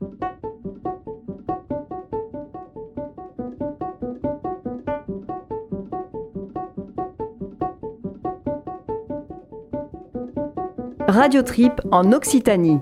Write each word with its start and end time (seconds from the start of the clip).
Radio 0.00 0.12
Trip 11.42 11.72
en 11.90 12.12
Occitanie. 12.12 12.78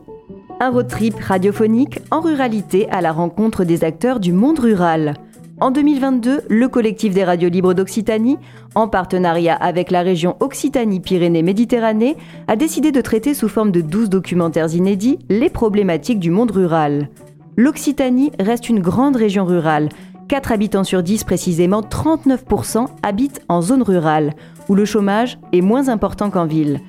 Un 0.61 0.71
road 0.71 0.89
trip 0.89 1.15
radiophonique 1.19 2.01
en 2.11 2.21
ruralité 2.21 2.87
à 2.91 3.00
la 3.00 3.12
rencontre 3.12 3.64
des 3.64 3.85
acteurs 3.85 4.21
du 4.21 4.33
monde 4.33 4.59
rural. 4.59 5.14
En 5.59 5.70
2022, 5.70 6.43
le 6.50 6.68
collectif 6.68 7.14
des 7.14 7.25
radios 7.25 7.48
libres 7.48 7.72
d'Occitanie, 7.72 8.36
en 8.75 8.89
partenariat 8.89 9.54
avec 9.54 9.90
la 9.90 10.02
région 10.02 10.36
Occitanie-Pyrénées-Méditerranée, 10.40 12.18
a 12.46 12.57
décidé 12.57 12.93
de 12.93 13.00
traiter 13.00 13.32
sous 13.32 13.48
forme 13.48 13.71
de 13.71 13.80
12 13.80 14.11
documentaires 14.11 14.75
inédits 14.75 15.18
les 15.30 15.48
problématiques 15.48 16.21
du 16.21 16.30
monde 16.30 16.50
rural. 16.50 17.08
L'Occitanie 17.57 18.32
reste 18.39 18.68
une 18.68 18.80
grande 18.80 19.17
région 19.17 19.46
rurale. 19.46 19.89
4 20.29 20.53
habitants 20.53 20.84
sur 20.84 21.03
10 21.03 21.25
précisément, 21.25 21.81
39% 21.81 22.89
habitent 23.03 23.40
en 23.48 23.62
zone 23.62 23.82
rurale, 23.82 24.34
où 24.68 24.75
le 24.75 24.84
chômage 24.84 25.39
est 25.54 25.62
moins 25.62 25.89
important 25.89 26.29
qu'en 26.29 26.45
ville. 26.45 26.81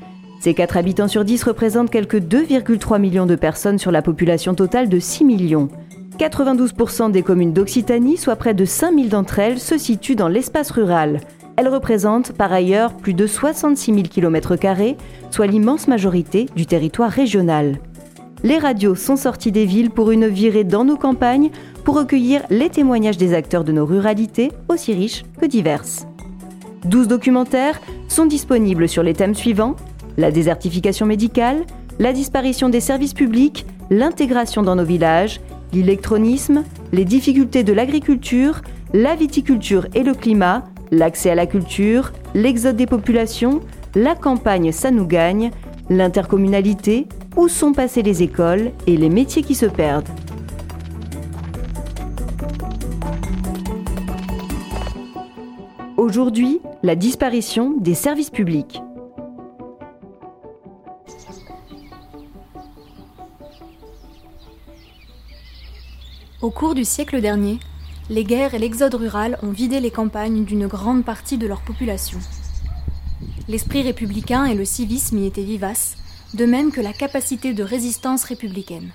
Ces 0.42 0.54
4 0.54 0.76
habitants 0.76 1.08
sur 1.08 1.24
10 1.24 1.42
représentent 1.44 1.90
quelques 1.90 2.20
2,3 2.20 3.00
millions 3.00 3.26
de 3.28 3.36
personnes 3.36 3.80
sur 3.80 3.92
la 3.92 4.02
population 4.02 4.56
totale 4.56 4.90
de 4.90 5.00
6 5.00 5.24
millions. 5.24 5.70
92% 6.18 7.12
des 7.12 7.22
communes 7.24 7.54
d'Occitanie, 7.54 8.18
soit 8.18 8.36
près 8.36 8.54
de 8.54 8.66
5000 8.66 9.10
d'entre 9.10 9.40
elles, 9.40 9.60
se 9.60 9.78
situent 9.78 10.16
dans 10.16 10.28
l'espace 10.28 10.72
rural. 10.72 11.22
Elles 11.56 11.68
représentent 11.68 12.34
par 12.34 12.52
ailleurs 12.52 12.94
plus 12.94 13.14
de 13.14 13.28
66 13.28 13.94
000 13.94 14.08
km, 14.10 14.56
soit 15.32 15.48
l'immense 15.48 15.88
majorité 15.88 16.48
du 16.56 16.66
territoire 16.66 17.12
régional. 17.12 17.80
Les 18.44 18.58
radios 18.58 18.96
sont 18.96 19.16
sorties 19.16 19.52
des 19.52 19.66
villes 19.66 19.90
pour 19.90 20.12
une 20.12 20.28
virée 20.28 20.64
dans 20.64 20.86
nos 20.86 20.98
campagnes 20.98 21.50
pour 21.84 21.96
recueillir 21.96 22.42
les 22.50 22.70
témoignages 22.70 23.18
des 23.18 23.34
acteurs 23.34 23.64
de 23.64 23.72
nos 23.72 23.86
ruralités, 23.86 24.52
aussi 24.70 24.94
riches 24.94 25.24
que 25.40 25.46
diverses. 25.46 26.08
12 26.86 27.08
documentaires 27.08 27.82
sont 28.08 28.26
disponibles 28.26 28.88
sur 28.88 29.02
les 29.02 29.14
thèmes 29.14 29.36
suivants 29.36 29.76
la 30.18 30.32
désertification 30.32 31.06
médicale, 31.06 31.64
la 32.00 32.12
disparition 32.12 32.70
des 32.70 32.82
services 32.82 33.14
publics, 33.14 33.66
l'intégration 33.90 34.64
dans 34.64 34.76
nos 34.76 34.84
villages, 34.84 35.40
l'électronisme, 35.74 36.64
les 36.92 37.06
difficultés 37.06 37.64
de 37.64 37.74
l'agriculture, 37.74 38.62
la 38.94 39.16
viticulture 39.16 39.88
et 39.94 40.04
le 40.04 40.14
climat, 40.14 40.64
l'accès 40.92 41.30
à 41.30 41.36
la 41.36 41.46
culture, 41.46 42.14
l'exode 42.34 42.76
des 42.76 42.86
populations, 42.86 43.62
la 43.96 44.16
campagne 44.16 44.72
ça 44.72 44.92
nous 44.92 45.06
gagne, 45.06 45.52
l'intercommunalité, 45.90 47.08
où 47.36 47.48
sont 47.48 47.74
passées 47.74 48.04
les 48.04 48.24
écoles 48.24 48.72
et 48.88 48.98
les 48.98 49.10
métiers 49.10 49.44
qui 49.44 49.56
se 49.56 49.66
perdent. 49.66 50.10
Aujourd'hui, 55.98 56.60
la 56.84 56.96
disparition 56.96 57.76
des 57.80 57.94
services 57.94 58.30
publics. 58.30 58.82
Au 66.40 66.52
cours 66.52 66.76
du 66.76 66.86
siècle 66.86 67.20
dernier, 67.20 67.60
les 68.12 68.24
guerres 68.24 68.54
et 68.54 68.60
l'exode 68.60 68.94
rural 68.94 69.40
ont 69.42 69.50
vidé 69.50 69.80
les 69.80 69.90
campagnes 69.90 70.46
d'une 70.46 70.68
grande 70.68 71.04
partie 71.04 71.40
de 71.40 71.48
leur 71.48 71.62
population. 71.62 72.20
L'esprit 73.48 73.82
républicain 73.82 74.46
et 74.46 74.54
le 74.54 74.64
civisme 74.64 75.18
y 75.18 75.26
étaient 75.26 75.42
vivaces, 75.42 75.98
de 76.36 76.46
même 76.46 76.72
que 76.72 76.80
la 76.80 76.94
capacité 76.94 77.56
de 77.56 77.64
résistance 77.64 78.24
républicaine. 78.24 78.92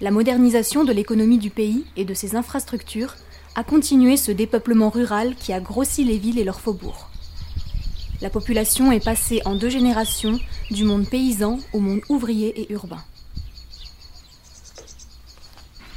La 0.00 0.10
modernisation 0.10 0.84
de 0.84 0.92
l'économie 0.92 1.36
du 1.36 1.50
pays 1.50 1.84
et 1.98 2.06
de 2.06 2.14
ses 2.14 2.36
infrastructures 2.36 3.16
a 3.54 3.62
continué 3.62 4.16
ce 4.16 4.32
dépeuplement 4.32 4.88
rural 4.88 5.34
qui 5.34 5.52
a 5.52 5.60
grossi 5.60 6.04
les 6.04 6.16
villes 6.16 6.38
et 6.38 6.44
leurs 6.44 6.62
faubourgs. 6.62 7.10
La 8.22 8.30
population 8.30 8.92
est 8.92 9.04
passée 9.04 9.42
en 9.44 9.56
deux 9.56 9.68
générations 9.68 10.40
du 10.70 10.84
monde 10.84 11.06
paysan 11.06 11.58
au 11.74 11.80
monde 11.80 12.00
ouvrier 12.08 12.62
et 12.62 12.72
urbain. 12.72 13.04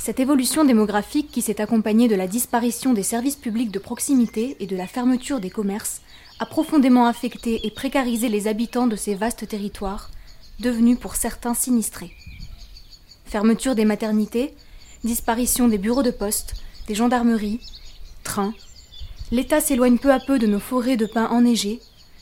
Cette 0.06 0.20
évolution 0.20 0.66
démographique 0.66 1.32
qui 1.32 1.42
s'est 1.42 1.60
accompagnée 1.60 2.08
de 2.08 2.14
la 2.14 2.28
disparition 2.28 2.94
des 2.94 3.02
services 3.02 3.38
publics 3.38 3.72
de 3.72 3.80
proximité 3.80 4.56
et 4.60 4.68
de 4.68 4.76
la 4.78 4.86
fermeture 4.86 5.40
des 5.40 5.50
commerces 5.50 6.02
a 6.38 6.46
profondément 6.46 7.08
affecté 7.08 7.66
et 7.66 7.72
précarisé 7.72 8.30
les 8.30 8.48
habitants 8.48 8.86
de 8.86 8.96
ces 8.96 9.16
vastes 9.16 9.48
territoires, 9.48 10.12
devenus 10.60 11.00
pour 11.00 11.16
certains 11.16 11.56
sinistrés. 11.56 12.12
Fermeture 13.26 13.74
des 13.74 13.84
maternités, 13.84 14.54
disparition 15.04 15.68
des 15.68 15.80
bureaux 15.80 16.04
de 16.04 16.12
poste, 16.12 16.54
des 16.88 16.94
gendarmeries, 16.94 17.62
trains. 18.24 18.54
L'État 19.32 19.60
s'éloigne 19.60 19.98
peu 19.98 20.14
à 20.14 20.20
peu 20.20 20.38
de 20.38 20.46
nos 20.46 20.60
forêts 20.60 20.98
de 20.98 21.08
pins 21.08 21.32
enneigés, 21.32 21.80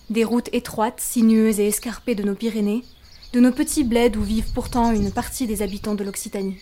des 0.10 0.24
routes 0.24 0.48
étroites, 0.54 1.02
sinueuses 1.02 1.60
et 1.60 1.68
escarpées 1.68 2.16
de 2.16 2.24
nos 2.24 2.36
Pyrénées, 2.36 2.86
de 3.34 3.42
nos 3.42 3.52
petits 3.52 3.84
bleds 3.84 4.16
où 4.16 4.22
vivent 4.22 4.54
pourtant 4.54 4.94
une 4.94 5.12
partie 5.12 5.48
des 5.48 5.62
habitants 5.62 5.96
de 5.96 6.06
l'Occitanie. 6.06 6.62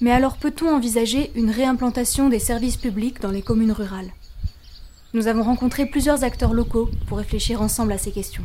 Mais 0.00 0.10
alors 0.10 0.36
peut-on 0.36 0.68
envisager 0.68 1.30
une 1.34 1.50
réimplantation 1.50 2.28
des 2.28 2.38
services 2.38 2.76
publics 2.76 3.20
dans 3.20 3.30
les 3.30 3.40
communes 3.40 3.72
rurales? 3.72 4.12
Nous 5.14 5.26
avons 5.26 5.42
rencontré 5.42 5.86
plusieurs 5.86 6.22
acteurs 6.22 6.52
locaux 6.52 6.90
pour 7.06 7.16
réfléchir 7.16 7.62
ensemble 7.62 7.92
à 7.92 7.98
ces 7.98 8.10
questions. 8.10 8.44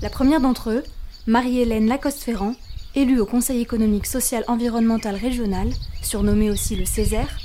La 0.00 0.08
première 0.08 0.40
d'entre 0.40 0.70
eux, 0.70 0.82
Marie-Hélène 1.26 1.86
Lacoste-Ferrand, 1.86 2.54
élue 2.94 3.20
au 3.20 3.26
Conseil 3.26 3.60
économique, 3.60 4.06
social, 4.06 4.44
environnemental 4.48 5.14
régional, 5.14 5.68
surnommée 6.02 6.50
aussi 6.50 6.74
le 6.74 6.86
Césaire, 6.86 7.38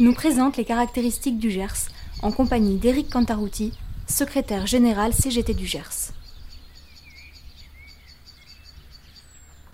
nous 0.00 0.12
présente 0.12 0.56
les 0.56 0.64
caractéristiques 0.64 1.38
du 1.38 1.50
Gers 1.50 1.90
en 2.22 2.32
compagnie 2.32 2.76
d'Éric 2.76 3.08
Cantarouti, 3.08 3.72
secrétaire 4.08 4.66
général 4.66 5.12
CGT 5.12 5.54
du 5.54 5.66
Gers. 5.66 6.01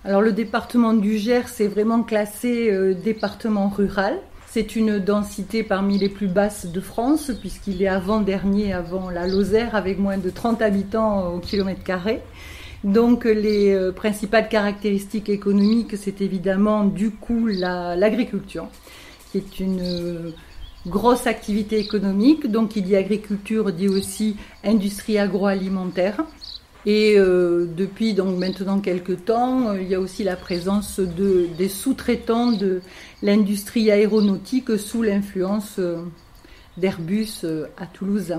Alors 0.09 0.23
le 0.23 0.33
département 0.33 0.95
du 0.95 1.19
Gers 1.19 1.61
est 1.61 1.69
vraiment 1.69 2.03
classé 2.03 2.71
euh, 2.71 2.95
département 2.95 3.69
rural. 3.69 4.19
C'est 4.47 4.75
une 4.75 4.99
densité 4.99 5.63
parmi 5.63 5.99
les 5.99 6.09
plus 6.09 6.29
basses 6.29 6.65
de 6.65 6.81
France 6.81 7.31
puisqu'il 7.39 7.83
est 7.83 7.89
avant-dernier 7.89 8.73
avant 8.73 9.11
la 9.11 9.27
Lozère 9.27 9.75
avec 9.75 9.99
moins 9.99 10.17
de 10.17 10.31
30 10.31 10.63
habitants 10.63 11.35
au 11.35 11.41
kilomètre 11.41 11.83
carré. 11.83 12.23
Donc 12.85 13.27
les 13.27 13.75
euh, 13.75 13.93
principales 13.93 14.49
caractéristiques 14.49 15.29
économiques, 15.29 15.99
c'est 15.99 16.23
évidemment 16.23 16.85
du 16.85 17.11
coup 17.11 17.47
l'agriculture, 17.47 18.67
qui 19.31 19.37
est 19.37 19.61
une 19.61 19.83
euh, 19.83 20.31
grosse 20.87 21.27
activité 21.27 21.79
économique. 21.81 22.51
Donc 22.51 22.77
il 22.77 22.85
dit 22.85 22.97
agriculture, 22.97 23.73
dit 23.73 23.89
aussi 23.89 24.39
industrie 24.65 25.19
agroalimentaire. 25.19 26.25
Et 26.87 27.17
euh, 27.19 27.67
depuis 27.67 28.15
donc 28.15 28.39
maintenant 28.39 28.81
quelques 28.81 29.25
temps, 29.25 29.71
euh, 29.71 29.83
il 29.83 29.89
y 29.89 29.95
a 29.95 30.01
aussi 30.01 30.23
la 30.25 30.37
présence 30.37 31.01
de, 31.01 31.49
des 31.57 31.69
sous-traitants 31.69 32.53
de 32.53 32.81
l'industrie 33.23 33.91
aéronautique 33.91 34.79
sous 34.79 35.03
l'influence 35.03 35.77
euh, 35.79 35.97
d'Airbus 36.77 37.45
à 37.77 37.87
Toulouse. 37.87 38.35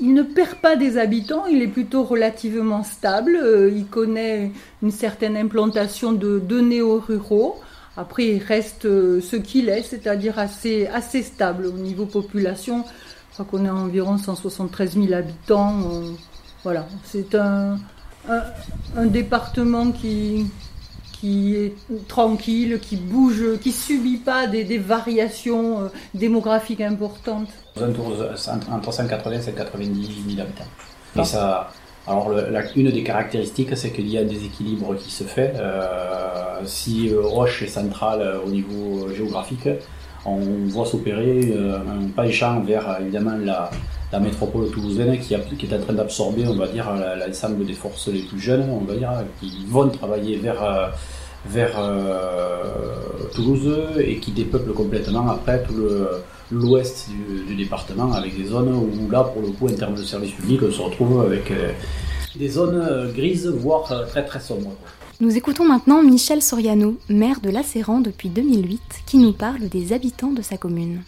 Il 0.00 0.14
ne 0.14 0.22
perd 0.22 0.56
pas 0.56 0.76
des 0.76 0.96
habitants, 0.98 1.46
il 1.46 1.62
est 1.62 1.68
plutôt 1.68 2.02
relativement 2.02 2.82
stable. 2.82 3.38
il 3.72 3.86
connaît 3.86 4.50
une 4.82 4.90
certaine 4.90 5.36
implantation 5.36 6.12
de, 6.12 6.40
de 6.40 6.60
néo-ruraux. 6.60 7.60
Après, 7.96 8.26
il 8.26 8.42
reste 8.42 8.82
ce 8.82 9.36
qu'il 9.36 9.68
est, 9.68 9.82
c'est-à-dire 9.82 10.40
assez, 10.40 10.88
assez 10.88 11.22
stable 11.22 11.66
au 11.66 11.78
niveau 11.78 12.06
population. 12.06 12.84
Je 13.28 13.34
crois 13.34 13.44
qu'on 13.44 13.66
à 13.66 13.72
environ 13.72 14.18
173 14.18 14.94
000 14.94 15.12
habitants. 15.12 16.02
Voilà, 16.64 16.86
c'est 17.04 17.34
un, 17.34 17.78
un, 18.96 19.06
département 19.06 19.92
qui, 19.92 20.46
qui 21.12 21.56
est 21.56 21.74
tranquille, 22.08 22.78
qui 22.80 22.96
bouge, 22.96 23.58
qui 23.60 23.70
subit 23.70 24.16
pas 24.16 24.46
des, 24.46 24.78
variations 24.78 25.82
euh, 25.82 25.88
démographiques 26.14 26.80
importantes. 26.80 27.50
Entre 27.78 28.36
180 28.36 29.36
et 29.36 29.42
190 29.42 30.34
000 30.36 30.40
habitants. 30.40 30.64
Et 31.16 31.20
ah. 31.20 31.24
ça, 31.24 31.68
alors 32.06 32.32
une 32.76 32.90
des 32.90 33.02
caractéristiques, 33.02 33.76
c'est 33.76 33.90
qu'il 33.90 34.08
y 34.08 34.16
a 34.16 34.22
un 34.22 34.24
déséquilibre 34.24 34.96
qui 34.96 35.10
se 35.10 35.24
fait. 35.24 35.52
Euh, 35.56 36.60
si 36.64 37.10
euh, 37.10 37.20
Roche 37.20 37.62
est 37.62 37.68
centrale 37.68 38.40
au 38.42 38.48
niveau 38.48 39.12
géographique, 39.12 39.68
on 40.24 40.38
voit 40.68 40.86
s'opérer 40.86 41.54
un 41.54 42.08
pas 42.08 42.26
échange 42.26 42.64
vers 42.64 42.98
évidemment 42.98 43.36
la, 43.36 43.70
la 44.14 44.20
métropole 44.20 44.70
toulousaine 44.70 45.18
qui, 45.18 45.34
qui 45.58 45.66
est 45.66 45.76
en 45.76 45.80
train 45.80 45.92
d'absorber, 45.92 46.46
on 46.46 46.54
va 46.54 46.68
dire, 46.68 46.86
l'ensemble 47.20 47.66
des 47.66 47.72
forces 47.72 48.06
les 48.08 48.22
plus 48.22 48.38
jeunes, 48.38 48.70
on 48.70 48.84
va 48.84 48.94
dire, 48.94 49.10
qui 49.40 49.66
vont 49.66 49.88
travailler 49.88 50.36
vers, 50.36 50.62
euh, 50.62 50.86
vers 51.46 51.74
euh, 51.78 52.62
Toulouse 53.34 53.76
et 53.98 54.18
qui 54.18 54.30
dépeuplent 54.30 54.72
complètement 54.72 55.28
après 55.28 55.64
tout 55.64 55.74
l'ouest 56.52 57.08
du, 57.48 57.56
département 57.56 58.12
avec 58.12 58.36
des 58.40 58.46
zones 58.46 58.72
où 58.72 59.10
là, 59.10 59.24
pour 59.24 59.42
le 59.42 59.48
coup, 59.48 59.66
en 59.66 59.74
termes 59.74 59.96
de 59.96 60.04
services 60.04 60.36
publics, 60.38 60.60
on 60.62 60.70
se 60.70 60.80
retrouve 60.80 61.22
avec, 61.22 61.50
euh, 61.50 61.72
des 62.36 62.48
zones 62.48 63.12
grises, 63.12 63.48
voire 63.48 64.06
très 64.08 64.24
très 64.24 64.40
sombres. 64.40 64.74
Nous 65.20 65.36
écoutons 65.36 65.64
maintenant 65.64 66.02
Michel 66.02 66.40
Soriano, 66.40 66.96
maire 67.08 67.40
de 67.40 67.50
Lacéran 67.50 68.00
depuis 68.00 68.28
2008, 68.28 68.80
qui 69.06 69.18
nous 69.18 69.32
parle 69.32 69.68
des 69.68 69.92
habitants 69.92 70.32
de 70.32 70.42
sa 70.42 70.56
commune. 70.56 71.02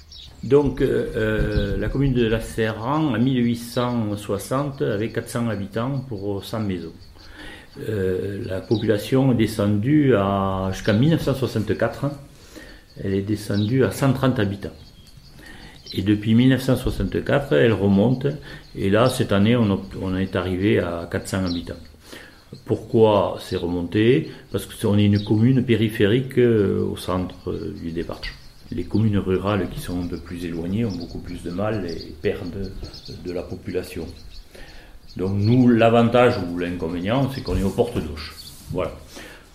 Donc, 0.46 0.80
euh, 0.80 1.76
la 1.76 1.88
commune 1.88 2.14
de 2.14 2.24
Lacéran, 2.26 3.14
en 3.14 3.18
1860, 3.18 4.80
avait 4.82 5.10
400 5.10 5.48
habitants 5.48 6.04
pour 6.08 6.44
100 6.44 6.60
maisons. 6.60 6.92
Euh, 7.88 8.42
la 8.46 8.60
population 8.60 9.32
est 9.32 9.34
descendue 9.34 10.14
jusqu'en 10.72 10.94
1964, 10.94 12.06
elle 13.02 13.14
est 13.14 13.22
descendue 13.22 13.84
à 13.84 13.90
130 13.90 14.38
habitants. 14.38 14.70
Et 15.92 16.02
depuis 16.02 16.34
1964, 16.34 17.52
elle 17.52 17.72
remonte. 17.72 18.28
Et 18.76 18.88
là, 18.88 19.08
cette 19.08 19.32
année, 19.32 19.56
on, 19.56 20.16
est 20.16 20.36
arrivé 20.36 20.78
à 20.78 21.08
400 21.10 21.44
habitants. 21.44 21.74
Pourquoi 22.64 23.38
c'est 23.40 23.56
remonté? 23.56 24.30
Parce 24.52 24.66
qu'on 24.66 24.96
est 24.96 25.04
une 25.04 25.24
commune 25.24 25.64
périphérique 25.64 26.38
euh, 26.38 26.84
au 26.84 26.96
centre 26.96 27.50
euh, 27.50 27.74
du 27.82 27.90
département. 27.90 28.45
Les 28.72 28.84
communes 28.84 29.18
rurales 29.18 29.68
qui 29.70 29.80
sont 29.80 30.06
peu 30.06 30.18
plus 30.18 30.44
éloignées 30.44 30.84
ont 30.84 30.92
beaucoup 30.92 31.18
plus 31.18 31.42
de 31.42 31.50
mal 31.50 31.86
et 31.88 32.14
perdent 32.20 32.70
de 33.24 33.32
la 33.32 33.42
population. 33.42 34.06
Donc 35.16 35.32
nous, 35.34 35.68
l'avantage 35.68 36.34
ou 36.38 36.58
l'inconvénient, 36.58 37.30
c'est 37.32 37.42
qu'on 37.42 37.56
est 37.56 37.62
aux 37.62 37.70
portes 37.70 37.98
d'Auch. 37.98 38.34
Voilà. 38.70 38.92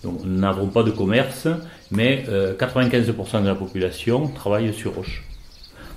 Donc 0.02 0.24
nous 0.24 0.38
n'avons 0.38 0.68
pas 0.68 0.82
de 0.82 0.90
commerce, 0.90 1.46
mais 1.90 2.24
95% 2.26 3.36
euh, 3.36 3.40
de 3.40 3.46
la 3.46 3.54
population 3.54 4.28
travaille 4.28 4.72
sur 4.74 4.94
Roche. 4.94 5.24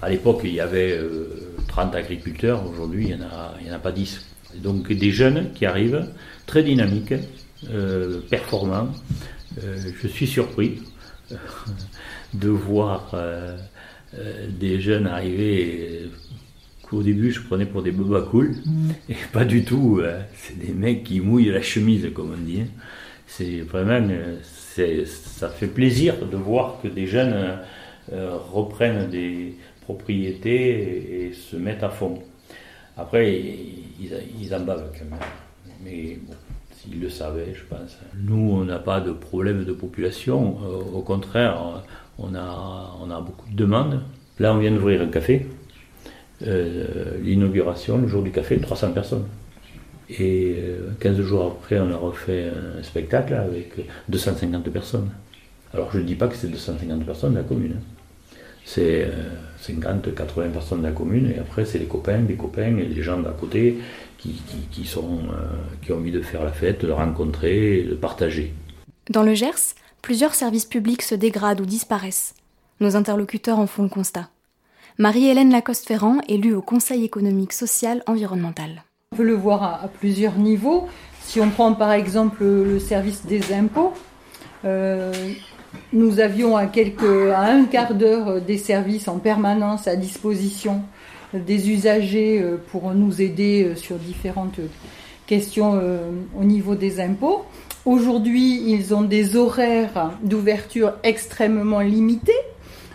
À 0.02 0.10
l'époque, 0.10 0.42
il 0.44 0.54
y 0.54 0.60
avait 0.60 1.00
30 1.68 1.96
agriculteurs, 1.96 2.70
aujourd'hui, 2.70 3.10
il 3.10 3.18
n'y 3.66 3.72
en, 3.72 3.76
a 3.76 3.80
pas 3.80 3.92
10. 3.92 4.22
Donc 4.56 4.92
des 4.92 5.12
jeunes 5.12 5.52
qui 5.54 5.66
arrivent, 5.66 6.08
très 6.46 6.64
dynamiques, 6.64 7.14
euh, 7.70 8.22
performants. 8.30 8.90
Euh, 9.64 9.78
je 10.02 10.08
suis 10.08 10.28
surpris 10.28 10.82
de 12.34 12.50
voir 12.50 13.12
euh, 13.14 13.58
des 14.50 14.80
jeunes 14.80 15.08
arriver 15.08 16.10
qu'au 16.84 17.02
début 17.02 17.32
je 17.32 17.42
prenais 17.42 17.66
pour 17.66 17.82
des 17.82 17.92
bobas 17.92 18.22
cool, 18.22 18.56
mm. 18.66 18.90
et 19.10 19.16
pas 19.34 19.46
du 19.46 19.64
tout. 19.64 20.02
c'est 20.36 20.58
des 20.58 20.74
mecs 20.74 21.04
qui 21.04 21.20
mouillent 21.20 21.52
la 21.52 21.62
chemise, 21.62 22.10
comme 22.14 22.34
on 22.34 22.44
dit. 22.44 22.64
C'est 23.28 23.62
vraiment, 23.62 24.08
ça 24.74 25.50
fait 25.50 25.68
plaisir 25.68 26.26
de 26.26 26.38
voir 26.38 26.80
que 26.82 26.88
des 26.88 27.08
jeunes 27.08 27.58
reprennent 28.12 29.10
des 29.10 29.56
propriétés 29.82 31.28
et 31.28 31.34
se 31.34 31.56
mettent 31.56 31.84
à 31.84 31.90
fond. 31.90 32.22
Après, 32.98 33.42
ils, 34.00 34.56
en 34.56 34.62
bavent 34.62 34.92
quand 34.98 35.06
même. 35.06 35.20
Mais 35.84 36.18
bon, 36.22 36.34
s'ils 36.86 37.02
le 37.02 37.10
savaient, 37.10 37.54
je 37.54 37.64
pense. 37.64 37.98
Nous, 38.18 38.52
on 38.52 38.64
n'a 38.66 38.80
pas 38.80 39.02
de 39.02 39.12
problème 39.12 39.66
de 39.66 39.74
population. 39.74 40.58
Euh, 40.64 40.98
au 40.98 41.02
contraire, 41.02 41.84
on 42.18 42.36
a, 42.36 42.98
on 43.02 43.10
a 43.10 43.22
beaucoup 43.22 43.50
de 43.50 43.56
demandes. 43.56 44.02
Là, 44.40 44.54
on 44.54 44.60
vient 44.60 44.72
d'ouvrir 44.72 45.02
un 45.02 45.08
café. 45.08 45.48
Euh, 46.46 47.18
l'inauguration, 47.22 47.98
le 47.98 48.08
jour 48.08 48.22
du 48.22 48.32
café, 48.32 48.60
300 48.60 48.92
personnes. 48.92 49.26
Et 50.10 50.58
15 51.00 51.20
euh, 51.20 51.24
jours 51.24 51.58
après, 51.58 51.80
on 51.80 51.92
a 51.92 51.98
refait 51.98 52.52
un 52.80 52.84
spectacle 52.84 53.34
avec 53.34 53.74
250 54.10 54.70
personnes. 54.70 55.10
Alors 55.74 55.92
je 55.92 55.98
ne 55.98 56.04
dis 56.04 56.16
pas 56.16 56.28
que 56.28 56.36
c'est 56.36 56.48
250 56.48 57.06
personnes 57.06 57.34
de 57.34 57.38
la 57.38 57.44
commune. 57.44 57.74
Hein 57.78 57.96
c'est 58.66 59.08
50, 59.60 60.08
euh, 60.08 60.12
80 60.12 60.50
personnes 60.50 60.82
de 60.82 60.88
la 60.88 60.92
commune, 60.92 61.32
et 61.32 61.40
après 61.40 61.66
c'est 61.66 61.78
les 61.78 61.86
copains, 61.86 62.22
les 62.28 62.36
copains 62.36 62.72
les 62.72 63.02
gens 63.04 63.20
d'à 63.20 63.30
côté 63.30 63.78
qui, 64.34 64.82
qui, 64.82 64.88
sont, 64.88 65.20
euh, 65.30 65.56
qui 65.82 65.92
ont 65.92 65.98
envie 65.98 66.12
de 66.12 66.22
faire 66.22 66.44
la 66.44 66.52
fête, 66.52 66.86
de 66.86 66.92
rencontrer, 66.92 67.84
de 67.84 67.96
partager. 67.96 68.54
Dans 69.10 69.24
le 69.24 69.34
Gers, 69.34 69.76
plusieurs 70.02 70.36
services 70.36 70.66
publics 70.66 71.02
se 71.02 71.16
dégradent 71.16 71.62
ou 71.62 71.66
disparaissent. 71.66 72.34
Nos 72.80 72.96
interlocuteurs 72.96 73.60
en 73.60 73.68
font 73.68 73.84
le 73.84 73.90
constat. 73.90 74.30
Marie-Hélène 74.98 75.52
Lacoste-Ferrand, 75.52 76.18
élue 76.28 76.56
au 76.56 76.62
Conseil 76.62 77.04
économique, 77.04 77.54
social, 77.54 78.02
environnemental. 78.08 78.84
On 79.12 79.18
peut 79.18 79.24
le 79.24 79.34
voir 79.34 79.64
à, 79.64 79.88
plusieurs 79.88 80.38
niveaux. 80.38 80.88
Si 81.22 81.40
on 81.40 81.50
prend 81.50 81.74
par 81.74 81.92
exemple 81.92 82.44
le 82.44 82.80
service 82.80 83.26
des 83.26 83.54
impôts, 83.54 83.94
euh, 84.64 85.12
nous 85.92 86.20
avions 86.20 86.56
à, 86.56 86.66
quelques, 86.66 87.30
à 87.34 87.42
un 87.42 87.66
quart 87.66 87.94
d'heure 87.94 88.42
des 88.42 88.58
services 88.58 89.08
en 89.08 89.20
permanence 89.20 89.88
à 89.88 89.96
disposition 89.96 90.82
des 91.34 91.70
usagers 91.70 92.42
euh, 92.42 92.58
pour 92.72 92.92
nous 92.94 93.22
aider 93.22 93.64
euh, 93.64 93.76
sur 93.76 93.98
différentes 93.98 94.60
questions 95.28 95.74
euh, 95.76 96.10
au 96.40 96.44
niveau 96.44 96.76
des 96.76 97.00
impôts. 97.00 97.46
Aujourd'hui, 97.86 98.72
ils 98.72 98.94
ont 98.94 99.02
des 99.02 99.36
horaires 99.36 100.12
d'ouverture 100.24 100.94
extrêmement 101.04 101.82
limités. 101.82 102.34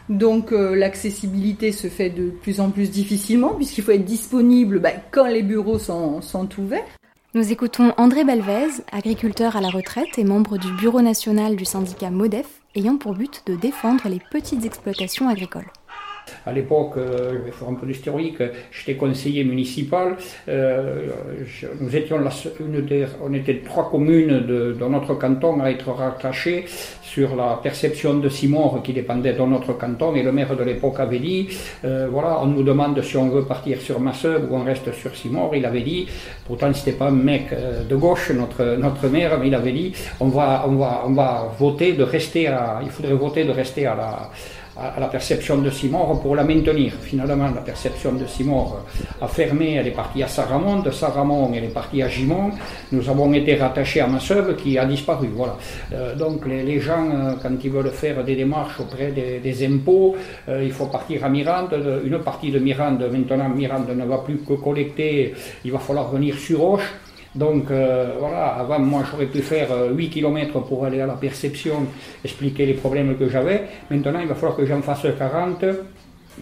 Donc 0.09 0.51
l'accessibilité 0.51 1.71
se 1.71 1.87
fait 1.87 2.11
de 2.11 2.31
plus 2.31 2.61
en 2.61 2.71
plus 2.71 2.91
difficilement 2.91 3.51
puisqu'il 3.51 3.85
faut 3.85 3.93
être 3.93 4.05
disponible 4.05 4.81
bah, 4.81 4.91
quand 5.13 5.29
les 5.29 5.45
bureaux 5.45 5.79
sont, 5.79 6.21
sont 6.21 6.49
ouverts. 6.59 6.83
Nous 7.33 7.53
écoutons 7.53 7.93
André 7.97 8.25
Belvez, 8.25 8.83
agriculteur 8.91 9.55
à 9.55 9.61
la 9.61 9.69
retraite 9.69 10.19
et 10.19 10.25
membre 10.25 10.59
du 10.59 10.73
Bureau 10.73 11.01
national 11.01 11.55
du 11.55 11.65
syndicat 11.65 12.11
MODEF, 12.11 12.49
ayant 12.75 12.97
pour 12.97 13.15
but 13.15 13.43
de 13.47 13.55
défendre 13.55 14.09
les 14.09 14.21
petites 14.33 14.65
exploitations 14.65 15.29
agricoles. 15.29 15.71
À 16.47 16.53
l'époque, 16.53 16.95
euh, 16.97 17.33
je 17.33 17.45
vais 17.45 17.51
faire 17.51 17.69
un 17.69 17.75
peu 17.75 17.87
d'historique, 17.87 18.43
j'étais 18.71 18.95
conseiller 18.95 19.45
municipal. 19.45 20.17
Euh, 20.49 21.09
nous 21.81 21.95
étions 21.95 22.19
une 22.61 22.81
des, 22.87 23.07
on 23.23 23.33
était 23.35 23.59
trois 23.59 23.91
communes 23.91 24.47
de, 24.47 24.77
dans 24.79 24.89
notre 24.89 25.15
canton 25.15 25.61
à 25.61 25.71
être 25.71 25.91
rattachées 25.91 26.65
sur 27.03 27.35
la 27.37 27.59
perception 27.63 28.15
de 28.15 28.29
Simon 28.29 28.81
qui 28.83 28.93
dépendait 28.93 29.33
de 29.33 29.43
notre 29.43 29.77
canton. 29.77 30.15
Et 30.15 30.23
le 30.23 30.33
maire 30.33 30.57
de 30.57 30.65
l'époque 30.65 30.99
avait 31.01 31.19
dit 31.19 31.49
euh, 31.85 32.09
voilà, 32.11 32.41
on 32.43 32.47
nous 32.47 32.63
demande 32.63 33.01
si 33.03 33.17
on 33.17 33.29
veut 33.29 33.45
partir 33.45 33.81
sur 33.81 34.01
Masseux 34.01 34.41
ou 34.49 34.57
on 34.57 34.65
reste 34.65 34.93
sur 34.93 35.15
Simon. 35.15 35.51
Il 35.55 35.67
avait 35.67 35.83
dit, 35.83 36.09
pourtant 36.47 36.73
c'était 36.73 36.97
pas 36.97 37.09
un 37.09 37.11
mec 37.11 37.49
de 37.89 37.97
gauche, 37.97 38.31
notre, 38.31 38.77
notre 38.77 39.09
maire, 39.09 39.39
mais 39.39 39.49
il 39.49 39.55
avait 39.55 39.73
dit 39.73 39.93
on 40.21 40.29
va, 40.29 40.65
on 40.67 40.77
va, 40.77 41.03
on 41.07 41.13
va 41.13 41.53
voter 41.59 41.93
de 41.93 42.03
rester 42.03 42.47
à, 42.47 42.81
il 42.83 42.91
faudrait 42.91 43.15
voter 43.15 43.45
de 43.45 43.53
rester 43.53 43.87
à 43.87 43.95
la 43.95 44.31
à, 44.81 44.99
la 44.99 45.09
perception 45.09 45.59
de 45.59 45.71
Simor 45.71 46.21
pour 46.21 46.35
la 46.35 46.45
maintenir. 46.45 46.93
Finalement, 47.01 47.49
la 47.55 47.61
perception 47.61 48.13
de 48.13 48.27
Simor 48.27 48.85
a 49.21 49.29
fermé, 49.29 49.75
elle 49.75 49.89
est 49.89 49.93
partie 49.93 50.23
à 50.23 50.29
Saramon, 50.29 50.81
de 50.81 50.91
Saramon, 50.91 51.53
elle 51.55 51.65
est 51.65 51.69
partie 51.69 52.03
à 52.03 52.09
Gimont. 52.09 52.51
Nous 52.93 53.09
avons 53.09 53.33
été 53.33 53.57
rattachés 53.57 54.01
à 54.01 54.07
Masseuve 54.07 54.57
qui 54.57 54.79
a 54.79 54.85
disparu. 54.87 55.29
Voilà. 55.35 55.57
Euh, 55.93 56.15
donc 56.15 56.47
les, 56.47 56.81
gens, 56.81 57.09
euh, 57.13 57.35
quand 57.43 57.51
ils 57.63 57.71
veulent 57.71 57.91
faire 57.91 58.25
des 58.25 58.37
démarches 58.37 58.81
auprès 58.81 59.13
des, 59.13 59.67
impôts, 59.67 60.17
euh, 60.49 60.65
il 60.65 60.73
faut 60.73 60.87
partir 60.87 61.25
à 61.25 61.29
Mirande. 61.29 61.77
Une 62.05 62.19
partie 62.21 62.51
de 62.51 62.59
Mirande, 62.59 63.09
maintenant 63.13 63.49
Mirande 63.49 63.91
ne 63.95 64.05
va 64.05 64.19
plus 64.19 64.39
que 64.39 64.55
collecter, 64.55 65.35
il 65.65 65.73
va 65.73 65.79
falloir 65.79 66.11
venir 66.11 66.37
sur 66.39 66.61
Roche. 66.61 66.93
Donc 67.35 67.71
euh, 67.71 68.17
voilà, 68.19 68.55
avant 68.55 68.81
moi 68.81 69.03
j'aurais 69.09 69.27
pu 69.27 69.41
faire 69.41 69.69
8 69.93 70.07
euh, 70.07 70.11
km 70.11 70.61
pour 70.61 70.85
aller 70.85 71.01
à 71.01 71.07
la 71.07 71.15
perception, 71.15 71.87
expliquer 72.25 72.67
les 72.67 72.75
problèmes 72.75 73.17
que 73.17 73.29
j'avais. 73.29 73.69
Maintenant 73.89 74.21
il 74.21 74.27
va 74.27 74.35
falloir 74.35 74.57
que 74.57 74.67
j'en 74.67 74.83
fasse 74.83 75.07
40 75.17 75.65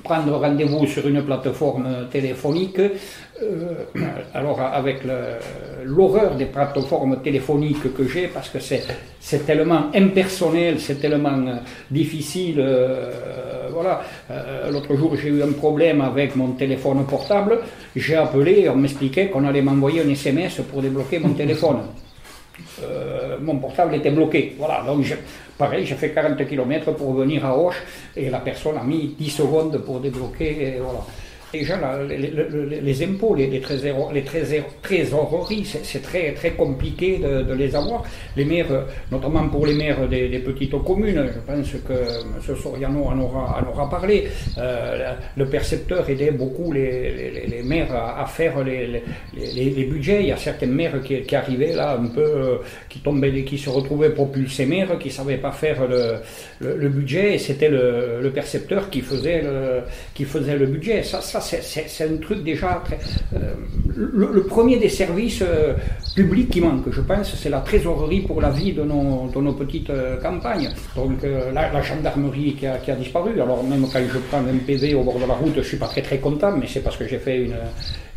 prendre 0.02 0.36
rendez-vous 0.36 0.86
sur 0.86 1.06
une 1.06 1.22
plateforme 1.22 2.08
téléphonique. 2.10 2.80
Euh, 2.80 3.84
alors 4.34 4.60
avec 4.60 5.02
l'horreur 5.84 6.34
des 6.34 6.46
plateformes 6.46 7.20
téléphoniques 7.22 7.94
que 7.94 8.06
j'ai, 8.06 8.28
parce 8.28 8.48
que 8.48 8.58
c'est 8.58 9.46
tellement 9.46 9.90
impersonnel, 9.94 10.80
c'est 10.80 11.00
tellement 11.00 11.46
euh, 11.46 11.56
difficile. 11.90 12.56
Euh, 12.58 13.10
voilà. 13.72 14.00
L'autre 14.70 14.96
jour 14.96 15.14
j'ai 15.16 15.28
eu 15.28 15.42
un 15.42 15.52
problème 15.52 16.00
avec 16.00 16.34
mon 16.34 16.52
téléphone 16.52 17.04
portable. 17.06 17.60
J'ai 17.94 18.16
appelé, 18.16 18.68
on 18.68 18.76
m'expliquait 18.76 19.28
qu'on 19.28 19.44
allait 19.44 19.62
m'envoyer 19.62 20.00
un 20.02 20.08
SMS 20.08 20.60
pour 20.68 20.82
débloquer 20.82 21.18
mon 21.18 21.34
téléphone. 21.34 21.78
Mon 23.40 23.56
portable 23.58 23.94
était 23.94 24.10
bloqué. 24.10 24.54
Voilà, 24.58 24.82
donc 24.86 25.04
Pareil, 25.58 25.84
j'ai 25.84 25.96
fait 25.96 26.12
40 26.12 26.46
km 26.46 26.92
pour 26.92 27.14
venir 27.14 27.44
à 27.44 27.58
Hoche 27.58 27.82
et 28.16 28.30
la 28.30 28.38
personne 28.38 28.78
a 28.78 28.84
mis 28.84 29.16
10 29.18 29.28
secondes 29.28 29.78
pour 29.78 29.98
débloquer. 29.98 30.76
Et 30.76 30.78
voilà. 30.80 31.00
Déjà, 31.50 31.78
les, 32.06 33.02
impôts, 33.02 33.34
les, 33.34 33.60
trésoreries, 34.82 35.64
c'est 35.64 36.02
très, 36.02 36.34
très 36.34 36.50
compliqué 36.50 37.18
de, 37.18 37.54
les 37.54 37.74
avoir. 37.74 38.04
Les 38.36 38.44
maires, 38.44 38.84
notamment 39.10 39.48
pour 39.48 39.66
les 39.66 39.72
maires 39.72 40.06
des, 40.08 40.28
petites 40.40 40.76
communes, 40.84 41.26
je 41.34 41.38
pense 41.50 41.72
que 41.86 41.92
M. 41.94 42.56
Soriano 42.56 43.04
en 43.04 43.18
aura, 43.18 43.64
aura 43.66 43.88
parlé, 43.88 44.28
euh, 44.58 45.14
le 45.36 45.46
percepteur 45.46 46.08
aidait 46.10 46.32
beaucoup 46.32 46.70
les, 46.70 47.62
maires 47.64 47.94
à, 47.94 48.26
faire 48.26 48.62
les, 48.62 49.02
budgets. 49.90 50.20
Il 50.20 50.28
y 50.28 50.32
a 50.32 50.36
certains 50.36 50.66
maires 50.66 51.00
qui, 51.02 51.34
arrivaient 51.34 51.72
là 51.72 51.98
un 51.98 52.08
peu, 52.08 52.20
euh, 52.20 52.56
qui 52.90 52.98
tombaient, 52.98 53.44
qui 53.44 53.56
se 53.56 53.70
retrouvaient 53.70 54.10
propulsés 54.10 54.66
maires, 54.66 54.98
qui 54.98 55.08
ne 55.08 55.12
savaient 55.14 55.38
pas 55.38 55.52
faire 55.52 55.88
le, 55.88 56.88
budget, 56.90 57.36
et 57.36 57.38
c'était 57.38 57.70
le, 57.70 58.30
percepteur 58.34 58.90
qui 58.90 59.00
faisait 59.00 59.40
le, 59.40 59.80
qui 60.12 60.24
faisait 60.24 60.56
le 60.58 60.66
budget. 60.66 61.02
Ça 61.02 61.37
c'est 61.40 62.04
un 62.04 62.16
truc 62.16 62.42
déjà 62.42 62.82
très, 62.84 62.98
le, 63.96 64.42
premier 64.44 64.78
des 64.78 64.88
services 64.88 65.42
publics 66.14 66.50
qui 66.50 66.60
manque, 66.60 66.90
je 66.90 67.00
pense, 67.00 67.34
c'est 67.34 67.50
la 67.50 67.60
trésorerie 67.60 68.20
pour 68.20 68.40
la 68.40 68.50
vie 68.50 68.72
de 68.72 68.82
nos, 68.82 69.28
de 69.34 69.52
petites 69.52 69.92
campagnes. 70.22 70.70
Donc 70.96 71.22
la, 71.52 71.82
gendarmerie 71.82 72.54
qui 72.54 72.66
a, 72.66 72.78
disparu. 72.96 73.40
Alors 73.40 73.62
même 73.64 73.86
quand 73.92 74.00
je 74.12 74.18
prends 74.18 74.38
un 74.38 74.58
PV 74.66 74.94
au 74.94 75.02
bord 75.02 75.18
de 75.18 75.26
la 75.26 75.34
route, 75.34 75.54
je 75.56 75.62
suis 75.62 75.76
pas 75.76 75.86
très 75.86 76.02
très 76.02 76.18
content, 76.18 76.52
mais 76.56 76.66
c'est 76.66 76.80
parce 76.80 76.96
que 76.96 77.06
j'ai 77.06 77.18
fait 77.18 77.44
une, 77.44 77.56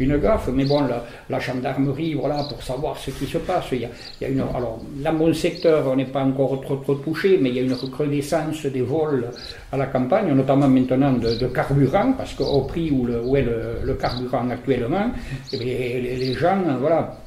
une 0.01 0.17
gaffe. 0.17 0.49
Mais 0.53 0.65
bon, 0.65 0.81
la, 1.29 1.39
gendarmerie, 1.39 2.13
voilà, 2.13 2.43
pour 2.49 2.61
savoir 2.61 2.97
ce 2.97 3.11
qui 3.11 3.25
se 3.25 3.37
passe. 3.37 3.65
Il 3.71 3.81
y 3.81 3.85
a, 3.85 4.47
alors 4.55 4.79
dans 4.95 5.13
mon 5.13 5.33
secteur, 5.33 5.87
on 5.87 5.95
n'est 5.95 6.05
pas 6.05 6.23
encore 6.23 6.59
trop, 6.61 6.95
touché, 6.95 7.37
mais 7.41 7.49
il 7.49 7.55
y 7.55 7.59
a 7.59 7.63
une 7.63 7.73
recrudescence 7.73 8.65
des 8.65 8.81
vols 8.81 9.27
à 9.71 9.77
la 9.77 9.85
campagne, 9.87 10.33
notamment 10.33 10.67
maintenant 10.67 11.13
de, 11.13 11.47
carburant, 11.47 12.13
parce 12.17 12.33
qu'au 12.33 12.61
prix 12.61 12.91
où, 12.91 13.05
le, 13.05 13.10
où 13.23 13.35
est 13.35 13.45
le, 13.83 13.93
carburant 13.95 14.49
actuellement, 14.49 15.11
eh 15.53 15.57
les, 15.57 16.15
les, 16.17 16.33
gens, 16.33 16.61
voilà, 16.79 17.17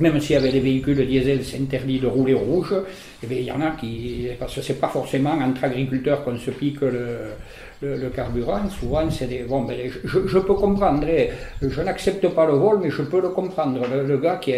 même 0.00 0.20
s'il 0.20 0.34
y 0.34 0.36
avait 0.36 0.52
des 0.52 0.60
véhicules 0.60 1.06
diesel, 1.06 1.44
c'est 1.44 1.58
interdit 1.58 2.00
de 2.00 2.06
rouler 2.06 2.34
rouge. 2.34 2.74
Eh 3.22 3.26
il 3.30 3.44
y 3.44 3.52
en 3.52 3.60
a 3.60 3.72
qui, 3.72 4.28
parce 4.38 4.54
que 4.54 4.62
c'est 4.62 4.80
pas 4.80 4.88
forcément 4.88 5.32
entre 5.32 5.64
agriculteurs 5.64 6.24
qu'on 6.24 6.38
se 6.38 6.50
pique 6.50 6.80
le, 6.80 7.18
le, 7.82 8.08
carburant, 8.10 8.68
souvent 8.70 9.10
c'est 9.10 9.26
des. 9.26 9.42
Bon, 9.42 9.62
ben, 9.62 9.76
je, 10.04 10.38
peux 10.38 10.54
comprendre, 10.54 11.06
hein. 11.06 11.26
je 11.60 11.80
n'accepte 11.82 12.26
pas 12.28 12.46
le 12.46 12.54
vol, 12.54 12.78
mais 12.82 12.90
je 12.90 13.02
peux 13.02 13.20
le 13.20 13.28
comprendre. 13.30 13.80
Le, 13.86 14.18
gars 14.18 14.36
qui, 14.36 14.52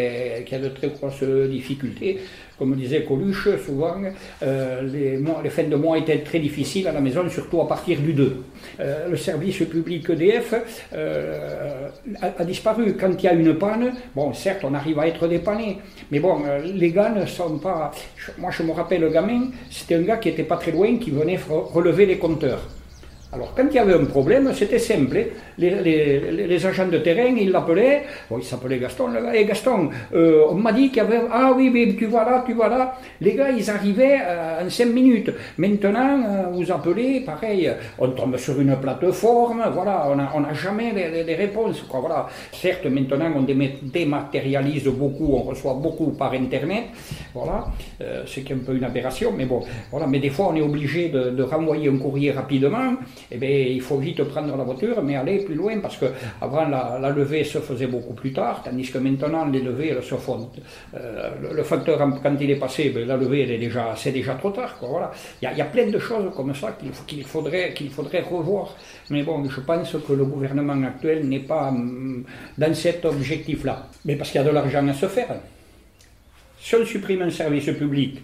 qui, 0.47 0.55
a 0.55 0.59
de 0.59 0.69
très 0.69 0.89
grosses 0.89 1.25
difficultés, 1.51 2.21
comme 2.59 2.75
disait 2.77 3.03
Coluche, 3.03 3.49
souvent 3.65 3.97
euh, 4.43 4.83
les, 4.83 5.19
les 5.43 5.51
fins 5.51 5.65
de 5.65 5.77
mois 5.77 5.99
étaient 5.99 6.21
très 6.21 6.39
difficiles 6.39 6.87
à 6.87 6.93
la 6.93 7.01
maison, 7.01 7.29
surtout 7.29 7.61
à 7.61 7.69
partir 7.69 7.99
du 8.01 8.13
2. 8.13 8.37
Euh, 8.81 9.09
le 9.09 9.17
service 9.17 9.59
public 9.59 10.09
EDF 10.11 10.55
euh, 10.93 11.89
a, 12.21 12.45
disparu. 12.45 12.97
Quand 12.97 13.11
il 13.19 13.25
y 13.25 13.29
a 13.29 13.33
une 13.33 13.55
panne, 13.59 13.93
bon, 14.15 14.33
certes, 14.33 14.65
on 14.65 14.75
arrive 14.75 14.99
à 14.99 15.09
être 15.09 15.27
dépanné, 15.27 15.79
mais 16.11 16.21
bon, 16.21 16.43
les 16.63 16.91
gars 16.93 17.11
ne 17.11 17.27
sont 17.27 17.59
pas. 17.59 17.91
Moi, 18.39 18.51
je 18.51 18.63
me 18.63 18.73
rappelle 18.73 19.01
le 19.01 19.11
gamin, 19.11 19.51
c'était 19.71 19.97
un 19.97 20.03
gars 20.03 20.19
qui 20.19 20.29
était 20.29 20.45
pas 20.45 20.57
très 20.57 20.71
loin, 20.71 20.97
qui 20.99 21.11
venait 21.11 21.39
relever 21.49 22.07
les 22.07 22.19
compteurs. 22.19 22.63
Alors, 23.35 23.53
quand 23.53 23.65
il 23.69 23.75
y 23.75 23.79
avait 23.81 23.95
un 23.95 24.05
problème, 24.05 24.53
c'était 24.55 24.79
simple. 24.79 25.27
Les, 25.59 26.67
agents 26.67 26.87
de 26.87 26.99
terrain, 26.99 27.35
ils 27.37 27.51
l'appelaient, 27.51 28.05
bon, 28.31 28.39
il 28.39 28.45
s'appelait 28.45 28.79
Gaston, 28.79 29.09
et 29.35 29.45
Gaston, 29.45 29.91
euh, 30.15 30.45
on 30.51 30.55
m'a 30.55 30.73
dit 30.73 30.89
qu'il 30.89 30.99
y 30.99 31.01
avait, 31.01 31.21
ah 31.33 31.53
oui, 31.57 31.69
mais 31.69 31.93
tu 31.97 32.07
vois 32.07 32.25
là, 32.25 32.45
tu 32.47 32.53
vois 32.53 32.69
là. 32.69 32.95
Les 33.21 33.35
gars, 33.35 33.51
ils 33.51 33.69
arrivaient 33.69 34.19
euh, 34.23 34.65
en 34.65 34.71
cinq 34.71 34.87
minutes. 34.87 35.33
Maintenant, 35.59 36.21
euh, 36.23 36.43
vous 36.53 36.71
appelez, 36.71 37.23
pareil, 37.23 37.73
on 37.99 38.09
tombe 38.11 38.37
sur 38.37 38.61
une 38.61 38.77
plateforme, 38.77 39.65
voilà, 39.73 40.07
on 40.35 40.41
n'a 40.41 40.55
jamais 40.55 40.93
les, 40.93 41.35
réponses, 41.35 41.85
voilà. 41.91 42.29
Certes, 42.53 42.87
maintenant, 42.87 43.33
on 43.35 43.43
dématérialise 43.43 44.85
beaucoup, 44.85 45.35
on 45.35 45.43
reçoit 45.43 45.75
beaucoup 45.75 46.13
par 46.13 46.33
Internet, 46.35 46.85
voilà, 47.35 47.67
c'est 48.27 48.49
un 48.53 48.59
peu 48.59 48.77
une 48.77 48.85
aberration, 48.85 49.33
mais 49.37 49.47
bon, 49.47 49.61
voilà, 49.91 50.07
mais 50.07 50.21
des 50.21 50.31
fois, 50.31 50.51
on 50.53 50.57
est 50.57 50.63
obligé 50.63 51.09
de 51.09 51.43
renvoyer 51.43 51.89
un 51.89 51.97
courrier 51.97 52.31
rapidement, 52.31 52.95
eh 53.31 53.37
bien, 53.37 53.49
il 53.51 53.81
faut 53.81 53.99
vite 53.99 54.23
prendre 54.25 54.57
la 54.57 54.65
voiture, 54.65 55.03
mais 55.03 55.17
aller 55.17 55.39
plus 55.45 55.55
loin, 55.55 55.79
parce 55.81 55.97
que 55.97 56.07
avant 56.41 56.69
la, 56.69 57.11
levée 57.11 57.45
se 57.45 57.59
faisait 57.59 57.87
beaucoup 57.87 58.15
plus 58.15 58.33
tard, 58.33 58.63
tandis 58.65 58.91
que 58.91 58.99
maintenant 58.99 59.47
les 59.47 59.61
levées 59.61 59.97
se 60.03 60.15
font. 60.17 60.51
Euh, 60.95 61.31
le, 61.53 61.63
facteur, 61.63 61.99
quand 61.99 62.37
il 62.41 62.51
est 62.51 62.57
passé, 62.57 62.91
ben, 62.91 63.07
la 63.07 63.17
levée 63.17 63.71
c'est 63.97 64.13
déjà 64.13 64.35
trop 64.35 64.51
tard. 64.51 64.77
Voilà. 64.81 65.11
il, 65.43 65.49
y 65.57 65.61
a, 65.61 65.65
plein 65.65 65.87
de 65.87 65.99
choses 65.99 66.33
comme 66.35 66.55
ça 66.55 66.77
qu'il, 67.07 67.25
faudrait, 67.25 67.73
qu'il 67.75 67.91
faudrait 67.91 68.21
revoir. 68.23 68.75
Mais 69.11 69.23
bon, 69.23 69.49
je 69.49 69.61
pense 69.61 69.97
que 70.07 70.13
le 70.13 70.25
gouvernement 70.25 70.83
actuel 70.85 71.29
n'est 71.29 71.41
pas 71.41 71.69
hum, 71.69 72.25
dans 72.59 72.75
cet 72.75 73.05
objectif-là. 73.05 73.89
Mais 74.05 74.17
parce 74.17 74.31
qu'il 74.31 74.41
y 74.41 74.45
a 74.45 74.47
de 74.47 74.53
l'argent 74.53 74.87
à 74.89 74.95
se 74.95 75.07
faire. 75.07 75.37
Si 76.61 76.75
on 76.75 76.85
supprime 76.85 77.23
un 77.23 77.31
service 77.31 77.67
public, 77.67 78.23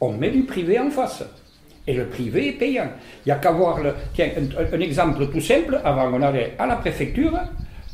on 0.00 0.12
met 0.12 0.30
du 0.30 0.42
privé 0.42 0.78
en 0.78 0.90
face. 0.90 1.24
Et 1.86 1.94
le 1.94 2.06
privé 2.06 2.48
est 2.48 2.52
payant. 2.52 2.88
Il 3.24 3.28
n'y 3.28 3.32
a 3.32 3.36
qu'à 3.36 3.52
voir 3.52 3.80
le, 3.80 3.94
tiens, 4.14 4.30
un, 4.72 4.80
exemple 4.80 5.26
tout 5.28 5.40
simple. 5.40 5.80
Avant, 5.84 6.10
on 6.12 6.20
allait 6.22 6.54
à 6.58 6.66
la 6.66 6.76
préfecture 6.76 7.38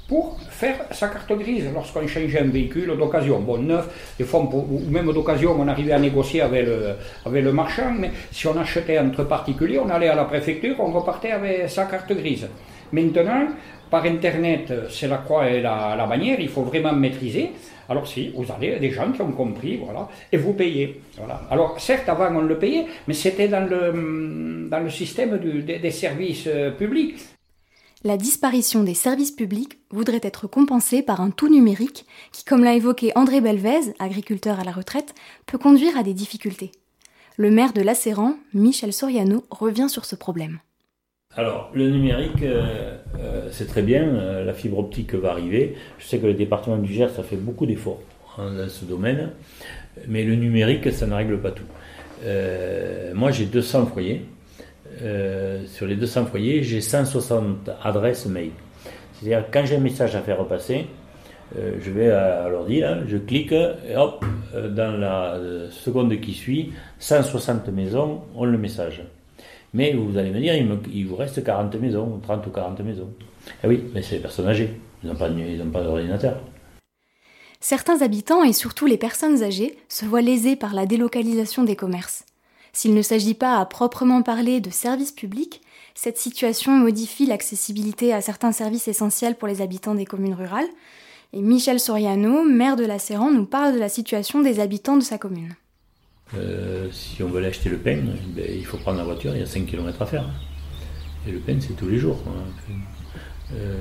pour 0.09 0.39
faire 0.51 0.77
sa 0.91 1.09
carte 1.09 1.33
grise 1.33 1.67
lorsqu'on 1.73 2.07
changeait 2.07 2.41
un 2.41 2.49
véhicule 2.49 2.97
d'occasion. 2.99 3.41
Bon, 3.41 3.59
neuf, 3.59 4.15
des 4.19 4.25
fois, 4.25 4.41
ou 4.41 4.81
même 4.91 5.13
d'occasion, 5.13 5.57
on 5.59 5.69
arrivait 5.69 5.93
à 5.93 5.99
négocier 5.99 6.41
avec 6.43 6.67
le, 6.67 6.95
avec 7.25 7.45
le 7.45 7.53
marchand, 7.53 7.93
mais 7.99 8.11
si 8.31 8.47
on 8.47 8.59
achetait 8.59 8.99
entre 8.99 9.25
particuliers, 9.25 9.79
on 9.79 9.89
allait 9.89 10.09
à 10.09 10.15
la 10.15 10.25
préfecture, 10.25 10.77
on 10.79 10.93
repartait 10.93 11.33
avec 11.33 11.69
sa 11.69 11.85
carte 11.85 12.13
grise. 12.13 12.47
Maintenant, 12.93 13.49
par 13.91 14.05
Internet, 14.05 14.73
c'est 14.91 15.09
la 15.09 15.19
croix 15.19 15.49
et 15.49 15.61
la, 15.61 15.95
la 15.97 16.07
bannière, 16.07 16.41
il 16.41 16.49
faut 16.49 16.63
vraiment 16.63 16.93
maîtriser. 16.93 17.53
Alors 17.89 18.07
si, 18.07 18.33
vous 18.35 18.51
avez 18.53 18.79
des 18.79 18.91
gens 18.91 19.11
qui 19.13 19.23
ont 19.23 19.33
compris, 19.33 19.77
voilà, 19.77 20.09
et 20.31 20.37
vous 20.37 20.53
payez. 20.53 21.01
Voilà. 21.17 21.43
Alors 21.51 21.81
certes, 21.81 22.09
avant 22.09 22.35
on 22.35 22.43
le 22.43 22.59
payait, 22.59 22.87
mais 23.07 23.15
c'était 23.15 23.49
dans 23.49 23.69
le, 23.69 24.69
dans 24.71 24.81
le 24.81 24.91
système 24.91 25.39
des, 25.39 25.91
services 25.91 26.47
euh, 26.47 26.71
publics. 26.71 27.17
La 28.05 28.17
disparition 28.17 28.83
des 28.83 28.95
services 28.95 29.31
publics 29.31 29.79
voudrait 29.91 30.21
être 30.23 30.49
compensée 30.49 31.03
par 31.03 31.21
un 31.21 31.31
tout 31.31 31.49
numérique 31.49 32.05
qui, 32.33 32.45
comme 32.45 32.65
l'a 32.65 32.75
évoqué 32.75 33.13
André 33.15 33.41
Belvez, 33.41 33.95
agriculteur 34.01 34.59
à 34.59 34.65
la 34.65 34.73
retraite, 34.73 35.15
peut 35.47 35.59
conduire 35.59 35.97
à 35.97 36.03
des 36.03 36.15
difficultés. 36.15 36.73
Le 37.37 37.51
maire 37.51 37.73
de 37.73 37.81
Lacéran, 37.81 38.35
Michel 38.55 38.93
Soriano, 38.93 39.45
revient 39.51 39.89
sur 39.89 40.05
ce 40.05 40.17
problème. 40.17 40.59
Alors, 41.35 41.71
le 41.73 41.89
numérique, 41.89 42.43
euh, 42.43 42.95
euh, 43.19 43.49
c'est 43.51 43.67
très 43.67 43.81
bien, 43.81 44.03
euh, 44.03 44.45
la 44.45 44.53
fibre 44.53 44.79
optique 44.79 45.15
va 45.15 45.31
arriver. 45.31 45.77
Je 45.99 46.05
sais 46.05 46.19
que 46.19 46.27
le 46.27 46.35
département 46.35 46.77
du 46.77 46.93
Gers 46.93 47.19
a 47.19 47.23
fait 47.23 47.37
beaucoup 47.37 47.65
d'efforts 47.65 48.03
dans 48.37 48.69
ce 48.69 48.85
domaine, 48.85 49.31
mais 50.09 50.25
le 50.25 50.35
numérique, 50.35 50.93
ça 50.93 51.07
ne 51.07 51.15
règle 51.15 51.39
pas 51.39 51.51
tout. 51.51 51.65
moi, 53.15 53.31
j'ai 53.31 53.47
200 53.47 53.87
foyers. 53.87 54.27
sur 55.67 55.87
les 55.87 55.97
200 55.97 56.27
foyers, 56.27 56.63
j'ai 56.63 56.81
160 56.83 57.71
adresses 57.83 58.27
mail. 58.27 58.51
C'est-à-dire, 59.15 59.47
quand 59.51 59.65
j'ai 59.65 59.77
un 59.77 59.81
message 59.81 60.15
à 60.17 60.21
faire 60.21 60.45
passer, 60.47 60.87
je 61.57 61.91
vais 61.91 62.11
à, 62.11 62.49
l'ordi, 62.49 62.83
je 63.07 63.19
clique, 63.19 63.53
et 63.53 63.97
hop, 63.97 64.25
dans 64.55 64.99
la 64.99 65.39
seconde 65.71 66.19
qui 66.21 66.33
suit, 66.33 66.73
160 66.99 67.69
maisons 67.69 68.23
ont 68.35 68.47
le 68.47 68.57
message. 68.57 69.03
Mais 69.75 69.95
vous 69.95 70.19
allez 70.19 70.31
me 70.31 70.41
dire, 70.41 70.55
il, 70.55 71.07
vous 71.07 71.17
reste 71.17 71.43
40 71.43 71.75
maisons, 71.77 72.21
30 72.23 72.47
ou 72.47 72.51
40 72.51 72.81
maisons. 72.81 73.11
Eh 73.65 73.67
oui, 73.67 73.85
mais 73.95 74.03
c'est 74.03 74.17
les 74.17 74.21
personnes 74.21 74.49
âgées. 74.49 74.71
Ils 75.03 75.09
n'ont 75.09 75.17
pas, 75.17 75.29
pas 75.29 75.83
d'ordinateur. 75.83 76.41
Certains 77.61 78.03
habitants, 78.03 78.43
et 78.43 78.53
surtout 78.53 78.87
les 78.87 78.99
personnes 78.99 79.43
âgées, 79.43 79.79
se 79.89 80.05
voient 80.05 80.21
lésés 80.21 80.57
par 80.57 80.75
la 80.75 80.85
délocalisation 80.85 81.65
des 81.65 81.77
commerces. 81.77 82.25
S'il 82.73 82.95
ne 82.95 83.03
s'agit 83.03 83.35
pas 83.35 83.59
à 83.59 83.67
proprement 83.67 84.23
parler 84.23 84.61
de 84.61 84.71
services 84.71 85.13
publics, 85.13 85.63
cette 85.95 86.19
situation 86.19 86.73
modifie 86.73 87.27
l'accessibilité 87.27 88.13
à 88.13 88.21
certains 88.21 88.53
services 88.53 88.89
essentiels 88.89 89.37
pour 89.37 89.49
les 89.49 89.61
habitants 89.61 89.95
des 89.95 90.07
communes 90.07 90.35
rurales. 90.35 90.69
Et 91.35 91.41
Michel 91.41 91.81
Soriano, 91.81 92.45
maire 92.45 92.77
de 92.77 92.85
la 92.85 92.99
Séran, 92.99 93.31
nous 93.31 93.47
parle 93.47 93.75
de 93.75 93.79
la 93.79 93.89
situation 93.89 94.41
des 94.41 94.61
habitants 94.61 94.97
de 94.97 95.03
sa 95.03 95.19
commune. 95.19 95.55
Euh, 96.35 96.89
si 96.93 97.23
on 97.23 97.29
veut 97.29 97.39
aller 97.39 97.49
acheter 97.49 97.69
le 97.69 97.77
pain, 97.77 97.99
ben, 98.35 98.45
il 98.49 98.65
faut 98.65 98.79
prendre 98.79 98.99
la 98.99 99.05
voiture, 99.05 99.33
il 99.35 99.41
y 99.41 99.43
a 99.43 99.47
5 99.47 99.67
km 99.67 100.01
à 100.01 100.07
faire. 100.07 100.25
Et 101.27 101.31
le 101.31 101.39
pain, 101.39 101.57
c'est 101.61 101.77
tous 101.77 101.89
les 101.89 101.99
jours. 101.99 102.23
Hein. 102.27 102.73
Euh, 103.55 103.77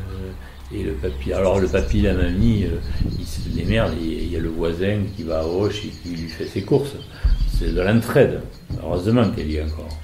et 0.74 0.84
le 0.84 0.94
papy, 0.94 1.34
alors 1.34 1.60
le 1.60 1.68
papy, 1.68 2.02
la 2.02 2.14
mamie, 2.14 2.66
euh, 2.66 2.78
il 3.20 3.26
se 3.26 3.50
démerde, 3.50 3.94
il 4.02 4.30
y 4.30 4.36
a 4.36 4.40
le 4.40 4.50
voisin 4.50 5.04
qui 5.16 5.24
va 5.24 5.40
à 5.40 5.44
Roche 5.44 5.86
et 5.86 5.90
qui 5.90 6.10
lui 6.10 6.30
fait 6.30 6.46
ses 6.46 6.64
courses. 6.64 6.96
C'est 7.58 7.74
de 7.74 7.82
l'entraide. 7.82 8.42
Heureusement 8.82 9.30
qu'il 9.32 9.52
y 9.52 9.60
a 9.60 9.66
encore. 9.66 9.98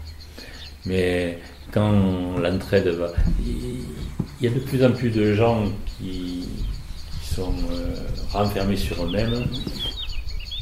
Mais 0.85 1.39
quand 1.71 2.37
l'entraide 2.37 2.87
va. 2.87 3.11
Il 4.39 4.45
y 4.45 4.47
a 4.47 4.51
de 4.51 4.59
plus 4.59 4.83
en 4.85 4.91
plus 4.91 5.09
de 5.09 5.33
gens 5.33 5.65
qui, 5.99 6.47
sont 7.37 7.53
renfermés 8.31 8.77
sur 8.77 9.05
eux-mêmes 9.05 9.45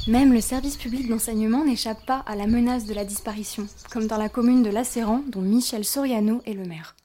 même 0.07 0.33
le 0.33 0.41
service 0.41 0.77
public 0.77 1.09
d'enseignement 1.09 1.65
n'échappe 1.65 2.05
pas 2.05 2.23
à 2.27 2.35
la 2.35 2.45
menace 2.45 2.85
de 2.85 2.93
la 2.93 3.05
disparition, 3.05 3.67
comme 3.91 4.05
dans 4.05 4.17
la 4.17 4.29
commune 4.29 4.61
de 4.61 4.69
Lacéran, 4.69 5.21
dont 5.31 5.41
Michel 5.41 5.83
Soriano 5.83 6.41
est 6.45 6.53
le 6.53 6.65
maire. 6.65 6.95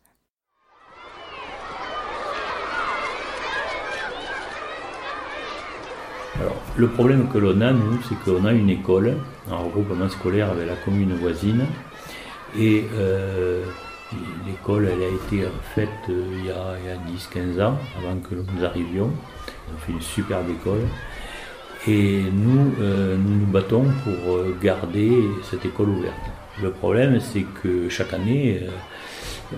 Alors, 6.38 6.56
le 6.76 6.88
problème 6.88 7.28
que 7.28 7.38
l'on 7.38 7.60
a, 7.60 7.72
nous, 7.72 7.98
c'est 8.08 8.18
qu'on 8.22 8.44
a 8.44 8.52
une 8.52 8.70
école, 8.70 9.16
un 9.50 9.56
regroupement 9.56 10.08
scolaire 10.08 10.50
avec 10.50 10.66
la 10.66 10.76
commune 10.76 11.14
voisine, 11.14 11.66
et 12.58 12.84
euh, 12.94 13.64
l'école, 14.46 14.88
elle 14.88 15.02
a 15.02 15.08
été 15.08 15.48
faite 15.74 15.88
euh, 16.08 16.24
il 16.38 16.46
y 16.46 16.50
a, 16.50 16.70
a 16.70 17.56
10-15 17.56 17.62
ans, 17.62 17.78
avant 17.98 18.18
que 18.18 18.34
nous 18.34 18.64
arrivions. 18.64 19.10
On 19.72 19.78
fait 19.78 19.92
une 19.92 20.00
superbe 20.00 20.50
école. 20.50 20.80
Et 21.88 22.22
nous, 22.30 22.74
euh, 22.80 23.16
nous 23.16 23.36
nous 23.36 23.46
battons 23.46 23.86
pour 24.04 24.36
euh, 24.36 24.54
garder 24.62 25.24
cette 25.50 25.64
école 25.64 25.88
ouverte. 25.88 26.14
Le 26.62 26.70
problème, 26.70 27.18
c'est 27.20 27.46
que 27.62 27.88
chaque 27.88 28.12
année, 28.12 28.60
euh, 29.54 29.56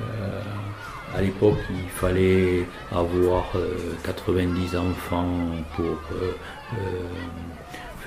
À 1.15 1.21
l'époque, 1.21 1.59
il 1.69 1.91
fallait 1.91 2.67
avoir 2.91 3.53
90 4.05 4.77
enfants 4.77 5.29
pour. 5.77 5.99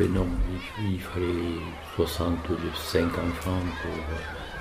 non, 0.10 0.28
il, 0.80 1.00
fallait 1.00 1.60
65 1.98 3.04
enfants 3.06 3.64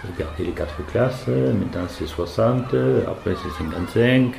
pour 0.02 0.16
garder 0.18 0.44
les 0.44 0.52
quatre 0.52 0.84
classes. 0.92 1.26
Maintenant, 1.28 1.88
c'est 1.88 2.06
60, 2.06 2.74
après, 3.08 3.34
c'est 3.42 3.64
55. 3.64 4.34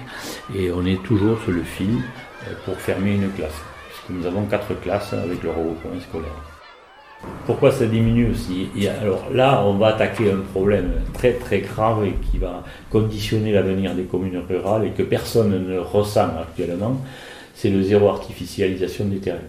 Et 0.54 0.72
on 0.72 0.86
est 0.86 1.02
toujours 1.02 1.42
sur 1.42 1.54
le 1.54 1.64
fil 1.64 1.96
pour 2.66 2.76
fermer 2.78 3.16
une 3.16 3.32
classe. 3.32 3.75
Nous 4.10 4.26
avons 4.26 4.46
quatre 4.46 4.80
classes 4.82 5.14
avec 5.14 5.42
le 5.42 5.50
regroupement 5.50 6.00
scolaire. 6.00 6.56
Pourquoi 7.48 7.72
ça 7.72 7.86
diminue 7.86 8.30
aussi? 8.32 8.68
Alors 9.02 9.26
là, 9.34 9.64
on 9.66 9.74
va 9.74 9.88
attaquer 9.88 10.32
un 10.32 10.42
problème 10.54 10.92
très 11.14 11.34
très 11.34 11.62
grave 11.62 12.06
et 12.06 12.14
qui 12.30 12.38
va 12.38 12.64
conditionner 12.92 13.52
l'avenir 13.52 13.96
des 13.96 14.04
communes 14.04 14.42
rurales 14.48 14.86
et 14.86 14.92
que 14.92 15.02
personne 15.02 15.68
ne 15.68 15.80
ressent 15.80 16.30
actuellement, 16.40 17.02
c'est 17.56 17.70
le 17.70 17.82
zéro 17.82 18.10
artificialisation 18.10 19.06
des 19.06 19.18
terrains. 19.18 19.40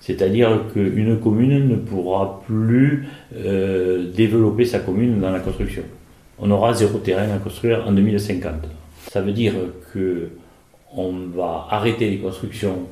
C'est-à-dire 0.00 0.64
qu'une 0.72 1.18
commune 1.18 1.68
ne 1.68 1.76
pourra 1.76 2.42
plus 2.46 3.08
euh, 3.36 4.10
développer 4.12 4.64
sa 4.64 4.80
commune 4.80 5.20
dans 5.20 5.30
la 5.30 5.40
construction. 5.40 5.84
On 6.38 6.50
aura 6.50 6.74
zéro 6.74 6.98
terrain 6.98 7.30
à 7.34 7.38
construire 7.38 7.84
en 7.86 7.92
2050. 7.92 8.52
Ça 9.10 9.20
veut 9.20 9.32
dire 9.32 9.54
que 9.92 10.30
on 10.94 11.12
va 11.34 11.66
arrêter 11.70 12.10
les 12.10 12.18
constructions 12.18 12.86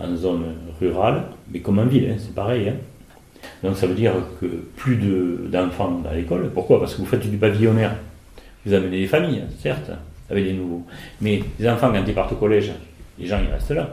en 0.00 0.16
zone 0.16 0.54
rurale, 0.80 1.24
mais 1.50 1.60
comme 1.60 1.78
en 1.78 1.86
ville, 1.86 2.10
hein, 2.10 2.16
c'est 2.18 2.34
pareil. 2.34 2.68
Hein. 2.68 2.74
Donc 3.62 3.76
ça 3.76 3.86
veut 3.86 3.94
dire 3.94 4.12
que 4.40 4.46
plus 4.76 4.96
d'enfants 5.50 6.00
dans 6.04 6.12
l'école. 6.12 6.50
Pourquoi? 6.52 6.80
Parce 6.80 6.94
que 6.94 7.00
vous 7.00 7.06
faites 7.06 7.28
du 7.28 7.36
pavillonnaire. 7.36 7.96
Vous 8.64 8.74
amenez 8.74 9.00
des 9.00 9.06
familles, 9.06 9.44
certes, 9.60 9.90
avec 10.30 10.44
des 10.44 10.52
nouveaux. 10.52 10.82
Mais 11.20 11.42
les 11.58 11.68
enfants, 11.68 11.90
quand 11.92 12.04
ils 12.06 12.14
partent 12.14 12.32
au 12.32 12.36
collège, 12.36 12.72
les 13.18 13.26
gens, 13.26 13.40
ils 13.42 13.52
restent 13.52 13.70
là. 13.70 13.90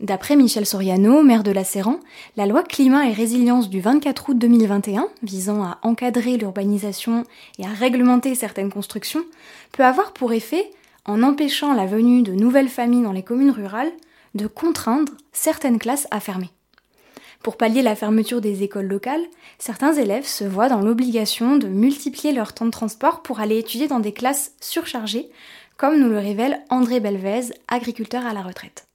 D'après 0.00 0.34
Michel 0.34 0.64
Soriano, 0.64 1.22
maire 1.22 1.42
de 1.42 1.50
la 1.50 1.62
Séran, 1.62 2.00
la 2.36 2.46
loi 2.46 2.62
climat 2.62 3.06
et 3.06 3.12
résilience 3.12 3.68
du 3.68 3.80
24 3.80 4.30
août 4.30 4.38
2021, 4.38 5.08
visant 5.22 5.62
à 5.62 5.78
encadrer 5.82 6.38
l'urbanisation 6.38 7.24
et 7.58 7.66
à 7.66 7.68
réglementer 7.68 8.34
certaines 8.34 8.72
constructions, 8.72 9.24
peut 9.72 9.84
avoir 9.84 10.14
pour 10.14 10.32
effet, 10.32 10.70
en 11.04 11.22
empêchant 11.22 11.74
la 11.74 11.84
venue 11.84 12.22
de 12.22 12.32
nouvelles 12.32 12.68
familles 12.68 13.02
dans 13.02 13.12
les 13.12 13.22
communes 13.22 13.50
rurales, 13.50 13.92
de 14.34 14.46
contraindre 14.46 15.12
certaines 15.32 15.78
classes 15.78 16.06
à 16.10 16.20
fermer. 16.20 16.50
Pour 17.42 17.56
pallier 17.56 17.80
la 17.80 17.96
fermeture 17.96 18.42
des 18.42 18.62
écoles 18.62 18.86
locales, 18.86 19.24
certains 19.58 19.94
élèves 19.94 20.26
se 20.26 20.44
voient 20.44 20.68
dans 20.68 20.82
l'obligation 20.82 21.56
de 21.56 21.68
multiplier 21.68 22.32
leur 22.34 22.52
temps 22.52 22.66
de 22.66 22.70
transport 22.70 23.22
pour 23.22 23.40
aller 23.40 23.58
étudier 23.58 23.88
dans 23.88 24.00
des 24.00 24.12
classes 24.12 24.52
surchargées, 24.60 25.30
comme 25.78 25.98
nous 25.98 26.10
le 26.10 26.18
révèle 26.18 26.60
André 26.68 27.00
Belvez, 27.00 27.54
agriculteur 27.68 28.26
à 28.26 28.34
la 28.34 28.42
retraite. 28.42 28.89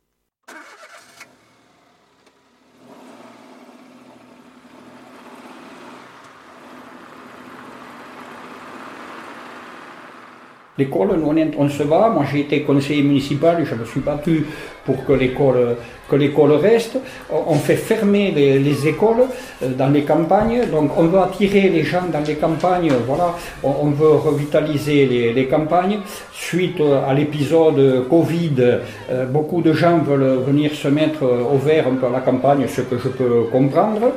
L'école, 10.78 11.12
on, 11.58 11.70
se 11.70 11.84
va. 11.84 12.10
Moi, 12.10 12.26
j'ai 12.30 12.42
été 12.42 12.62
conseiller 12.64 13.02
municipal 13.02 13.62
et 13.62 13.66
je 13.66 13.76
me 13.76 13.86
suis 13.86 14.02
battu 14.02 14.46
pour 14.84 15.06
que 15.06 15.14
l'école 15.14 15.78
que 16.10 16.16
reste. 16.62 16.98
On 17.32 17.56
fait 17.56 17.78
fermer 17.78 18.32
les, 18.32 18.88
écoles 18.88 19.24
euh, 19.64 19.70
dans 19.70 19.88
les 19.88 20.04
campagnes. 20.04 20.64
Donc, 20.70 20.92
on 20.98 21.04
veut 21.04 21.20
attirer 21.20 21.70
les 21.70 21.84
gens 21.84 22.04
dans 22.12 22.20
les 22.28 22.36
campagnes. 22.36 22.92
Voilà, 23.08 23.36
on, 23.64 23.90
veut 23.92 24.16
revitaliser 24.16 25.06
les, 25.06 25.32
les, 25.32 25.48
campagnes. 25.48 26.00
Suite 26.34 26.82
à 26.82 27.14
l'épisode 27.14 28.10
Covid, 28.10 28.56
euh, 28.60 29.26
beaucoup 29.28 29.62
de 29.62 29.72
gens 29.72 30.00
veulent 30.00 30.40
venir 30.46 30.74
se 30.74 30.90
mettre 30.90 31.24
au 31.24 31.58
vert 31.58 31.88
un 31.88 31.96
peu 31.96 32.08
à 32.08 32.10
la 32.10 32.20
campagne, 32.20 32.66
ce 32.68 32.82
que 32.82 32.98
je 32.98 33.08
peux 33.08 33.44
comprendre 33.50 34.12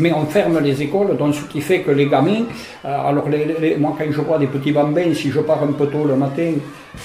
mais 0.00 0.12
on 0.12 0.26
ferme 0.26 0.58
les 0.60 0.82
écoles, 0.82 1.16
donc 1.16 1.34
ce 1.34 1.44
qui 1.44 1.60
fait 1.60 1.80
que 1.80 1.90
les 1.90 2.06
gamins, 2.06 2.44
euh, 2.84 3.08
alors 3.08 3.28
moi 3.78 3.94
quand 3.98 4.10
je 4.10 4.20
vois 4.20 4.38
des 4.38 4.46
petits 4.46 4.72
bambins, 4.72 5.14
si 5.14 5.30
je 5.30 5.40
pars 5.40 5.62
un 5.62 5.72
peu 5.72 5.86
tôt 5.86 6.04
le 6.04 6.16
matin, 6.16 6.52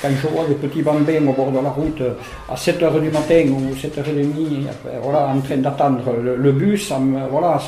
quand 0.02 0.10
je 0.10 0.28
vois 0.28 0.46
des 0.46 0.56
petits 0.56 0.82
bambins 0.82 1.28
au 1.28 1.34
bord 1.34 1.52
de 1.52 1.60
la 1.60 1.70
route 1.70 2.02
euh, 2.02 2.14
à 2.50 2.56
7h 2.56 3.00
du 3.00 3.10
matin 3.10 3.46
ou 3.50 3.74
7h30, 3.76 4.34
voilà, 5.02 5.28
en 5.28 5.40
train 5.42 5.58
d'attendre 5.58 6.16
le, 6.22 6.52
bus, 6.52 6.88
ça 6.90 7.00
voilà, 7.30 7.60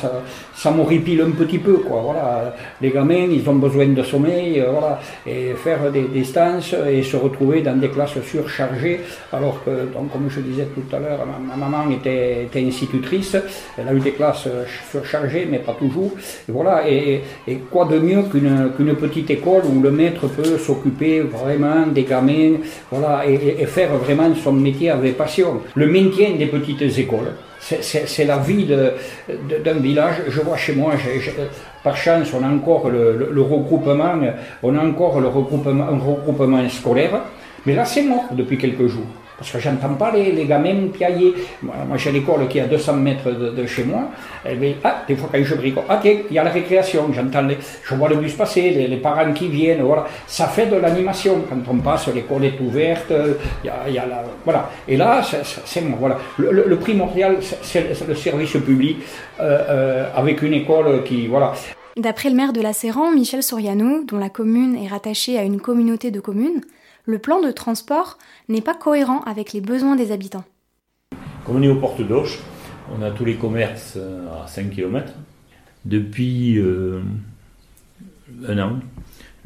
ça, 0.54 0.70
m'horripile 0.70 1.22
un 1.22 1.30
petit 1.30 1.58
peu, 1.58 1.74
quoi. 1.78 2.00
Voilà, 2.04 2.54
les 2.80 2.90
gamins, 2.90 3.28
ils 3.30 3.48
ont 3.48 3.54
besoin 3.54 3.86
de 3.86 4.02
sommeil, 4.02 4.60
euh, 4.60 4.70
voilà, 4.70 4.98
et 5.26 5.54
faire 5.54 5.90
des 5.92 6.08
distances 6.08 6.74
et 6.88 7.02
se 7.02 7.16
retrouver 7.16 7.62
dans 7.62 7.78
des 7.78 7.88
classes 7.88 8.20
surchargées, 8.22 9.00
alors 9.32 9.62
que, 9.64 9.70
comme 9.92 10.28
je 10.28 10.40
disais 10.40 10.68
tout 10.74 10.94
à 10.94 10.98
l'heure, 10.98 11.20
ma, 11.26 11.56
maman 11.56 11.90
était, 11.90 12.48
institutrice, 12.56 13.36
elle 13.76 13.88
a 13.88 13.94
eu 13.94 14.00
des 14.00 14.12
classes 14.12 14.48
surchargées, 14.90 15.46
mais 15.48 15.58
pas 15.58 15.74
toujours. 15.74 16.12
Et 16.48 16.52
voilà, 16.52 16.82
et, 16.88 17.22
quoi 17.70 17.84
de 17.84 17.98
mieux 17.98 18.22
qu'une 18.22 18.70
qu'une 18.76 18.94
petite 18.94 19.30
école 19.30 19.62
où 19.66 19.80
le 19.80 19.90
maître 19.90 20.26
peut 20.26 20.58
s'occuper 20.58 21.20
vraiment 21.20 21.86
des 21.86 22.07
voilà, 22.90 23.26
et, 23.26 23.66
faire 23.66 23.94
vraiment 23.96 24.34
son 24.34 24.52
métier 24.52 24.90
avec 24.90 25.16
passion. 25.16 25.60
Le 25.74 25.86
maintien 25.86 26.30
des 26.36 26.46
petites 26.46 26.98
écoles, 26.98 27.32
c'est 27.60 28.24
la 28.24 28.38
vie 28.38 28.66
d'un 28.66 29.74
village. 29.74 30.16
Je 30.28 30.40
vois 30.40 30.56
chez 30.56 30.74
moi, 30.74 30.94
par 31.82 31.96
chance, 31.96 32.32
on 32.34 32.42
a 32.42 32.48
encore 32.48 32.88
le, 32.88 33.42
regroupement, 33.42 34.14
on 34.62 34.76
a 34.76 34.84
encore 34.84 35.20
le 35.20 35.28
un 35.28 35.98
regroupement 35.98 36.68
scolaire, 36.68 37.20
mais 37.66 37.74
là 37.74 37.84
c'est 37.84 38.02
mort 38.02 38.26
depuis 38.32 38.58
quelques 38.58 38.86
jours. 38.86 39.06
Parce 39.38 39.52
que 39.52 39.58
j'entends 39.60 39.94
pas 39.94 40.10
les, 40.10 40.32
les 40.32 40.46
gamins 40.46 40.88
piailler. 40.92 41.32
Moi, 41.62 41.96
j'ai 41.96 42.10
l'école 42.10 42.48
qui 42.48 42.58
est 42.58 42.62
à 42.62 42.66
200 42.66 42.94
mètres 42.94 43.30
de, 43.30 43.66
chez 43.66 43.84
moi. 43.84 44.10
Et 44.48 44.56
bien, 44.56 44.74
ah, 44.82 45.04
des 45.06 45.14
fois 45.14 45.28
quand 45.32 45.42
je 45.42 45.54
bricole, 45.54 45.84
ah 45.88 46.00
il 46.04 46.34
y 46.34 46.38
a 46.38 46.44
la 46.44 46.50
récréation, 46.50 47.12
j'entends 47.12 47.46
je 47.84 47.94
vois 47.94 48.08
le 48.08 48.16
bus 48.16 48.32
passer, 48.34 48.70
les, 48.70 48.96
parents 48.96 49.32
qui 49.32 49.48
viennent, 49.48 49.82
voilà. 49.82 50.06
Ça 50.26 50.46
fait 50.46 50.66
de 50.66 50.76
l'animation. 50.76 51.44
Quand 51.48 51.70
on 51.70 51.76
passe, 51.76 52.08
l'école 52.08 52.44
est 52.46 52.60
ouverte, 52.60 53.12
il 53.64 53.94
y 53.94 53.98
a, 53.98 54.06
la, 54.06 54.24
voilà. 54.44 54.70
Et 54.88 54.96
là, 54.96 55.22
c'est 55.22 55.82
moi, 55.82 55.98
voilà. 56.00 56.18
Le, 56.38 56.76
primordial, 56.76 57.36
c'est 57.62 58.06
le 58.06 58.14
service 58.14 58.52
public 58.52 58.98
euh, 59.40 59.58
euh, 59.68 60.10
avec 60.16 60.42
une 60.42 60.54
école 60.54 61.04
qui, 61.04 61.28
voilà. 61.28 61.52
D'après 61.96 62.30
le 62.30 62.36
maire 62.36 62.52
de 62.52 62.60
la 62.60 62.72
Séran, 62.72 63.10
Michel 63.10 63.42
Soriano, 63.42 64.04
dont 64.04 64.18
la 64.18 64.28
commune 64.28 64.76
est 64.76 64.88
rattachée 64.88 65.38
à 65.38 65.42
une 65.42 65.60
communauté 65.60 66.10
de 66.10 66.20
communes, 66.20 66.60
le 67.08 67.18
plan 67.18 67.40
de 67.40 67.50
transport 67.50 68.18
n'est 68.50 68.60
pas 68.60 68.74
cohérent 68.74 69.22
avec 69.22 69.54
les 69.54 69.62
besoins 69.62 69.96
des 69.96 70.12
habitants. 70.12 70.44
Comme 71.44 71.56
on 71.56 71.62
est 71.62 71.68
aux 71.68 71.80
portes 71.80 72.02
d'Auch, 72.02 72.38
on 72.94 73.00
a 73.00 73.10
tous 73.10 73.24
les 73.24 73.36
commerces 73.36 73.94
euh, 73.96 74.26
à 74.44 74.46
5 74.46 74.70
km. 74.70 75.14
Depuis 75.86 76.58
euh, 76.58 77.00
un 78.46 78.58
an, 78.58 78.72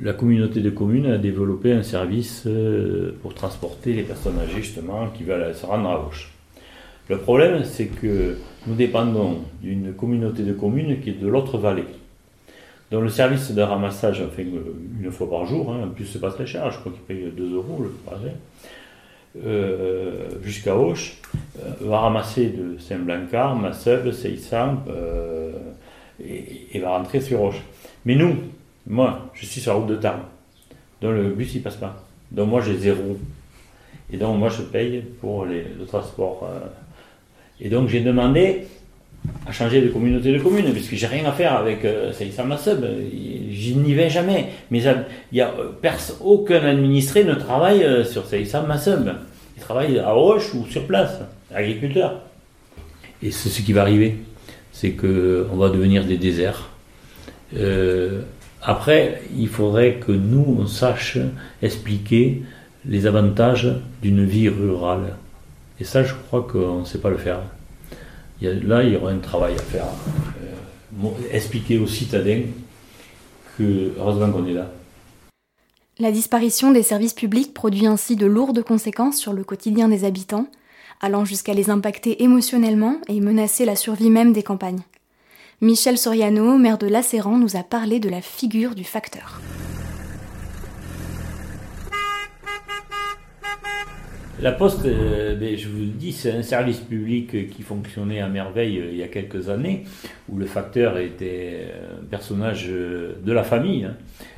la 0.00 0.12
communauté 0.12 0.60
de 0.60 0.70
communes 0.70 1.06
a 1.06 1.18
développé 1.18 1.72
un 1.72 1.84
service 1.84 2.42
euh, 2.46 3.16
pour 3.22 3.32
transporter 3.32 3.92
les 3.92 4.02
personnes 4.02 4.40
âgées 4.40 4.60
justement 4.62 5.10
qui 5.10 5.22
veulent 5.22 5.54
se 5.54 5.64
rendre 5.64 5.88
à 5.88 6.00
Auch. 6.00 6.30
Le 7.08 7.18
problème, 7.18 7.62
c'est 7.62 7.86
que 7.86 8.38
nous 8.66 8.74
dépendons 8.74 9.38
d'une 9.62 9.92
communauté 9.92 10.42
de 10.42 10.52
communes 10.52 11.00
qui 11.00 11.10
est 11.10 11.20
de 11.20 11.28
l'autre 11.28 11.58
vallée. 11.58 11.84
Dans 12.92 13.00
le 13.00 13.08
service 13.08 13.50
de 13.52 13.62
ramassage, 13.62 14.22
une 14.38 15.10
fois 15.10 15.30
par 15.30 15.46
jour, 15.46 15.72
hein, 15.72 15.86
en 15.86 15.88
plus 15.88 16.04
c'est 16.04 16.20
pas 16.20 16.30
très 16.30 16.44
cher, 16.44 16.70
je 16.70 16.78
crois 16.78 16.92
qu'il 16.92 17.00
paye 17.00 17.32
2 17.34 17.54
euros 17.54 17.82
le 17.82 17.90
trajet, 18.04 18.34
euh, 19.46 20.28
jusqu'à 20.42 20.76
Auch, 20.76 20.98
euh, 20.98 21.70
va 21.80 22.00
ramasser 22.00 22.48
de 22.48 22.76
Saint-Blancard, 22.78 23.56
Masseb, 23.56 24.12
Seysam, 24.12 24.82
euh, 24.90 25.52
et, 26.22 26.78
va 26.80 26.98
rentrer 26.98 27.22
sur 27.22 27.40
Auch. 27.40 27.54
Mais 28.04 28.14
nous, 28.14 28.36
moi, 28.86 29.30
je 29.32 29.46
suis 29.46 29.62
sur 29.62 29.72
la 29.72 29.78
route 29.78 29.88
de 29.88 29.96
Tarbes, 29.96 30.24
donc 31.00 31.14
le 31.14 31.30
bus 31.30 31.54
il 31.54 31.62
passe 31.62 31.76
pas. 31.76 31.96
Donc 32.30 32.50
moi 32.50 32.60
j'ai 32.60 32.76
zéro. 32.76 33.16
Et 34.12 34.18
donc 34.18 34.38
moi 34.38 34.50
je 34.50 34.60
paye 34.60 35.00
pour 35.18 35.46
le 35.46 35.86
transport. 35.86 36.46
et 37.58 37.70
donc 37.70 37.88
j'ai 37.88 38.00
demandé 38.00 38.66
à 39.46 39.52
changer 39.52 39.80
de 39.80 39.88
communauté 39.88 40.32
de 40.32 40.38
communes, 40.38 40.72
puisque 40.72 40.94
j'ai 40.94 41.06
rien 41.06 41.24
à 41.26 41.32
faire 41.32 41.54
avec 41.54 41.84
euh, 41.84 42.12
Saïsama 42.12 42.56
Sub, 42.56 42.84
je 43.52 43.74
n'y 43.74 43.94
vais 43.94 44.10
jamais. 44.10 44.48
Mais 44.70 44.82
il 45.32 45.38
y 45.38 45.40
a 45.40 45.54
euh, 45.58 46.14
aucun 46.20 46.64
administré 46.64 47.24
ne 47.24 47.34
travaille 47.34 47.82
euh, 47.82 48.04
sur 48.04 48.26
Saïsama 48.26 48.78
Sub. 48.78 49.10
Il 49.56 49.62
travaille 49.62 49.98
à 49.98 50.10
Roche 50.10 50.54
ou 50.54 50.66
sur 50.66 50.86
place, 50.86 51.20
agriculteur. 51.54 52.20
Et 53.22 53.30
c'est 53.30 53.48
ce 53.48 53.62
qui 53.62 53.72
va 53.72 53.82
arriver, 53.82 54.16
c'est 54.72 54.92
qu'on 54.92 55.56
va 55.56 55.68
devenir 55.68 56.04
des 56.04 56.18
déserts. 56.18 56.70
Euh, 57.56 58.22
après, 58.62 59.22
il 59.36 59.48
faudrait 59.48 59.94
que 59.94 60.12
nous, 60.12 60.56
on 60.60 60.66
sache 60.66 61.18
expliquer 61.62 62.42
les 62.84 63.06
avantages 63.06 63.68
d'une 64.02 64.24
vie 64.24 64.48
rurale. 64.48 65.16
Et 65.80 65.84
ça, 65.84 66.02
je 66.02 66.14
crois 66.14 66.42
qu'on 66.42 66.80
ne 66.80 66.84
sait 66.84 66.98
pas 66.98 67.10
le 67.10 67.16
faire 67.16 67.40
là, 68.42 68.82
il 68.82 68.92
y 68.92 68.96
aura 68.96 69.10
un 69.10 69.18
travail 69.18 69.54
à 69.54 69.62
faire. 69.62 69.86
Euh, 70.42 71.08
expliquer 71.30 71.78
aux 71.78 71.86
citadins 71.86 72.42
que, 73.56 73.92
heureusement 73.98 74.30
qu'on. 74.30 74.44
La 75.98 76.10
disparition 76.10 76.72
des 76.72 76.82
services 76.82 77.14
publics 77.14 77.54
produit 77.54 77.86
ainsi 77.86 78.16
de 78.16 78.26
lourdes 78.26 78.62
conséquences 78.62 79.18
sur 79.18 79.32
le 79.32 79.44
quotidien 79.44 79.88
des 79.88 80.04
habitants, 80.04 80.46
allant 81.00 81.24
jusqu'à 81.24 81.54
les 81.54 81.70
impacter 81.70 82.22
émotionnellement 82.22 82.96
et 83.08 83.20
menacer 83.20 83.64
la 83.64 83.76
survie 83.76 84.10
même 84.10 84.32
des 84.32 84.42
campagnes. 84.42 84.82
Michel 85.60 85.96
Soriano, 85.96 86.58
maire 86.58 86.78
de 86.78 86.88
Lacéran, 86.88 87.38
nous 87.38 87.56
a 87.56 87.62
parlé 87.62 88.00
de 88.00 88.08
la 88.08 88.20
figure 88.20 88.74
du 88.74 88.84
facteur. 88.84 89.40
La 94.42 94.50
Poste, 94.50 94.86
euh, 94.86 95.36
ben, 95.36 95.56
je 95.56 95.68
vous 95.68 95.78
le 95.78 95.86
dis, 95.86 96.10
c'est 96.10 96.32
un 96.32 96.42
service 96.42 96.80
public 96.80 97.48
qui 97.48 97.62
fonctionnait 97.62 98.20
à 98.20 98.26
merveille 98.26 98.80
euh, 98.80 98.88
il 98.90 98.98
y 98.98 99.04
a 99.04 99.06
quelques 99.06 99.48
années, 99.48 99.84
où 100.28 100.36
le 100.36 100.46
facteur 100.46 100.98
était 100.98 101.68
un 102.00 102.04
personnage 102.06 102.66
euh, 102.68 103.12
de 103.24 103.30
la 103.30 103.44
famille. 103.44 103.84
Hein. 103.84 103.94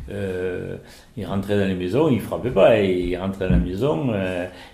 Il 0.09 1.27
rentrait 1.27 1.59
dans 1.59 1.67
les 1.67 1.75
maisons, 1.75 2.09
il 2.09 2.21
frappait 2.21 2.51
pas, 2.51 2.81
il 2.81 3.17
rentrait 3.17 3.47
dans 3.47 3.53
la 3.53 3.59
maison, 3.59 4.13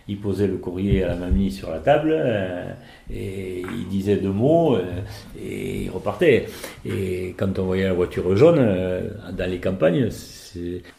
il 0.08 0.18
posait 0.18 0.46
le 0.46 0.56
courrier 0.56 1.04
à 1.04 1.08
la 1.08 1.16
mamie 1.16 1.50
sur 1.50 1.70
la 1.70 1.78
table, 1.78 2.16
et 3.12 3.62
il 3.62 3.88
disait 3.88 4.16
deux 4.16 4.32
mots, 4.32 4.76
et 5.40 5.82
il 5.84 5.90
repartait. 5.90 6.46
Et 6.84 7.34
quand 7.36 7.58
on 7.58 7.64
voyait 7.64 7.84
la 7.84 7.92
voiture 7.92 8.36
jaune 8.36 8.60
dans 9.32 9.50
les 9.50 9.58
campagnes, 9.58 10.10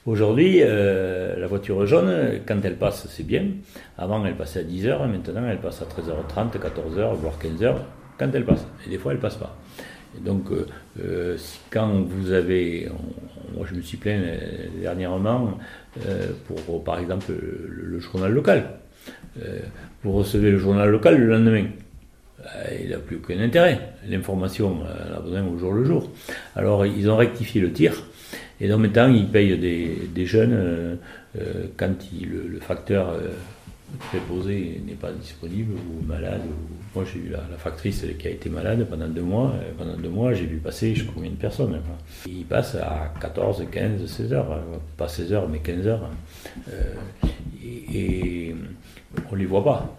Aujourd'hui, 0.06 0.60
euh, 0.62 1.38
la 1.38 1.48
voiture 1.48 1.86
jaune, 1.86 2.39
quand 2.48 2.60
elle 2.63 2.78
passe, 2.78 3.08
c'est 3.10 3.26
bien. 3.26 3.46
Avant, 3.98 4.26
elle 4.26 4.36
passait 4.36 4.60
à 4.60 4.63
10h, 4.63 5.08
maintenant, 5.08 5.46
elle 5.50 5.60
passe 5.60 5.82
à 5.82 5.86
13h30, 5.86 6.58
14h, 6.58 7.13
voire 7.15 7.38
15h, 7.41 7.76
quand 8.17 8.30
elle 8.34 8.46
passe. 8.46 8.65
Et 8.86 8.89
des 8.89 8.98
fois, 8.98 9.12
elle 9.12 9.20
passe 9.20 9.36
pas. 9.36 9.58
Donc, 10.19 10.52
euh, 10.52 10.65
euh, 11.02 11.38
quand 11.69 12.02
vous 12.02 12.32
avez. 12.32 12.89
moi, 13.56 13.65
je 13.69 13.76
me 13.76 13.82
suis 13.82 13.97
plaint 13.97 14.21
dernièrement 14.82 15.58
pour, 16.47 16.84
par 16.84 17.00
exemple, 17.00 17.32
le, 17.32 18.00
journal 18.00 18.32
local. 18.32 18.69
vous 20.04 20.12
recevez 20.12 20.52
le 20.52 20.58
journal 20.58 20.89
local 20.89 21.17
le 21.17 21.28
lendemain 21.28 21.65
il 22.82 22.89
n'a 22.89 22.97
plus 22.97 23.17
aucun 23.17 23.39
intérêt. 23.39 23.80
L'information, 24.10 24.80
elle 25.08 25.13
a 25.13 25.19
besoin 25.19 25.45
au 25.45 25.58
jour 25.58 25.74
le 25.74 25.86
jour. 25.86 26.10
Alors, 26.56 26.86
ils 26.86 27.10
ont 27.10 27.15
rectifié 27.17 27.62
le 27.62 27.71
tir. 27.71 27.93
Et 28.62 28.67
le 28.67 28.78
même 28.78 28.91
temps, 28.91 29.08
ils 29.08 29.28
payent 29.28 29.58
des, 29.58 30.26
jeunes 30.28 30.54
euh, 30.54 30.95
euh, 31.39 31.65
quand 31.78 31.95
le, 32.21 32.60
facteur 32.60 33.10
euh, 33.10 33.30
préposé 34.10 34.82
n'est 34.86 34.93
pas 34.93 35.12
disponible 35.12 35.73
ou 35.73 36.06
malade. 36.06 36.41
Moi, 36.95 37.06
j'ai 37.12 37.19
eu 37.19 37.30
la, 37.30 37.58
factrice 37.58 38.06
qui 38.19 38.27
a 38.27 38.32
été 38.32 38.49
malade 38.49 38.86
pendant 38.89 39.08
deux 39.08 39.21
mois. 39.21 39.54
Pendant 39.77 39.95
deux 39.95 40.10
mois, 40.10 40.34
j'ai 40.34 40.45
vu 40.45 40.58
passer 40.58 40.95
je 40.95 41.06
combien 41.06 41.30
de 41.30 41.36
personnes. 41.36 41.80
Ils 42.27 42.45
passent 42.45 42.75
à 42.75 43.13
14, 43.19 43.65
15, 43.71 44.06
16 44.06 44.34
heures. 44.34 44.62
Pas 44.97 45.08
16 45.08 45.34
heures, 45.34 45.49
mais 45.49 45.60
15 45.60 45.88
heures. 45.88 46.10
et, 47.63 48.56
on 49.30 49.36
ne 49.36 49.39
les 49.39 49.45
voit 49.45 49.63
pas. 49.63 49.97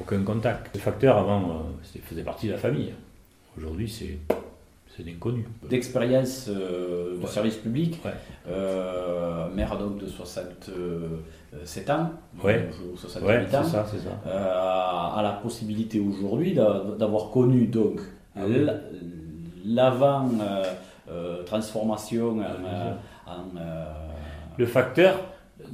aucun 0.00 0.22
contact. 0.22 0.74
Le 0.74 0.80
facteur, 0.80 1.18
avant, 1.18 1.66
faisait 2.04 2.22
partie 2.22 2.46
de 2.46 2.52
la 2.52 2.58
famille. 2.58 2.92
Aujourd'hui, 3.56 3.88
c'est 3.88 4.18
c'est. 4.96 5.44
D'expérience 5.68 6.48
euh, 6.48 7.18
de 7.20 7.26
service 7.26 7.56
public, 7.56 8.00
euh, 8.48 9.48
maire 9.54 9.78
donc 9.78 9.98
de 9.98 10.06
67 10.06 11.90
ans, 11.90 12.10
ouais. 12.44 12.68
68 12.96 13.54
ans, 13.54 13.64
ça, 13.64 13.86
ça. 13.86 13.88
Euh, 14.26 15.18
a 15.18 15.20
la 15.22 15.32
possibilité 15.32 15.98
aujourd'hui 15.98 16.54
d'avoir 16.54 17.30
connu 17.30 17.66
donc 17.66 18.00
ah 18.36 18.40
l'avant 19.64 20.28
transformation 21.46 22.40
en, 23.26 23.42
le 24.58 24.66
facteur 24.66 25.20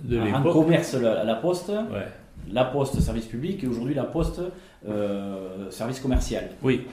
de 0.05 0.19
en 0.21 0.43
commerce 0.43 0.95
la, 0.95 1.25
la 1.25 1.35
poste, 1.35 1.73
la 2.53 2.65
poste 2.65 3.01
service 3.01 3.27
public 3.27 3.65
et 3.65 3.67
aujourd'hui 3.67 3.95
la 3.95 4.05
poste 4.05 4.41
service 5.71 5.99
commercial. 6.01 6.51
Oui. 6.63 6.87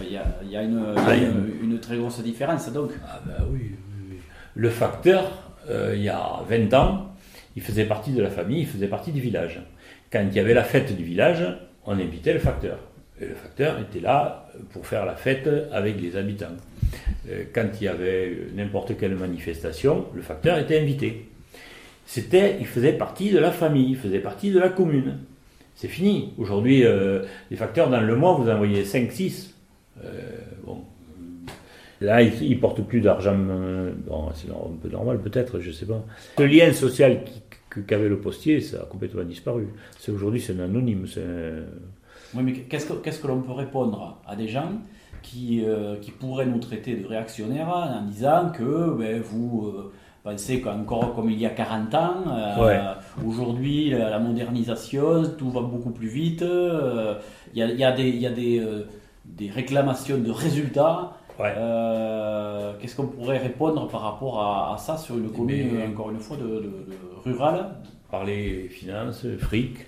Il 0.00 0.16
euh, 0.16 0.20
y, 0.48 0.56
a, 0.56 0.62
une, 0.62 1.78
très 1.80 1.96
grosse 1.96 2.22
différence 2.22 2.72
donc. 2.72 2.90
Ah 3.06 3.20
ben 3.26 3.44
oui, 3.50 3.72
Le 4.54 4.70
facteur, 4.70 5.52
euh, 5.68 5.92
il 5.96 6.02
y 6.02 6.08
a 6.08 6.40
20 6.48 6.74
ans, 6.74 7.14
il 7.56 7.62
faisait 7.62 7.84
partie 7.84 8.12
de 8.12 8.22
la 8.22 8.30
famille, 8.30 8.60
il 8.60 8.66
faisait 8.66 8.86
partie 8.86 9.12
du 9.12 9.20
village. 9.20 9.60
Quand 10.12 10.24
il 10.24 10.34
y 10.34 10.40
avait 10.40 10.54
la 10.54 10.64
fête 10.64 10.94
du 10.96 11.02
village, 11.02 11.44
on 11.84 11.98
invitait 11.98 12.32
le 12.32 12.38
facteur. 12.38 12.78
Et 13.20 13.26
le 13.26 13.34
facteur 13.34 13.78
était 13.80 14.00
là 14.00 14.48
pour 14.70 14.86
faire 14.86 15.04
la 15.04 15.14
fête 15.14 15.48
avec 15.72 16.00
les 16.00 16.16
habitants. 16.16 16.56
Euh, 17.28 17.44
quand 17.52 17.66
il 17.80 17.84
y 17.84 17.88
avait 17.88 18.36
n'importe 18.54 18.96
quelle 18.96 19.16
manifestation, 19.16 20.06
le 20.14 20.22
facteur 20.22 20.58
était 20.58 20.78
invité. 20.78 21.28
C'était, 22.06 22.56
il 22.60 22.66
faisait 22.66 22.92
partie 22.92 23.30
de 23.30 23.38
la 23.38 23.50
famille, 23.50 23.90
il 23.90 23.96
faisait 23.96 24.18
partie 24.20 24.50
de 24.50 24.58
la 24.58 24.68
commune. 24.68 25.18
C'est 25.74 25.88
fini. 25.88 26.34
Aujourd'hui, 26.36 26.84
les 27.50 27.56
facteurs, 27.56 27.88
dans 27.88 28.00
le 28.00 28.14
mois, 28.14 28.34
vous 28.34 28.50
envoyez 28.50 28.84
5, 28.84 29.10
6. 29.10 29.52
Euh, 30.04 30.10
bon. 30.64 30.84
Là, 32.00 32.20
il 32.22 32.50
ne 32.50 32.60
porte 32.60 32.82
plus 32.82 33.00
d'argent. 33.00 33.36
Euh, 33.36 33.92
bon, 34.06 34.28
c'est 34.34 34.50
un 34.50 34.76
peu 34.80 34.88
normal, 34.88 35.20
peut-être, 35.20 35.60
je 35.60 35.68
ne 35.68 35.72
sais 35.72 35.86
pas. 35.86 36.04
Ce 36.36 36.42
lien 36.42 36.72
social 36.72 37.20
qu'avait 37.86 38.08
le 38.08 38.18
postier, 38.18 38.60
ça 38.60 38.82
a 38.82 38.84
complètement 38.86 39.22
disparu. 39.22 39.68
C'est 39.98 40.10
aujourd'hui, 40.10 40.40
c'est 40.40 40.54
un 40.54 40.64
anonyme. 40.64 41.06
Oui, 42.34 42.42
mais 42.42 42.52
qu'est-ce 42.52 42.86
que, 42.86 42.94
qu'est-ce 42.94 43.20
que 43.20 43.28
l'on 43.28 43.40
peut 43.40 43.52
répondre 43.52 44.20
à 44.26 44.34
des 44.34 44.48
gens 44.48 44.72
qui, 45.22 45.62
euh, 45.64 45.96
qui 46.00 46.10
pourraient 46.10 46.46
nous 46.46 46.58
traiter 46.58 46.96
de 46.96 47.06
réactionnaires 47.06 47.68
en 47.68 48.04
disant 48.04 48.50
que 48.52 48.96
ben, 48.98 49.20
vous 49.20 49.72
pensez 50.24 50.60
qu'encore 50.60 51.14
comme 51.14 51.30
il 51.30 51.38
y 51.38 51.46
a 51.46 51.50
40 51.50 51.94
ans, 51.94 52.24
aujourd'hui, 53.24 53.90
la, 53.90 54.18
modernisation, 54.18 55.22
tout 55.38 55.50
va 55.50 55.60
beaucoup 55.60 55.90
plus 55.90 56.08
vite. 56.08 56.44
Il 57.54 57.58
y, 57.58 57.62
a, 57.62 57.66
y, 57.66 57.84
a, 57.84 57.92
des. 57.92 58.10
Y 58.10 58.26
a 58.26 58.30
des 58.30 58.60
des 59.24 59.50
réclamations 59.50 60.18
de 60.18 60.30
résultats. 60.30 61.16
Euh, 61.40 62.74
qu'est-ce 62.78 62.94
qu'on 62.94 63.06
pourrait 63.06 63.38
répondre 63.38 63.88
par 63.88 64.02
rapport 64.02 64.40
à, 64.40 64.76
ça 64.78 64.96
sur 64.96 65.16
une 65.16 65.30
commune, 65.30 65.80
eh 65.82 65.88
encore 65.88 66.10
une 66.10 66.20
fois, 66.20 66.36
de, 66.36 66.70
rurale? 67.24 67.74
Parler 68.10 68.68
finances, 68.68 69.26
fric, 69.38 69.78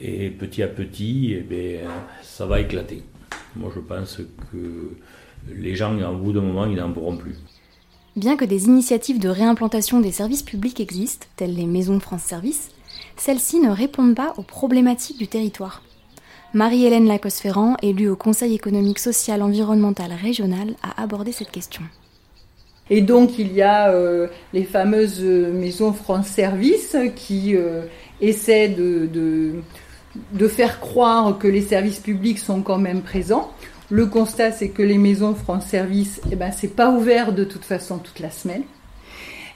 et 0.00 0.30
petit 0.30 0.62
à 0.62 0.68
petit, 0.68 1.34
eh 1.38 1.40
bien, 1.40 1.88
ça 2.22 2.44
va 2.44 2.60
éclater. 2.60 3.02
Moi, 3.56 3.70
je 3.74 3.80
pense 3.80 4.20
que 4.52 4.96
les 5.48 5.74
gens, 5.74 5.98
à 6.00 6.12
bout 6.12 6.32
d'un 6.32 6.42
moment, 6.42 6.66
ils 6.66 6.76
n'en 6.76 6.92
pourront 6.92 7.16
plus. 7.16 7.36
Bien 8.16 8.36
que 8.36 8.44
des 8.44 8.66
initiatives 8.66 9.20
de 9.20 9.28
réimplantation 9.28 10.00
des 10.00 10.12
services 10.12 10.42
publics 10.42 10.80
existent, 10.80 11.26
telles 11.36 11.54
les 11.54 11.66
maisons 11.66 12.00
France 12.00 12.22
Service, 12.22 12.70
celles-ci 13.16 13.60
ne 13.60 13.70
répondent 13.70 14.16
pas 14.16 14.34
aux 14.36 14.42
problématiques 14.42 15.18
du 15.18 15.28
territoire. 15.28 15.82
Marie-Hélène 16.52 17.06
Lacoste-Ferrand, 17.06 17.76
élue 17.80 18.08
au 18.08 18.16
Conseil 18.16 18.54
économique, 18.54 18.98
social, 18.98 19.40
environnemental 19.40 20.12
régional, 20.12 20.74
a 20.82 21.00
abordé 21.00 21.30
cette 21.30 21.52
question. 21.52 21.82
Et 22.90 23.02
donc 23.02 23.38
il 23.38 23.52
y 23.52 23.62
a 23.62 23.92
euh, 23.92 24.26
les 24.52 24.64
fameuses 24.64 25.22
maisons 25.22 25.92
France 25.92 26.26
Service 26.26 26.96
qui 27.14 27.54
euh, 27.54 27.82
essaient 28.20 28.68
de, 28.68 29.08
de, 30.32 30.48
faire 30.48 30.80
croire 30.80 31.38
que 31.38 31.46
les 31.46 31.62
services 31.62 32.00
publics 32.00 32.40
sont 32.40 32.62
quand 32.62 32.78
même 32.78 33.02
présents. 33.02 33.52
Le 33.88 34.06
constat 34.06 34.50
c'est 34.50 34.70
que 34.70 34.82
les 34.82 34.98
maisons 34.98 35.36
France 35.36 35.66
Service, 35.66 36.20
eh 36.32 36.34
ben, 36.34 36.50
c'est 36.50 36.74
pas 36.74 36.90
ouvert 36.90 37.32
de 37.32 37.44
toute 37.44 37.64
façon 37.64 37.98
toute 37.98 38.18
la 38.18 38.32
semaine. 38.32 38.64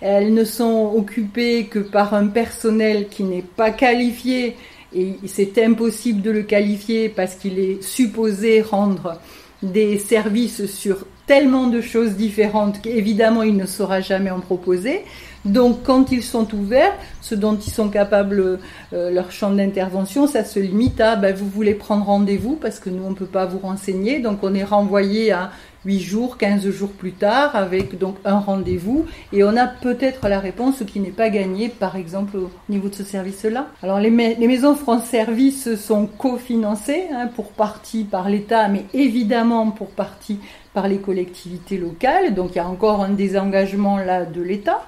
Elles 0.01 0.33
ne 0.33 0.45
sont 0.45 0.93
occupées 0.95 1.67
que 1.67 1.81
par 1.81 2.15
un 2.15 2.29
personnel 2.29 3.09
qui 3.09 3.25
n'est 3.25 3.43
pas 3.43 3.73
qualifié 3.73 4.57
et 4.95 5.17
c'est 5.27 5.63
impossible 5.63 6.23
de 6.23 6.31
le 6.31 6.43
qualifier 6.43 7.09
parce 7.09 7.35
qu'il 7.35 7.59
est 7.59 7.83
supposé 7.83 8.63
rendre 8.63 9.19
des 9.63 9.99
services 9.99 10.67
sur 10.67 11.07
tellement 11.27 11.69
de 11.69 11.81
choses 11.81 12.17
différentes 12.17 12.83
qu'évidemment 12.83 13.43
il 13.43 13.57
ne 13.57 13.67
saura 13.67 14.01
jamais 14.01 14.31
en 14.31 14.41
proposer. 14.41 15.03
Donc 15.45 15.83
quand 15.83 16.11
ils 16.11 16.23
sont 16.23 16.55
ouverts, 16.55 16.93
ce 17.21 17.35
dont 17.35 17.57
ils 17.57 17.71
sont 17.71 17.89
capables, 17.89 18.61
euh, 18.93 19.11
leur 19.11 19.31
champ 19.31 19.51
d'intervention, 19.51 20.27
ça 20.27 20.45
se 20.45 20.59
limite 20.59 21.01
à 21.01 21.17
ben, 21.17 21.35
vous 21.35 21.49
voulez 21.49 21.75
prendre 21.75 22.05
rendez-vous 22.07 22.57
parce 22.57 22.79
que 22.79 22.89
nous 22.91 23.05
on 23.05 23.11
ne 23.11 23.15
peut 23.15 23.27
pas 23.27 23.45
vous 23.47 23.59
renseigner, 23.59 24.21
donc 24.21 24.39
on 24.43 24.55
est 24.55 24.65
renvoyé 24.65 25.33
à 25.33 25.51
8 25.85 26.01
jours, 26.01 26.39
15 26.39 26.69
jours 26.71 26.91
plus 26.91 27.13
tard, 27.13 27.57
avec 27.57 27.99
donc 27.99 28.17
un 28.25 28.39
rendez-vous, 28.39 29.05
et 29.33 29.45
on 29.45 29.57
a 29.57 29.67
peut-être 29.67 30.29
la 30.29 30.41
réponse 30.41 30.83
qui 30.87 31.01
n'est 31.01 31.11
pas 31.11 31.31
gagnée, 31.31 31.69
par 31.69 31.97
exemple, 31.97 32.37
au 32.37 32.51
niveau 32.69 32.89
de 32.89 32.95
ce 32.95 33.05
service-là. 33.05 33.69
Alors 33.83 34.01
les, 34.01 34.11
maisons 34.11 34.75
France 34.75 35.05
Service 35.05 35.75
sont 35.77 36.07
cofinancées, 36.07 37.05
hein, 37.13 37.29
pour 37.35 37.53
partie 37.53 38.05
par 38.05 38.29
l'État, 38.29 38.69
mais 38.69 38.85
évidemment 38.95 39.71
pour 39.71 39.89
partie 39.89 40.39
par 40.73 40.89
les 40.89 40.99
collectivités 40.99 41.77
locales, 41.77 42.35
donc 42.35 42.51
il 42.53 42.57
y 42.57 42.61
a 42.61 42.67
encore 42.67 43.03
un 43.03 43.11
désengagement 43.11 43.99
là 43.99 44.25
de 44.25 44.43
l'État, 44.43 44.87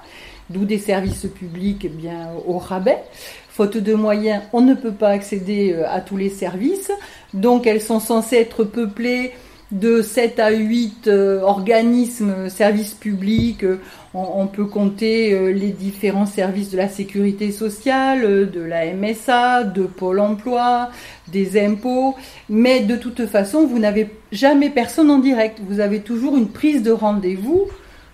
d'où 0.49 0.65
des 0.65 0.79
services 0.79 1.27
publics 1.27 1.83
eh 1.85 1.89
bien 1.89 2.29
au 2.45 2.57
rabais. 2.57 3.03
Faute 3.49 3.77
de 3.77 3.93
moyens, 3.95 4.43
on 4.53 4.61
ne 4.61 4.75
peut 4.75 4.91
pas 4.91 5.09
accéder 5.09 5.73
euh, 5.73 5.89
à 5.89 5.99
tous 5.99 6.15
les 6.17 6.29
services, 6.29 6.91
donc 7.33 7.65
elles 7.65 7.81
sont 7.81 7.99
censées 7.99 8.35
être 8.35 8.63
peuplées 8.63 9.33
de 9.71 10.01
7 10.01 10.39
à 10.39 10.51
8 10.51 11.07
euh, 11.07 11.41
organismes, 11.41 12.49
services 12.49 12.93
publics. 12.93 13.65
On, 14.13 14.47
peut 14.47 14.65
compter 14.65 15.53
les 15.53 15.69
différents 15.69 16.25
services 16.25 16.71
de 16.71 16.77
la 16.77 16.89
sécurité 16.89 17.51
sociale, 17.51 18.49
de 18.49 18.61
la 18.61 18.91
MSA, 18.91 19.63
de 19.63 19.83
Pôle 19.83 20.19
emploi, 20.19 20.89
des 21.27 21.63
impôts. 21.63 22.15
Mais 22.49 22.79
de 22.79 22.95
toute 22.95 23.27
façon, 23.27 23.67
vous 23.67 23.77
n'avez 23.77 24.09
jamais 24.31 24.71
personne 24.71 25.11
en 25.11 25.19
direct. 25.19 25.59
Vous 25.67 25.81
avez 25.81 25.99
toujours 25.99 26.35
une 26.35 26.47
prise 26.47 26.81
de 26.81 26.91
rendez-vous 26.91 27.67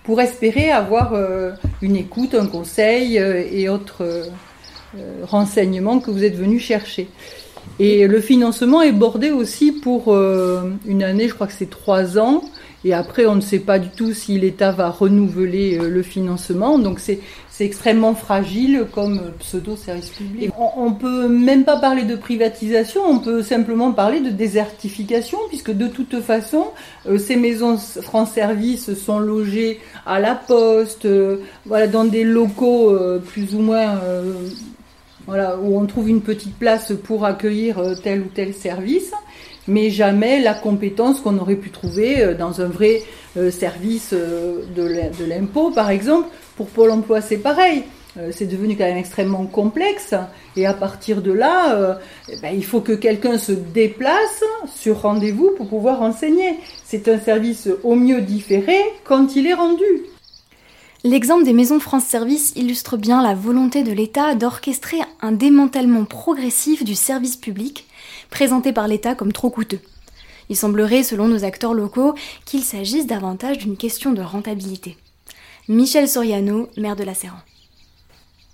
pour 0.03 0.19
espérer 0.19 0.71
avoir 0.71 1.13
une 1.81 1.95
écoute, 1.95 2.35
un 2.35 2.47
conseil 2.47 3.15
et 3.15 3.69
autres 3.69 4.27
renseignements 5.23 6.01
que 6.01 6.11
vous 6.11 6.25
êtes 6.25 6.35
venu 6.35 6.59
chercher. 6.59 7.07
Et 7.79 8.07
le 8.07 8.21
financement 8.21 8.81
est 8.81 8.91
bordé 8.91 9.31
aussi 9.31 9.71
pour 9.71 10.13
euh, 10.13 10.71
une 10.86 11.01
année, 11.03 11.27
je 11.27 11.33
crois 11.33 11.47
que 11.47 11.53
c'est 11.53 11.69
trois 11.69 12.19
ans. 12.19 12.43
Et 12.86 12.93
après, 12.93 13.25
on 13.25 13.36
ne 13.36 13.41
sait 13.41 13.59
pas 13.59 13.79
du 13.79 13.88
tout 13.89 14.13
si 14.13 14.38
l'État 14.38 14.71
va 14.71 14.89
renouveler 14.89 15.79
euh, 15.79 15.89
le 15.89 16.03
financement. 16.03 16.77
Donc 16.77 16.99
c'est 16.99 17.19
extrêmement 17.59 18.13
fragile 18.13 18.86
comme 18.91 19.31
pseudo-service 19.39 20.09
public. 20.09 20.51
On, 20.75 20.89
ne 20.89 20.95
peut 20.95 21.27
même 21.29 21.63
pas 21.63 21.77
parler 21.77 22.03
de 22.03 22.15
privatisation, 22.15 23.01
on 23.07 23.19
peut 23.19 23.41
simplement 23.41 23.91
parler 23.93 24.19
de 24.19 24.29
désertification, 24.29 25.38
puisque 25.47 25.71
de 25.71 25.88
toute 25.88 26.19
façon, 26.21 26.67
euh, 27.07 27.17
ces 27.17 27.38
maisons 27.38 27.77
France 27.77 28.31
Service 28.31 28.93
sont 28.93 29.19
logées 29.19 29.79
à 30.05 30.19
la 30.19 30.36
poste, 30.36 31.07
voilà, 31.65 31.88
dans 31.88 32.05
des 32.05 32.23
locaux 32.23 32.95
plus 33.25 33.55
ou 33.55 33.59
moins 33.59 33.97
où 35.27 35.79
on 35.79 35.86
trouve 35.86 36.09
une 36.09 36.21
petite 36.21 36.57
place 36.57 36.91
pour 37.03 37.25
accueillir 37.25 37.79
euh, 37.79 37.95
tel 37.95 38.21
ou 38.21 38.27
tel 38.33 38.53
service, 38.53 39.12
mais 39.67 39.89
jamais 39.89 40.41
la 40.41 40.53
compétence 40.53 41.21
qu'on 41.21 41.38
aurait 41.38 41.55
pu 41.55 41.69
trouver 41.69 42.21
euh, 42.21 42.33
dans 42.33 42.62
un 42.62 42.67
vrai 42.67 43.01
euh, 43.38 43.49
service 43.51 44.13
de 44.13 45.25
l'impôt, 45.25 45.71
par 45.71 45.89
exemple. 45.89 46.27
Pour 46.55 46.67
Pôle 46.67 46.91
Emploi, 46.91 47.21
c'est 47.21 47.38
pareil. 47.38 47.83
C'est 48.29 48.45
devenu 48.45 48.77
quand 48.77 48.83
même 48.83 48.97
extrêmement 48.97 49.47
complexe 49.47 50.13
et 50.55 50.67
à 50.67 50.75
partir 50.75 51.23
de 51.23 51.31
là, 51.31 51.97
eh 52.29 52.36
ben, 52.43 52.53
il 52.55 52.63
faut 52.63 52.79
que 52.79 52.91
quelqu'un 52.93 53.39
se 53.39 53.53
déplace 53.53 54.43
sur 54.71 55.01
rendez-vous 55.01 55.49
pour 55.57 55.67
pouvoir 55.67 56.03
enseigner. 56.03 56.59
C'est 56.86 57.07
un 57.07 57.17
service 57.17 57.67
au 57.81 57.95
mieux 57.95 58.21
différé 58.21 58.77
quand 59.03 59.36
il 59.36 59.47
est 59.47 59.55
rendu. 59.55 60.12
L'exemple 61.05 61.43
des 61.43 61.51
maisons 61.51 61.81
France 61.81 62.05
Service 62.05 62.53
illustre 62.55 62.95
bien 62.95 63.21
la 63.21 63.35
volonté 63.35 63.83
de 63.83 63.91
l'État 63.91 64.35
d'orchestrer 64.35 64.99
un 65.21 65.33
démantèlement 65.33 66.05
progressif 66.05 66.85
du 66.85 66.95
service 66.95 67.35
public, 67.35 67.87
présenté 68.29 68.71
par 68.71 68.87
l'État 68.87 69.13
comme 69.13 69.33
trop 69.33 69.49
coûteux. 69.49 69.81
Il 70.47 70.55
semblerait, 70.55 71.03
selon 71.03 71.27
nos 71.27 71.43
acteurs 71.43 71.73
locaux, 71.73 72.15
qu'il 72.45 72.61
s'agisse 72.61 73.05
davantage 73.05 73.57
d'une 73.57 73.75
question 73.75 74.13
de 74.13 74.21
rentabilité. 74.21 74.95
Michel 75.67 76.07
Soriano, 76.07 76.69
maire 76.77 76.95
de 76.95 77.03
la 77.03 77.13
Serran. 77.13 77.39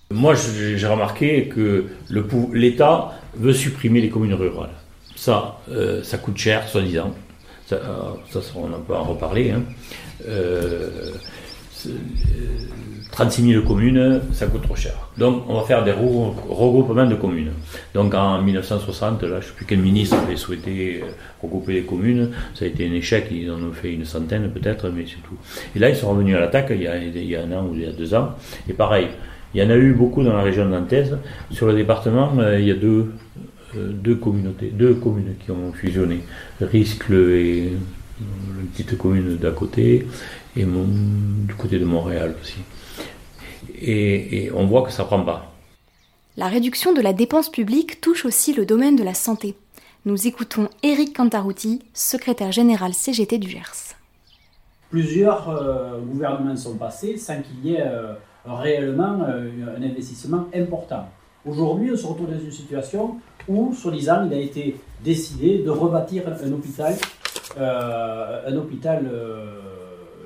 Moi, 0.09 0.33
j'ai 0.33 0.87
remarqué 0.87 1.49
que 1.49 1.85
l'État 2.53 3.13
veut 3.35 3.53
supprimer 3.53 4.01
les 4.01 4.09
communes 4.09 4.33
rurales. 4.33 4.73
Ça, 5.15 5.61
euh, 5.69 6.01
ça 6.01 6.17
coûte 6.17 6.37
cher, 6.37 6.67
soi-disant. 6.67 7.13
Ça, 7.67 7.75
euh, 7.75 8.41
on 8.55 8.73
en 8.73 8.79
peut 8.79 8.95
en 8.95 9.03
reparler. 9.03 9.51
Hein. 9.51 9.61
Euh, 10.27 11.11
36 13.11 13.51
000 13.51 13.65
communes, 13.65 14.21
ça 14.33 14.45
coûte 14.47 14.61
trop 14.61 14.75
cher. 14.75 14.93
Donc 15.17 15.43
on 15.47 15.55
va 15.55 15.63
faire 15.63 15.83
des 15.83 15.91
regroupements 15.91 17.05
de 17.05 17.15
communes. 17.15 17.51
Donc 17.93 18.13
en 18.13 18.41
1960, 18.41 19.23
là, 19.23 19.27
je 19.29 19.35
ne 19.35 19.41
sais 19.41 19.51
plus 19.55 19.65
quel 19.65 19.79
ministre 19.79 20.17
avait 20.17 20.35
souhaité 20.35 21.01
euh, 21.03 21.07
regrouper 21.41 21.73
les 21.73 21.83
communes. 21.83 22.29
Ça 22.53 22.65
a 22.65 22.67
été 22.67 22.87
un 22.87 22.93
échec, 22.93 23.27
ils 23.31 23.49
en 23.51 23.55
ont 23.55 23.73
fait 23.73 23.93
une 23.93 24.05
centaine 24.05 24.49
peut-être, 24.51 24.89
mais 24.89 25.05
c'est 25.05 25.21
tout. 25.27 25.37
Et 25.75 25.79
là, 25.79 25.89
ils 25.89 25.95
sont 25.95 26.09
revenus 26.09 26.35
à 26.35 26.39
l'attaque 26.39 26.67
il, 26.71 26.81
y 26.81 27.35
a 27.35 27.41
un 27.41 27.51
an 27.51 27.65
ou 27.65 27.75
il 27.75 27.81
y 27.81 27.85
a 27.85 27.91
deux 27.91 28.13
ans. 28.13 28.29
Et 28.69 28.73
pareil, 28.73 29.07
il 29.53 29.61
y 29.61 29.65
en 29.65 29.69
a 29.69 29.75
eu 29.75 29.93
beaucoup 29.93 30.23
dans 30.23 30.33
la 30.33 30.43
région 30.43 30.65
nantaise. 30.65 31.17
Sur 31.51 31.67
le 31.67 31.73
département, 31.73 32.31
euh, 32.37 32.59
il 32.59 32.67
y 32.67 32.71
a 32.71 32.75
deux, 32.75 33.11
euh, 33.75 33.91
deux 33.91 34.15
communautés, 34.15 34.71
deux 34.71 34.93
communes 34.93 35.33
qui 35.43 35.51
ont 35.51 35.73
fusionné. 35.73 36.19
Riscle 36.61 37.13
et 37.13 37.73
une 38.21 38.67
petite 38.67 38.97
commune 38.97 39.37
d'à 39.37 39.51
côté, 39.51 40.05
et 40.55 40.65
du 40.65 41.55
côté 41.55 41.79
de 41.79 41.85
Montréal 41.85 42.35
aussi. 42.41 42.57
Et, 43.81 44.51
on 44.53 44.65
voit 44.65 44.83
que 44.83 44.91
ça 44.91 45.05
prend 45.05 45.23
pas. 45.23 45.53
La 46.37 46.47
réduction 46.47 46.93
de 46.93 47.01
la 47.01 47.13
dépense 47.13 47.49
publique 47.49 48.01
touche 48.01 48.25
aussi 48.25 48.53
le 48.53 48.65
domaine 48.65 48.95
de 48.95 49.03
la 49.03 49.13
santé. 49.13 49.55
Nous 50.05 50.27
écoutons 50.27 50.69
Éric 50.83 51.15
Cantarouti, 51.15 51.81
secrétaire 51.93 52.51
général 52.51 52.93
CGT 52.93 53.37
du 53.37 53.49
Gers. 53.49 53.95
Plusieurs 54.89 55.49
euh, 55.49 55.99
gouvernements 55.99 56.55
sont 56.55 56.77
passés 56.77 57.17
sans 57.17 57.41
qu'il 57.41 57.65
y 57.65 57.75
ait 57.75 57.81
euh, 57.85 58.13
réellement 58.45 59.19
euh, 59.27 59.77
un 59.77 59.83
investissement 59.83 60.47
important. 60.55 61.09
Aujourd'hui, 61.45 61.91
on 61.93 61.97
se 61.97 62.05
retrouve 62.07 62.31
dans 62.31 62.39
une 62.39 62.51
situation 62.51 63.17
où, 63.47 63.73
soi-disant, 63.73 64.25
il 64.25 64.33
a 64.33 64.39
été 64.39 64.77
décidé 65.03 65.59
de 65.59 65.69
rebâtir 65.69 66.23
un 66.27 66.51
hôpital, 66.51 66.95
un 67.57 68.55
hôpital 68.55 69.09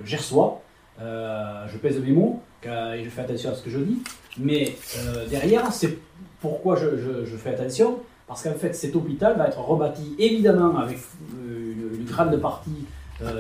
gersois. 0.06 0.62
Euh, 1.02 1.66
je 1.72 1.78
pèse 1.78 2.00
mes 2.00 2.12
mots 2.12 2.42
et 2.63 3.04
je 3.04 3.10
fais 3.10 3.22
attention 3.22 3.52
à 3.52 3.56
ce 3.56 3.63
que 3.63 3.70
je 3.70 3.80
dis. 3.80 4.00
Mais 4.38 4.76
euh, 4.98 5.28
derrière, 5.28 5.72
c'est 5.72 5.98
pourquoi 6.42 6.76
je, 6.76 7.36
fais 7.38 7.52
attention 7.52 8.00
Parce 8.28 8.44
qu'en 8.44 8.54
fait, 8.54 8.74
cet 8.74 8.96
hôpital 8.96 9.38
va 9.38 9.48
être 9.48 9.60
rebâti 9.60 10.16
évidemment 10.20 10.78
avec 10.78 10.98
euh, 10.98 11.74
une, 11.98 12.06
grande 12.06 12.36
partie 12.38 12.86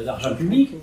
d'argent 0.05 0.33
public, 0.35 0.73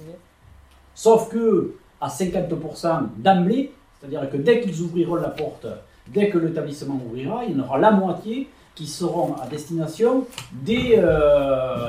sauf 0.95 1.31
que 1.31 1.75
à 2.01 2.09
50% 2.09 3.09
d'emblée, 3.17 3.73
c'est-à-dire 3.99 4.29
que 4.29 4.37
dès 4.37 4.61
qu'ils 4.61 4.83
ouvriront 4.83 5.15
la 5.15 5.31
porte, 5.31 5.67
dès 6.09 6.29
que 6.29 6.37
l'établissement 6.37 7.01
ouvrira, 7.07 7.45
il 7.47 7.57
y 7.57 7.61
en 7.61 7.65
aura 7.65 7.79
la 7.79 7.93
moitié 7.93 8.49
qui 8.75 8.87
seront 8.87 9.37
à 9.37 9.47
destination 9.47 10.27
des, 10.53 11.03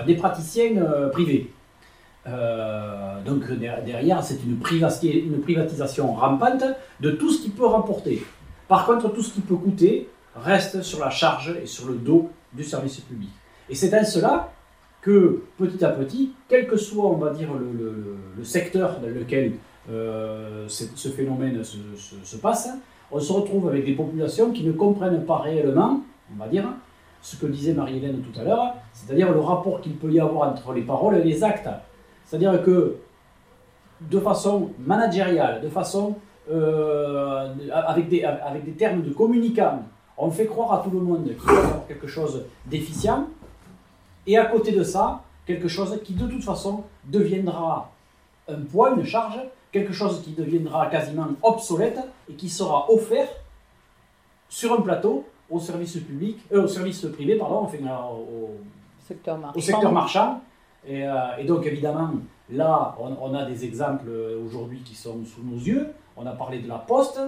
des 0.07 0.15
praticiens 0.15 0.85
privés. 1.11 1.51
Euh, 2.27 3.21
donc 3.23 3.51
derrière, 3.51 4.23
c'est 4.23 4.39
une, 4.43 4.57
privatisation 4.57 6.13
rampante 6.13 6.63
de 6.99 7.11
tout 7.11 7.31
ce 7.31 7.41
qui 7.41 7.49
peut 7.49 7.65
rapporter. 7.65 8.23
Par 8.67 8.85
contre, 8.85 9.11
tout 9.11 9.21
ce 9.21 9.33
qui 9.33 9.41
peut 9.41 9.55
coûter 9.55 10.09
reste 10.35 10.81
sur 10.81 10.99
la 10.99 11.09
charge 11.09 11.55
et 11.61 11.65
sur 11.65 11.87
le 11.87 11.95
dos 11.95 12.29
du 12.53 12.63
service 12.63 12.99
public. 12.99 13.29
Et 13.69 13.75
c'est 13.75 13.89
dans 13.89 14.05
cela 14.05 14.51
que 15.01 15.43
petit 15.57 15.83
à 15.83 15.89
petit, 15.89 16.31
quel 16.47 16.67
que 16.67 16.77
soit, 16.77 17.05
on 17.05 17.17
va 17.17 17.31
dire, 17.31 17.49
le, 17.53 18.43
secteur 18.43 18.99
dans 18.99 19.07
lequel 19.07 19.53
euh, 19.89 20.67
ce 20.67 21.09
phénomène 21.09 21.63
se, 21.63 22.35
passe, 22.37 22.69
on 23.11 23.19
se 23.19 23.33
retrouve 23.33 23.67
avec 23.69 23.85
des 23.85 23.93
populations 23.93 24.51
qui 24.51 24.63
ne 24.63 24.71
comprennent 24.71 25.25
pas 25.25 25.39
réellement, 25.39 26.01
on 26.33 26.41
va 26.41 26.47
dire, 26.47 26.65
ce 27.21 27.35
que 27.35 27.45
disait 27.45 27.73
Marie-Hélène 27.73 28.21
tout 28.21 28.39
à 28.39 28.43
l'heure, 28.43 28.75
c'est-à-dire 28.93 29.31
le 29.31 29.39
rapport 29.39 29.81
qu'il 29.81 29.95
peut 29.95 30.11
y 30.11 30.19
avoir 30.19 30.51
entre 30.51 30.73
les 30.73 30.81
paroles 30.81 31.17
et 31.17 31.23
les 31.23 31.43
actes. 31.43 31.69
C'est-à-dire 32.31 32.63
que 32.63 32.95
de 33.99 34.19
façon 34.21 34.71
managériale, 34.79 35.59
de 35.59 35.67
façon 35.67 36.15
euh, 36.49 37.53
avec, 37.73 38.07
des, 38.07 38.23
avec 38.23 38.63
des 38.63 38.71
termes 38.71 39.01
de 39.01 39.09
communicants, 39.11 39.83
on 40.17 40.31
fait 40.31 40.45
croire 40.45 40.71
à 40.71 40.77
tout 40.81 40.91
le 40.91 41.01
monde 41.01 41.25
qu'il 41.25 41.35
va 41.35 41.53
y 41.53 41.57
avoir 41.57 41.85
quelque 41.87 42.07
chose 42.07 42.45
d'efficient, 42.67 43.27
et 44.25 44.37
à 44.37 44.45
côté 44.45 44.71
de 44.71 44.81
ça, 44.81 45.23
quelque 45.45 45.67
chose 45.67 45.99
qui 46.05 46.13
de 46.13 46.25
toute 46.25 46.45
façon 46.45 46.85
deviendra 47.03 47.91
un 48.47 48.61
poids, 48.61 48.91
une 48.95 49.03
charge, 49.03 49.41
quelque 49.73 49.91
chose 49.91 50.21
qui 50.21 50.31
deviendra 50.31 50.85
quasiment 50.87 51.27
obsolète 51.43 51.99
et 52.29 52.33
qui 52.35 52.47
sera 52.47 52.89
offert 52.89 53.27
sur 54.47 54.71
un 54.71 54.79
plateau 54.79 55.25
au 55.49 55.59
service 55.59 55.97
public, 55.97 56.37
euh, 56.53 56.63
au 56.63 56.67
service 56.67 57.05
privé, 57.07 57.35
pardon, 57.35 57.63
enfin, 57.63 57.77
au, 58.09 58.51
secteur 59.05 59.37
marchand. 59.37 59.59
Au 59.59 59.61
secteur 59.61 59.91
marchand 59.91 60.41
euh, 60.89 61.37
et, 61.37 61.45
donc 61.45 61.65
évidemment, 61.65 62.11
là, 62.49 62.95
on, 62.99 63.33
a 63.33 63.45
des 63.45 63.65
exemples 63.65 64.09
aujourd'hui 64.45 64.81
qui 64.83 64.95
sont 64.95 65.23
sous 65.25 65.43
nos 65.43 65.57
yeux. 65.57 65.89
On 66.17 66.25
a 66.25 66.31
parlé 66.31 66.59
de 66.59 66.67
la 66.67 66.77
poste, 66.77 67.19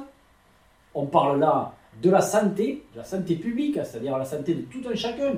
on 0.94 1.06
parle 1.06 1.40
là 1.40 1.74
de 2.02 2.10
la 2.10 2.22
santé, 2.22 2.84
de 2.94 2.98
la 2.98 3.04
santé 3.04 3.36
publique, 3.36 3.80
c'est-à-dire 3.84 4.18
la 4.18 4.26
santé 4.26 4.56
de 4.56 4.62
tout 4.62 4.82
un 4.90 4.96
chacun. 4.96 5.36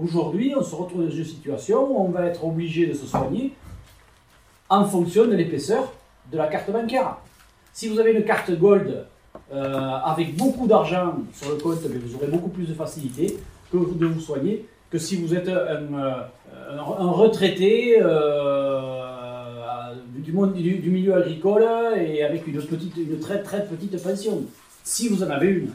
Aujourd'hui, 0.00 0.54
on 0.56 0.62
se 0.62 0.74
retrouve 0.74 1.04
dans 1.04 1.10
une 1.10 1.24
situation 1.24 1.84
où 1.84 2.00
on 2.00 2.08
va 2.08 2.24
être 2.24 2.44
obligé 2.44 2.86
de 2.86 2.94
se 2.94 3.06
soigner 3.06 3.52
en 4.70 4.86
fonction 4.86 5.26
de 5.26 5.34
l'épaisseur 5.34 5.92
de 6.30 6.38
la 6.38 6.46
carte 6.46 6.70
bancaire. 6.70 7.18
Si 7.74 7.88
vous 7.88 8.00
avez 8.00 8.12
une 8.12 8.24
carte 8.24 8.50
Gold 8.52 9.06
euh, 9.52 9.64
avec 10.04 10.34
beaucoup 10.34 10.66
d'argent 10.66 11.14
sur 11.32 11.50
le 11.50 11.56
compte, 11.56 11.80
vous 11.80 12.14
aurez 12.14 12.28
beaucoup 12.28 12.48
plus 12.48 12.66
de 12.66 12.74
facilité 12.74 13.38
que 13.70 13.76
de 13.76 14.06
vous 14.06 14.20
soigner 14.20 14.66
que 14.92 14.98
si 14.98 15.16
vous 15.16 15.34
êtes 15.34 15.48
un, 15.48 15.94
euh, 15.94 16.26
retraité 16.78 17.96
euh, 17.98 19.94
du, 20.16 20.32
milieu 20.32 21.14
agricole 21.14 21.64
et 21.96 22.22
avec 22.22 22.46
une, 22.46 22.60
petite, 22.60 23.20
très 23.20 23.42
très 23.42 23.64
petite 23.64 24.00
pension, 24.02 24.42
si 24.84 25.08
vous 25.08 25.24
en 25.24 25.30
avez 25.30 25.48
une. 25.48 25.70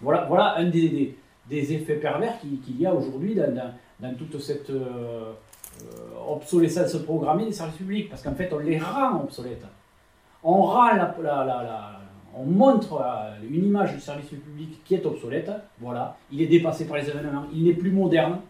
Voilà, 0.00 0.26
voilà 0.26 0.58
un 0.58 0.68
des, 0.68 1.16
effets 1.50 1.96
pervers 1.96 2.38
qu'il 2.40 2.80
y 2.80 2.86
a 2.86 2.94
aujourd'hui 2.94 3.34
dans, 3.34 4.14
toute 4.14 4.40
cette, 4.40 4.70
euh, 4.70 5.32
obsolescence 6.28 6.96
programmée 6.98 7.46
des 7.46 7.52
services 7.52 7.78
publics, 7.78 8.08
parce 8.08 8.22
qu'en 8.22 8.34
fait, 8.34 8.52
on 8.52 8.58
les 8.58 8.78
rend 8.78 9.24
obsolètes. 9.24 9.66
On 10.44 10.62
rend 10.62 10.94
la, 10.94 12.00
on 12.34 12.44
montre 12.44 13.02
une 13.48 13.66
image 13.66 13.94
du 13.94 14.00
service 14.00 14.28
public 14.28 14.80
qui 14.84 14.94
est 14.94 15.04
obsolète, 15.04 15.50
voilà, 15.80 16.16
il 16.30 16.40
est 16.40 16.46
dépassé 16.46 16.86
par 16.86 16.96
les 16.96 17.08
événements, 17.08 17.44
il 17.52 17.64
n'est 17.64 17.74
plus 17.74 17.90
moderne, 17.90 18.40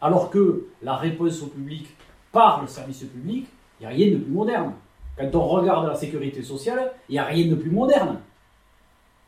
alors 0.00 0.30
que 0.30 0.66
la 0.82 0.96
réponse 0.96 1.42
au 1.42 1.46
public 1.46 1.88
par 2.32 2.62
le 2.62 2.68
service 2.68 3.04
public, 3.04 3.46
il 3.80 3.86
n'y 3.86 3.92
a 3.92 3.94
rien 3.94 4.10
de 4.12 4.16
plus 4.16 4.32
moderne. 4.32 4.72
Quand 5.16 5.34
on 5.34 5.46
regarde 5.46 5.86
la 5.86 5.94
sécurité 5.94 6.42
sociale, 6.42 6.92
il 7.08 7.12
n'y 7.12 7.18
a 7.18 7.24
rien 7.24 7.48
de 7.48 7.54
plus 7.54 7.70
moderne. 7.70 8.18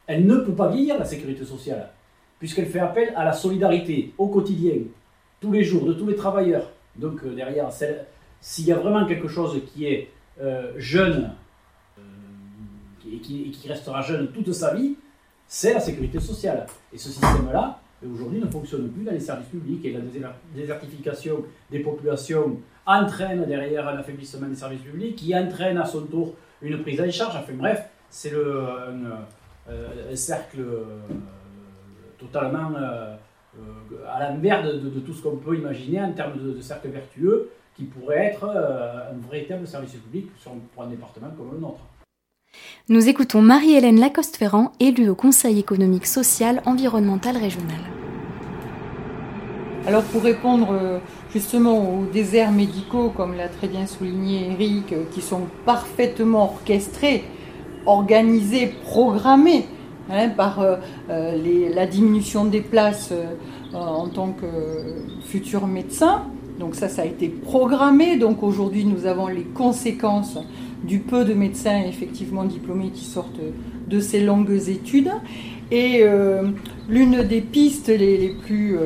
Elle 0.07 0.27
ne 0.27 0.37
peut 0.37 0.53
pas 0.53 0.69
vieillir, 0.69 0.99
la 0.99 1.05
sécurité 1.05 1.45
sociale, 1.45 1.91
puisqu'elle 2.39 2.67
fait 2.67 2.81
appel 2.81 3.13
à 3.17 3.25
la 3.25 3.33
solidarité 3.33 4.13
au 4.19 4.29
quotidien, 4.29 4.75
tous 5.41 5.53
les 5.53 5.65
jours, 5.65 5.85
de 5.87 5.93
tous 5.93 6.07
les 6.07 6.17
travailleurs. 6.17 6.71
Donc 6.97 7.23
euh, 7.25 7.35
derrière, 7.35 7.69
s'il 8.41 8.67
y 8.67 8.73
a 8.73 8.77
vraiment 8.77 9.07
quelque 9.07 9.29
chose 9.29 9.63
qui 9.73 9.87
est 9.87 10.11
euh, 10.41 10.73
jeune 10.77 11.25
euh, 11.25 11.29
et, 13.13 13.19
qui, 13.19 13.69
restera 13.69 14.03
jeune 14.03 14.29
toute 14.33 14.53
sa 14.53 14.75
vie, 14.75 14.97
c'est 15.47 15.75
la 15.75 15.81
sécurité 15.81 16.21
sociale. 16.21 16.67
Et 16.93 16.99
ce 16.99 17.09
système-là, 17.09 17.81
aujourd'hui, 18.07 18.41
ne 18.41 18.47
fonctionne 18.47 18.91
plus 18.91 19.05
dans 19.05 19.13
les 19.13 19.21
services 19.21 19.49
publics 19.49 19.85
et 19.85 19.93
la 19.93 20.01
désertification 20.55 21.45
des 21.71 21.81
populations 21.81 22.59
entraîne 22.87 23.45
derrière 23.45 23.87
un 23.89 23.99
affaiblissement 23.99 24.49
des 24.49 24.57
services 24.57 24.81
publics 24.81 25.17
qui 25.17 25.37
entraîne 25.37 25.77
à 25.77 25.85
son 25.85 26.03
tour 26.03 26.35
une 26.63 26.81
prise 26.83 27.01
en 27.01 27.11
charge. 27.11 27.37
Enfin 27.37 27.53
bref, 27.55 27.85
c'est 28.09 28.31
le, 28.31 28.65
un, 29.69 30.17
cercle 30.17 30.65
totalement 32.19 32.73
à 34.07 34.31
l'envers 34.31 34.63
de, 34.63 34.79
de, 34.79 35.01
tout 35.01 35.13
ce 35.13 35.23
qu'on 35.23 35.37
peut 35.37 35.57
imaginer 35.57 36.01
en 36.01 36.13
termes 36.13 36.39
de, 36.39 36.61
cercle 36.61 36.89
vertueux 36.89 37.51
qui 37.77 37.85
pourrait 37.85 38.27
être 38.27 38.45
un 38.45 39.31
véritable 39.31 39.67
service 39.67 39.93
public 39.93 40.31
pour 40.75 40.83
un 40.83 40.89
département 40.89 41.31
comme 41.37 41.53
le 41.53 41.59
nôtre. 41.59 41.81
Nous 42.89 43.09
écoutons 43.09 43.43
Marie-Hélène 43.43 44.01
Lacoste-Ferrand, 44.01 44.73
élue 44.81 45.11
au 45.11 45.15
Conseil 45.15 45.59
économique, 45.59 46.07
social, 46.07 46.63
environnemental 46.65 47.37
régional. 47.37 47.81
Alors 49.89 50.03
pour 50.03 50.23
répondre 50.23 50.69
euh, 50.73 50.99
justement 51.33 51.79
aux 51.79 52.05
déserts 52.05 52.51
médicaux, 52.51 53.11
comme 53.17 53.35
l'a 53.35 53.49
très 53.49 53.69
bien 53.69 53.87
souligné 53.87 54.51
Eric, 54.53 54.93
euh, 54.93 55.05
qui 55.13 55.23
sont 55.23 55.47
parfaitement 55.65 56.45
orchestrés, 56.45 57.25
organisés, 57.87 58.67
programmés 58.85 59.67
hein, 60.11 60.29
par 60.29 60.61
euh, 60.61 60.77
la 61.09 61.87
diminution 61.87 62.45
des 62.45 62.61
places 62.61 63.15
en 63.73 64.09
tant 64.09 64.33
que 64.33 64.47
futur 65.25 65.67
médecin. 65.67 66.23
Donc 66.59 66.75
ça, 66.75 66.89
ça 66.89 67.03
a 67.03 67.05
été 67.05 67.29
programmé. 67.29 68.17
Donc 68.17 68.43
aujourd'hui, 68.43 68.85
nous 68.85 69.07
avons 69.07 69.29
les 69.29 69.43
conséquences 69.43 70.39
du 70.85 70.99
peu 71.01 71.25
de 71.25 71.35
médecins 71.35 71.83
effectivement 71.87 72.45
diplômés 72.45 72.91
qui 72.91 73.05
sortent 73.05 73.41
de 73.89 74.01
ces 74.01 74.21
longues 74.21 74.69
études. 74.69 75.11
Et 75.71 76.03
l'une 76.89 77.23
des 77.25 77.41
pistes 77.43 77.89
les, 77.89 78.35
plus 78.47 78.79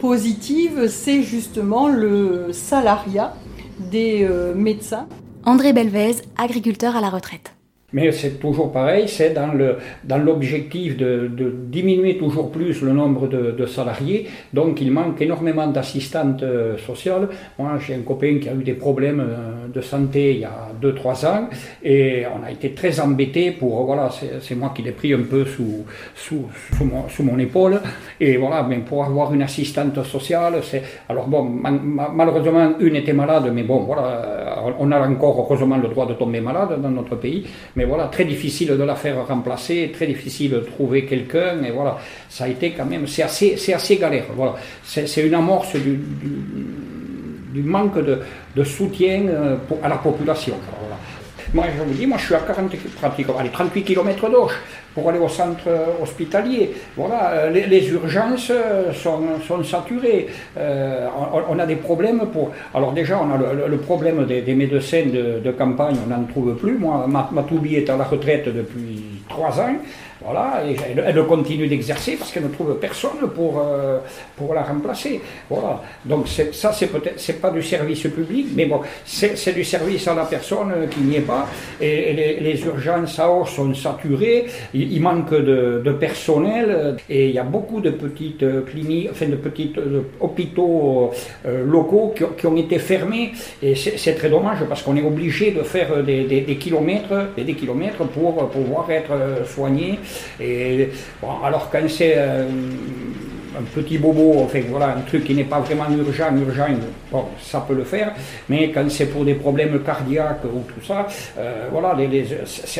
positive, 0.00 0.88
c'est 0.88 1.22
justement 1.22 1.88
le 1.88 2.52
salariat 2.52 3.34
des 3.78 4.26
euh, 4.28 4.54
médecins. 4.54 5.06
André 5.44 5.72
Belvez, 5.72 6.16
agriculteur 6.36 6.96
à 6.96 7.00
la 7.00 7.10
retraite. 7.10 7.53
Mais 7.94 8.10
c'est 8.10 8.40
toujours 8.40 8.72
pareil, 8.72 9.06
c'est 9.06 9.30
dans, 9.30 9.52
le, 9.52 9.76
dans 10.02 10.18
l'objectif 10.18 10.96
de, 10.96 11.30
diminuer 11.68 12.18
toujours 12.18 12.50
plus 12.50 12.82
le 12.82 12.92
nombre 12.92 13.28
de, 13.28 13.66
salariés. 13.66 14.26
Donc 14.52 14.80
il 14.80 14.90
manque 14.90 15.22
énormément 15.22 15.68
d'assistantes 15.68 16.42
euh, 16.42 16.76
sociales. 16.76 17.28
Moi 17.56 17.78
j'ai 17.78 17.94
un 17.94 18.00
copain 18.00 18.38
qui 18.40 18.48
a 18.48 18.52
eu 18.52 18.64
des 18.64 18.74
problèmes 18.74 19.20
euh, 19.20 19.68
de 19.72 19.80
santé 19.80 20.32
il 20.32 20.40
y 20.40 20.44
a 20.44 20.70
2-3 20.82 21.26
ans 21.26 21.48
et 21.84 22.24
on 22.26 22.44
a 22.44 22.50
été 22.50 22.72
très 22.72 22.98
embêtés 22.98 23.52
pour, 23.52 23.84
voilà, 23.86 24.10
c'est, 24.40 24.54
moi 24.56 24.72
qui 24.74 24.82
l'ai 24.82 24.92
pris 24.92 25.14
un 25.14 25.22
peu 25.22 25.44
sous, 25.44 25.84
sous, 26.16 26.46
sous 27.08 27.22
mon 27.22 27.38
épaule. 27.38 27.80
Et 28.18 28.36
voilà, 28.36 28.64
mais 28.64 28.78
pour 28.78 29.04
avoir 29.04 29.32
une 29.32 29.42
assistante 29.42 30.02
sociale, 30.02 30.54
c'est... 30.62 30.82
Alors 31.08 31.28
bon, 31.28 31.44
malheureusement 31.44 32.72
une 32.80 32.96
était 32.96 33.12
malade, 33.12 33.52
mais 33.54 33.62
bon, 33.62 33.84
voilà, 33.84 34.64
on 34.80 34.90
a 34.90 35.08
encore 35.08 35.38
heureusement 35.38 35.76
le 35.76 35.88
droit 35.88 36.06
de 36.06 36.14
tomber 36.14 36.40
malade 36.40 36.80
dans 36.82 36.90
notre 36.90 37.14
pays. 37.16 37.46
Mais 37.76 37.83
voilà, 37.86 38.06
très 38.06 38.24
difficile 38.24 38.68
de 38.68 38.82
la 38.82 38.94
faire 38.94 39.26
remplacer, 39.26 39.90
très 39.92 40.06
difficile 40.06 40.52
de 40.52 40.60
trouver 40.60 41.04
quelqu'un, 41.04 41.62
et 41.62 41.70
voilà, 41.70 41.98
ça 42.28 42.44
a 42.44 42.48
été 42.48 42.72
quand 42.72 42.84
même, 42.84 43.06
c'est 43.06 43.22
assez, 43.22 43.56
c'est 43.56 43.74
assez 43.74 43.96
galère, 43.96 44.26
voilà. 44.34 44.54
C'est 44.84 45.26
une 45.26 45.34
amorce 45.34 45.76
du, 45.76 46.00
du, 47.52 47.62
manque 47.62 47.98
de, 48.04 48.20
de 48.54 48.64
soutien 48.64 49.26
euh, 49.28 49.56
à 49.82 49.88
la 49.88 49.96
population. 49.96 50.54
Moi, 51.52 51.66
je 51.76 51.82
vous 51.82 51.94
dis, 51.94 52.06
moi, 52.06 52.18
je 52.18 52.24
suis 52.24 52.34
à 52.34 52.40
40, 52.40 52.74
pratiquement, 53.00 53.38
allez, 53.38 53.50
38 53.50 53.82
km 53.84 54.28
d'Auch 54.28 54.52
pour 54.94 55.08
aller 55.08 55.18
au 55.18 55.28
centre 55.28 55.68
hospitalier. 56.00 56.72
Voilà, 56.96 57.30
euh, 57.32 57.50
les, 57.50 57.88
urgences 57.90 58.50
euh, 58.50 58.92
sont, 58.92 59.64
saturées. 59.64 60.28
Euh, 60.56 61.08
on, 61.48 61.58
a 61.58 61.66
des 61.66 61.76
problèmes 61.76 62.22
pour. 62.32 62.52
Alors 62.74 62.92
déjà, 62.92 63.20
on 63.20 63.32
a 63.34 63.68
le, 63.68 63.76
problème 63.78 64.24
des, 64.26 64.54
médecins 64.54 65.04
de, 65.06 65.50
campagne, 65.52 65.96
on 66.04 66.08
n'en 66.08 66.24
trouve 66.24 66.54
plus. 66.54 66.78
Moi, 66.78 67.06
Matoubi 67.32 67.76
est 67.76 67.90
à 67.90 67.96
la 67.96 68.04
retraite 68.04 68.48
depuis 68.54 69.20
trois 69.28 69.60
ans. 69.60 69.76
Voilà, 70.24 70.62
et 70.66 70.74
elle, 71.04 71.22
continue 71.26 71.66
d'exercer 71.66 72.16
parce 72.16 72.32
qu'elle 72.32 72.44
ne 72.44 72.48
trouve 72.48 72.78
personne 72.80 73.28
pour, 73.34 73.60
euh, 73.60 73.98
pour 74.36 74.54
la 74.54 74.62
remplacer. 74.62 75.20
Voilà. 75.50 75.82
Donc 76.06 76.28
ça, 76.28 76.72
c'est 76.72 76.86
peut-être, 76.86 77.20
c'est 77.20 77.42
pas 77.42 77.50
du 77.50 77.62
service 77.62 78.04
public, 78.04 78.46
mais 78.56 78.64
bon, 78.64 78.80
c'est 79.04 79.54
du 79.54 79.64
service 79.64 80.08
à 80.08 80.14
la 80.14 80.24
personne 80.24 80.88
qui 80.90 81.00
n'y 81.00 81.16
est 81.16 81.20
pas. 81.20 81.46
Et, 81.78 82.14
les, 82.40 82.64
urgences 82.64 83.18
à 83.18 83.28
Or 83.28 83.46
sont 83.46 83.74
saturées, 83.74 84.46
il, 84.72 85.02
manque 85.02 85.30
de, 85.30 85.82
de, 85.84 85.92
personnel, 85.92 86.96
et 87.10 87.28
il 87.28 87.34
y 87.34 87.38
a 87.38 87.42
beaucoup 87.42 87.80
de 87.80 87.90
petites 87.90 88.64
cliniques, 88.64 89.10
enfin 89.10 89.26
de 89.26 89.36
petits 89.36 89.74
euh, 89.76 90.00
hôpitaux 90.20 91.10
euh, 91.44 91.64
locaux 91.66 92.14
qui, 92.38 92.46
ont 92.46 92.56
été 92.56 92.78
fermés. 92.78 93.32
Et 93.62 93.74
c'est 93.74 94.14
très 94.14 94.30
dommage 94.30 94.60
parce 94.68 94.82
qu'on 94.82 94.96
est 94.96 95.02
obligé 95.02 95.50
de 95.50 95.62
faire 95.62 96.02
des, 96.02 96.24
des, 96.24 96.56
kilomètres, 96.56 97.28
des, 97.36 97.44
des 97.44 97.54
kilomètres 97.54 98.04
pour 98.06 98.48
pouvoir 98.48 98.90
être 98.90 99.12
soigné. 99.44 99.98
Et, 100.40 100.90
alors 101.44 101.70
quand 101.70 101.88
c'est 101.88 102.14
euh, 102.16 102.44
un 103.58 103.62
petit 103.74 103.98
bobo, 103.98 104.42
enfin 104.44 104.60
voilà, 104.68 104.96
un 104.96 105.00
truc 105.02 105.24
qui 105.24 105.34
n'est 105.34 105.44
pas 105.44 105.60
vraiment 105.60 105.84
urgent, 105.90 106.34
urgent, 106.36 106.68
bon, 107.10 107.24
ça 107.40 107.64
peut 107.66 107.74
le 107.74 107.84
faire, 107.84 108.12
mais 108.48 108.70
quand 108.70 108.88
c'est 108.90 109.06
pour 109.06 109.24
des 109.24 109.34
problèmes 109.34 109.80
cardiaques 109.82 110.44
ou 110.44 110.64
tout 110.72 110.84
ça, 110.84 111.06
euh, 111.38 111.68
voilà, 111.70 111.94
les, 111.94 112.24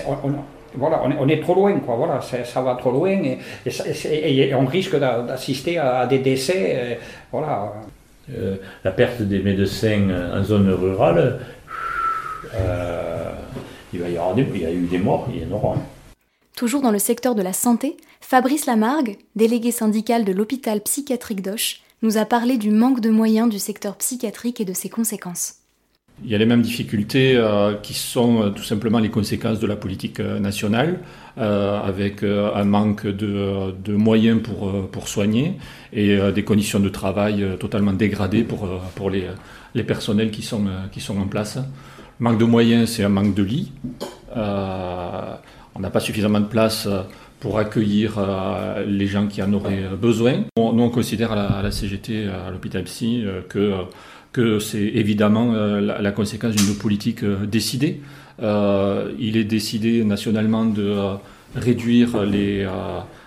on, 0.07 0.33
voilà, 0.77 1.03
on 1.21 1.29
est, 1.29 1.41
trop 1.41 1.55
loin, 1.55 1.79
quoi. 1.79 1.95
Voilà, 1.95 2.21
ça 2.21 2.61
va 2.61 2.75
trop 2.75 2.91
loin 2.91 3.23
et, 3.65 4.55
on 4.55 4.67
risque 4.67 4.99
d'assister 4.99 5.79
à, 5.79 6.07
des 6.07 6.19
décès. 6.19 6.73
Euh, 6.77 6.95
voilà. 7.31 7.73
la 8.83 8.91
perte 8.91 9.23
des 9.23 9.41
médecins 9.41 10.09
en 10.35 10.43
zone 10.43 10.71
rurale, 10.71 11.39
il, 13.93 14.01
y 14.01 14.05
il 14.05 14.63
y 14.63 14.67
a 14.67 14.73
eu 14.73 14.87
des 14.91 14.99
morts, 14.99 15.29
il 15.33 15.43
y 15.43 15.53
en 15.53 15.57
aura. 15.57 15.77
Toujours 16.57 16.83
dans 16.83 16.93
le 16.93 17.01
secteur 17.01 17.35
de 17.35 17.43
la 17.43 17.53
santé, 17.53 17.97
Fabrice 18.21 18.67
Lamargue, 18.67 19.19
délégué 19.35 19.73
syndical 19.73 20.25
de 20.25 20.33
l'hôpital 20.33 20.81
psychiatrique 20.83 21.43
d'Auch, 21.43 21.81
nous 22.03 22.17
a 22.17 22.25
parlé 22.25 22.59
du 22.59 22.71
manque 22.71 23.01
de 23.01 23.11
moyens 23.11 23.49
du 23.49 23.59
secteur 23.59 23.97
psychiatrique 23.97 24.61
et 24.61 24.65
de 24.65 24.73
ses 24.73 24.89
conséquences. 24.89 25.55
Il 26.23 26.31
y 26.31 26.35
a 26.37 26.39
les 26.39 26.47
mêmes 26.47 26.63
difficultés 26.63 27.35
euh, 27.35 27.75
qui 27.75 27.93
sont 27.93 28.41
euh, 28.41 28.51
tout 28.51 28.63
simplement 28.63 29.01
les 29.01 29.11
conséquences 29.11 29.59
de 29.59 29.67
la 29.67 29.75
politique 29.75 30.21
euh, 30.21 30.39
nationale, 30.39 31.01
avec 31.37 32.23
un 32.23 32.63
manque 32.63 33.05
de, 33.05 33.93
moyens 33.93 34.41
pour, 34.41 35.09
soigner 35.09 35.59
et 35.93 36.17
des 36.31 36.45
conditions 36.45 36.79
de 36.79 36.89
travail 36.89 37.45
totalement 37.59 37.93
dégradées 37.93 38.45
pour, 38.45 39.11
les, 39.11 39.83
personnels 39.83 40.31
qui 40.31 40.43
sont, 40.43 40.67
qui 40.93 41.01
sont 41.01 41.19
en 41.19 41.27
place. 41.27 41.59
Manque 42.21 42.39
de 42.39 42.45
moyens, 42.45 42.89
c'est 42.91 43.03
un 43.03 43.09
manque 43.09 43.35
de 43.35 43.43
lits 43.43 43.73
on 45.75 45.81
n'a 45.81 45.91
pas 45.91 46.01
suffisamment 46.01 46.41
de 46.41 46.47
place 46.47 46.87
euh, 46.87 47.03
pour 47.41 47.59
accueillir 47.59 48.19
euh, 48.19 48.85
les 48.87 49.07
gens 49.07 49.27
qui 49.27 49.43
en 49.43 49.53
auraient 49.53 49.89
besoin. 50.01 50.45
Nous, 50.57 50.83
on 50.83 50.91
considère 50.91 51.33
à 51.33 51.63
la, 51.63 51.71
CGT, 51.71 52.27
à 52.29 52.51
l'hôpital 52.51 52.85
psy, 52.85 53.23
euh, 53.25 53.43
que, 53.49 53.73
que 54.33 54.59
c'est 54.59 54.83
évidemment 54.83 55.53
la, 55.53 56.13
conséquence 56.13 56.55
d'une 56.55 56.75
politique 56.77 57.25
décidée. 57.25 58.01
il 58.41 59.37
est 59.37 59.45
décidé 59.45 60.05
nationalement 60.05 60.65
de 60.65 60.97
réduire 61.55 62.25
les 62.25 62.67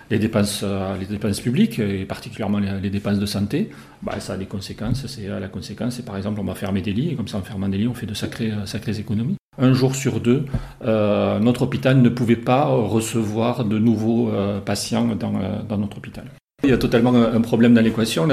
les 0.09 0.19
dépenses, 0.19 0.63
les 0.99 1.05
dépenses 1.05 1.41
publiques, 1.41 1.79
et 1.79 2.05
particulièrement 2.05 2.59
les, 2.59 2.89
dépenses 2.89 3.19
de 3.19 3.25
santé, 3.25 3.69
bah, 4.01 4.19
ça 4.19 4.33
a 4.33 4.37
des 4.37 4.45
conséquences. 4.45 5.05
C'est 5.07 5.27
la 5.27 5.47
conséquence, 5.47 5.95
c'est 5.95 6.05
par 6.05 6.17
exemple, 6.17 6.39
on 6.41 6.45
va 6.45 6.55
fermer 6.55 6.81
des 6.81 6.91
lits, 6.91 7.11
et 7.11 7.15
comme 7.15 7.27
ça, 7.27 7.37
en 7.37 7.41
fermant 7.41 7.69
des 7.69 7.77
lits, 7.77 7.87
on 7.87 7.93
fait 7.93 8.05
de 8.05 8.13
sacrées, 8.13 8.51
sacrées 8.65 8.99
économies 8.99 9.37
un 9.57 9.73
jour 9.73 9.95
sur 9.95 10.19
deux, 10.19 10.45
euh, 10.85 11.39
notre 11.39 11.63
hôpital 11.63 12.01
ne 12.01 12.09
pouvait 12.09 12.35
pas 12.35 12.65
recevoir 12.65 13.65
de 13.65 13.77
nouveaux 13.77 14.29
euh, 14.29 14.59
patients 14.59 15.15
dans, 15.15 15.35
euh, 15.35 15.61
dans, 15.67 15.77
notre 15.77 15.97
hôpital. 15.97 16.25
Il 16.63 16.71
y 16.71 16.73
a 16.73 16.77
totalement 16.77 17.13
un 17.13 17.41
problème 17.41 17.75
dans 17.75 17.81
l'équation. 17.81 18.27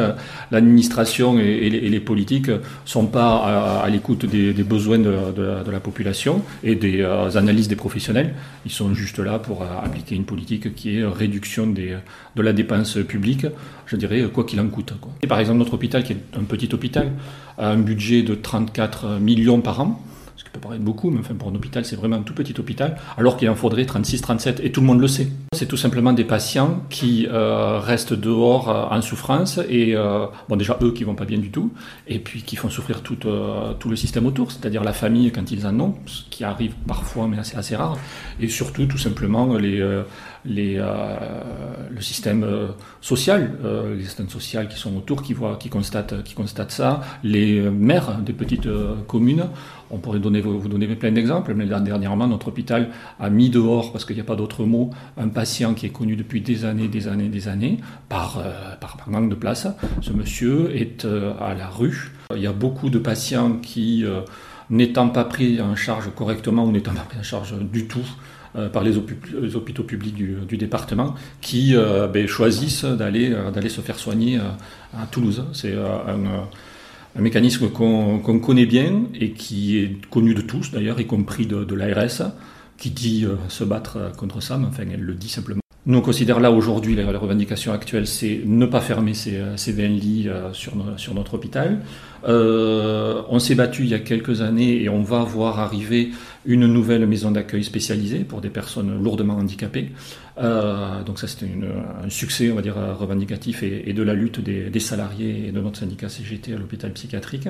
L'administration 0.50 1.38
et, 1.38 1.68
les 1.68 2.00
politiques 2.00 2.48
ne 2.48 2.58
sont 2.86 3.04
pas 3.04 3.82
à, 3.82 3.88
l'écoute 3.90 4.24
des, 4.24 4.54
besoins 4.62 4.98
de, 4.98 5.70
la 5.70 5.78
population 5.78 6.40
et 6.62 6.74
des 6.74 7.04
analyses 7.36 7.68
des 7.68 7.76
professionnels. 7.76 8.34
Ils 8.64 8.72
sont 8.72 8.94
juste 8.94 9.18
là 9.18 9.38
pour 9.38 9.62
appliquer 9.62 10.14
une 10.14 10.24
politique 10.24 10.74
qui 10.74 10.98
est 10.98 11.04
réduction 11.04 11.66
de 11.66 12.42
la 12.42 12.52
dépense 12.54 12.94
publique, 13.06 13.44
je 13.84 13.96
dirais, 13.96 14.22
quoi 14.32 14.44
qu'il 14.44 14.58
en 14.58 14.68
coûte. 14.68 14.94
Par 15.28 15.38
exemple, 15.38 15.58
notre 15.58 15.74
hôpital, 15.74 16.02
qui 16.02 16.14
est 16.14 16.24
un 16.34 16.44
petit 16.44 16.70
hôpital, 16.72 17.12
a 17.58 17.72
un 17.72 17.78
budget 17.78 18.22
de 18.22 18.34
34 18.34 19.20
millions 19.20 19.60
par 19.60 19.82
an 19.82 20.02
peut 20.54 20.60
paraître 20.60 20.84
beaucoup, 20.84 21.10
mais 21.10 21.20
enfin 21.20 21.34
pour 21.34 21.48
un 21.48 21.54
hôpital, 21.54 21.84
c'est 21.84 21.96
vraiment 21.96 22.16
un 22.16 22.22
tout 22.22 22.34
petit 22.34 22.58
hôpital, 22.58 22.96
alors 23.18 23.36
qu'il 23.36 23.48
en 23.50 23.54
faudrait 23.54 23.84
36, 23.84 24.22
37, 24.22 24.60
et 24.60 24.72
tout 24.72 24.80
le 24.80 24.86
monde 24.86 25.00
le 25.00 25.08
sait. 25.08 25.28
C'est 25.54 25.66
tout 25.66 25.76
simplement 25.76 26.12
des 26.12 26.24
patients 26.24 26.82
qui 26.90 27.26
euh, 27.30 27.78
restent 27.78 28.12
dehors 28.12 28.68
euh, 28.68 28.96
en 28.96 29.00
souffrance, 29.00 29.60
et 29.68 29.94
euh, 29.94 30.26
bon 30.48 30.56
déjà 30.56 30.76
eux 30.82 30.92
qui 30.92 31.04
vont 31.04 31.14
pas 31.14 31.24
bien 31.24 31.38
du 31.38 31.50
tout, 31.50 31.72
et 32.08 32.18
puis 32.18 32.42
qui 32.42 32.56
font 32.56 32.70
souffrir 32.70 33.02
tout, 33.02 33.18
le 33.24 33.96
système 33.96 34.26
autour, 34.26 34.50
c'est-à-dire 34.50 34.82
la 34.82 34.92
famille 34.92 35.30
quand 35.30 35.50
ils 35.52 35.66
en 35.66 35.78
ont, 35.78 35.94
ce 36.06 36.22
qui 36.30 36.42
arrive 36.44 36.74
parfois, 36.86 37.28
mais 37.28 37.36
c'est 37.42 37.56
assez 37.56 37.76
rare, 37.76 37.96
et 38.40 38.48
surtout 38.48 38.86
tout 38.86 38.98
simplement 38.98 39.56
les 39.56 39.82
les, 40.46 40.74
le 40.76 42.00
système 42.02 42.46
social, 43.00 43.52
les 43.96 44.04
systèmes 44.04 44.28
sociaux 44.28 44.60
qui 44.68 44.76
sont 44.76 44.94
autour, 44.94 45.22
qui, 45.22 45.32
voient, 45.32 45.56
qui, 45.56 45.70
constatent, 45.70 46.22
qui 46.22 46.34
constatent 46.34 46.70
ça, 46.70 47.00
les 47.22 47.62
maires 47.62 48.18
des 48.18 48.34
petites 48.34 48.68
communes. 49.06 49.46
On 49.90 49.98
pourrait 49.98 50.18
donner, 50.18 50.40
vous 50.42 50.68
donner 50.68 50.86
plein 50.96 51.12
d'exemples, 51.12 51.54
mais 51.54 51.64
dernièrement, 51.66 52.26
notre 52.26 52.48
hôpital 52.48 52.90
a 53.18 53.30
mis 53.30 53.48
dehors, 53.48 53.90
parce 53.92 54.04
qu'il 54.04 54.16
n'y 54.16 54.20
a 54.20 54.24
pas 54.24 54.36
d'autre 54.36 54.64
mot, 54.64 54.90
un 55.16 55.28
patient 55.28 55.43
qui 55.74 55.86
est 55.86 55.90
connu 55.90 56.16
depuis 56.16 56.40
des 56.40 56.64
années, 56.64 56.88
des 56.88 57.08
années, 57.08 57.28
des 57.28 57.48
années, 57.48 57.78
par, 58.08 58.42
par 58.80 58.98
manque 59.06 59.30
de 59.30 59.34
place. 59.34 59.66
Ce 60.00 60.12
monsieur 60.12 60.74
est 60.74 61.06
à 61.40 61.54
la 61.54 61.68
rue. 61.68 62.12
Il 62.34 62.42
y 62.42 62.46
a 62.46 62.52
beaucoup 62.52 62.90
de 62.90 62.98
patients 62.98 63.58
qui, 63.62 64.04
n'étant 64.70 65.08
pas 65.08 65.24
pris 65.24 65.60
en 65.60 65.76
charge 65.76 66.10
correctement 66.14 66.64
ou 66.64 66.72
n'étant 66.72 66.94
pas 66.94 67.02
pris 67.02 67.18
en 67.18 67.22
charge 67.22 67.54
du 67.58 67.86
tout, 67.86 68.06
euh, 68.56 68.68
par 68.68 68.82
les, 68.82 68.96
hôpitaux 68.96 69.82
publics 69.82 70.14
du, 70.14 70.56
département 70.56 71.14
qui 71.40 71.74
euh, 71.74 72.06
ben, 72.06 72.26
choisissent 72.26 72.84
d'aller 72.84 73.32
euh, 73.32 73.68
se 73.68 73.80
faire 73.80 73.98
soigner 73.98 74.38
à 74.96 75.06
Toulouse. 75.10 75.44
C'est 75.52 75.74
un, 75.74 77.20
mécanisme 77.20 77.68
qu'on 77.68 78.40
connaît 78.40 78.66
bien 78.66 79.04
et 79.14 79.30
qui 79.30 79.78
est 79.78 80.06
connu 80.10 80.34
de 80.34 80.40
tous 80.40 80.72
d'ailleurs, 80.72 81.00
y 81.00 81.06
compris 81.06 81.46
de 81.46 81.74
l'ARS, 81.74 82.32
qui 82.78 82.90
dit 82.90 83.26
se 83.48 83.64
battre 83.64 84.12
contre 84.16 84.42
ça, 84.42 84.58
mais 84.58 84.66
enfin 84.66 84.84
elle 84.92 85.00
le 85.00 85.14
dit 85.14 85.28
simplement. 85.28 85.60
Nous, 85.86 85.98
on 85.98 86.00
considère 86.00 86.40
là 86.40 86.50
aujourd'hui, 86.50 86.96
la, 86.96 87.06
revendication 87.18 87.72
actuelle, 87.72 88.06
c'est 88.06 88.40
ne 88.46 88.64
pas 88.64 88.80
fermer 88.80 89.12
ces, 89.12 89.42
ces 89.56 89.70
20 89.72 89.88
lits 89.88 90.28
sur, 90.54 91.14
notre 91.14 91.34
hôpital. 91.34 91.80
Euh, 92.26 93.22
on 93.28 93.38
s'est 93.38 93.54
battu 93.54 93.82
il 93.82 93.88
y 93.90 93.94
a 93.94 93.98
quelques 93.98 94.40
années 94.40 94.82
et 94.82 94.88
on 94.88 95.02
va 95.02 95.22
voir 95.24 95.60
arriver 95.60 96.10
une 96.46 96.66
nouvelle 96.66 97.06
maison 97.06 97.30
d'accueil 97.30 97.64
spécialisée 97.64 98.20
pour 98.20 98.40
des 98.40 98.48
personnes 98.48 99.02
lourdement 99.02 99.34
handicapées. 99.34 99.92
Euh, 100.38 101.02
donc 101.02 101.18
ça 101.18 101.28
c'était 101.28 101.46
un 102.02 102.08
succès, 102.08 102.50
on 102.50 102.54
va 102.54 102.62
dire, 102.62 102.76
revendicatif 102.98 103.62
et, 103.62 103.92
de 103.92 104.02
la 104.02 104.14
lutte 104.14 104.40
des, 104.40 104.80
salariés 104.80 105.48
et 105.48 105.52
de 105.52 105.60
notre 105.60 105.78
syndicat 105.78 106.08
CGT 106.08 106.54
à 106.54 106.56
l'hôpital 106.56 106.92
psychiatrique. 106.92 107.48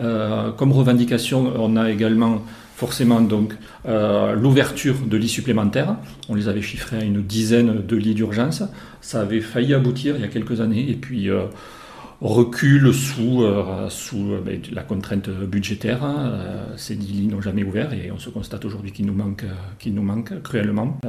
Euh, 0.00 0.50
comme 0.52 0.72
revendication, 0.72 1.52
on 1.56 1.76
a 1.76 1.90
également 1.90 2.42
forcément 2.80 3.20
donc 3.20 3.54
l'ouverture 3.86 4.96
de 5.06 5.16
lits 5.16 5.28
supplémentaires. 5.28 5.96
On 6.28 6.34
les 6.34 6.48
avait 6.48 6.62
chiffrés 6.62 6.96
à 6.96 7.04
une 7.04 7.22
dizaine 7.22 7.86
de 7.86 7.96
lits 7.96 8.14
d'urgence. 8.14 8.62
Ça 9.02 9.20
avait 9.20 9.40
failli 9.40 9.74
aboutir 9.74 10.16
il 10.16 10.22
y 10.22 10.24
a 10.24 10.28
quelques 10.28 10.60
années 10.60 10.90
et 10.90 10.94
puis 10.94 11.30
recule 12.20 12.92
sous, 12.92 13.42
euh, 13.42 13.88
sous 13.88 14.32
euh, 14.32 14.40
ben, 14.44 14.60
la 14.72 14.82
contrainte 14.82 15.30
budgétaire. 15.30 16.04
Hein. 16.04 16.32
Euh, 16.32 16.66
ces 16.76 16.94
dix 16.94 17.12
lits 17.12 17.26
n'ont 17.28 17.40
jamais 17.40 17.64
ouvert 17.64 17.92
et 17.92 18.10
on 18.10 18.18
se 18.18 18.30
constate 18.30 18.64
aujourd'hui 18.64 18.92
qu'il 18.92 19.06
nous 19.06 19.14
manque, 19.14 19.44
qu'il 19.78 19.94
nous 19.94 20.02
manque 20.02 20.42
cruellement 20.42 21.00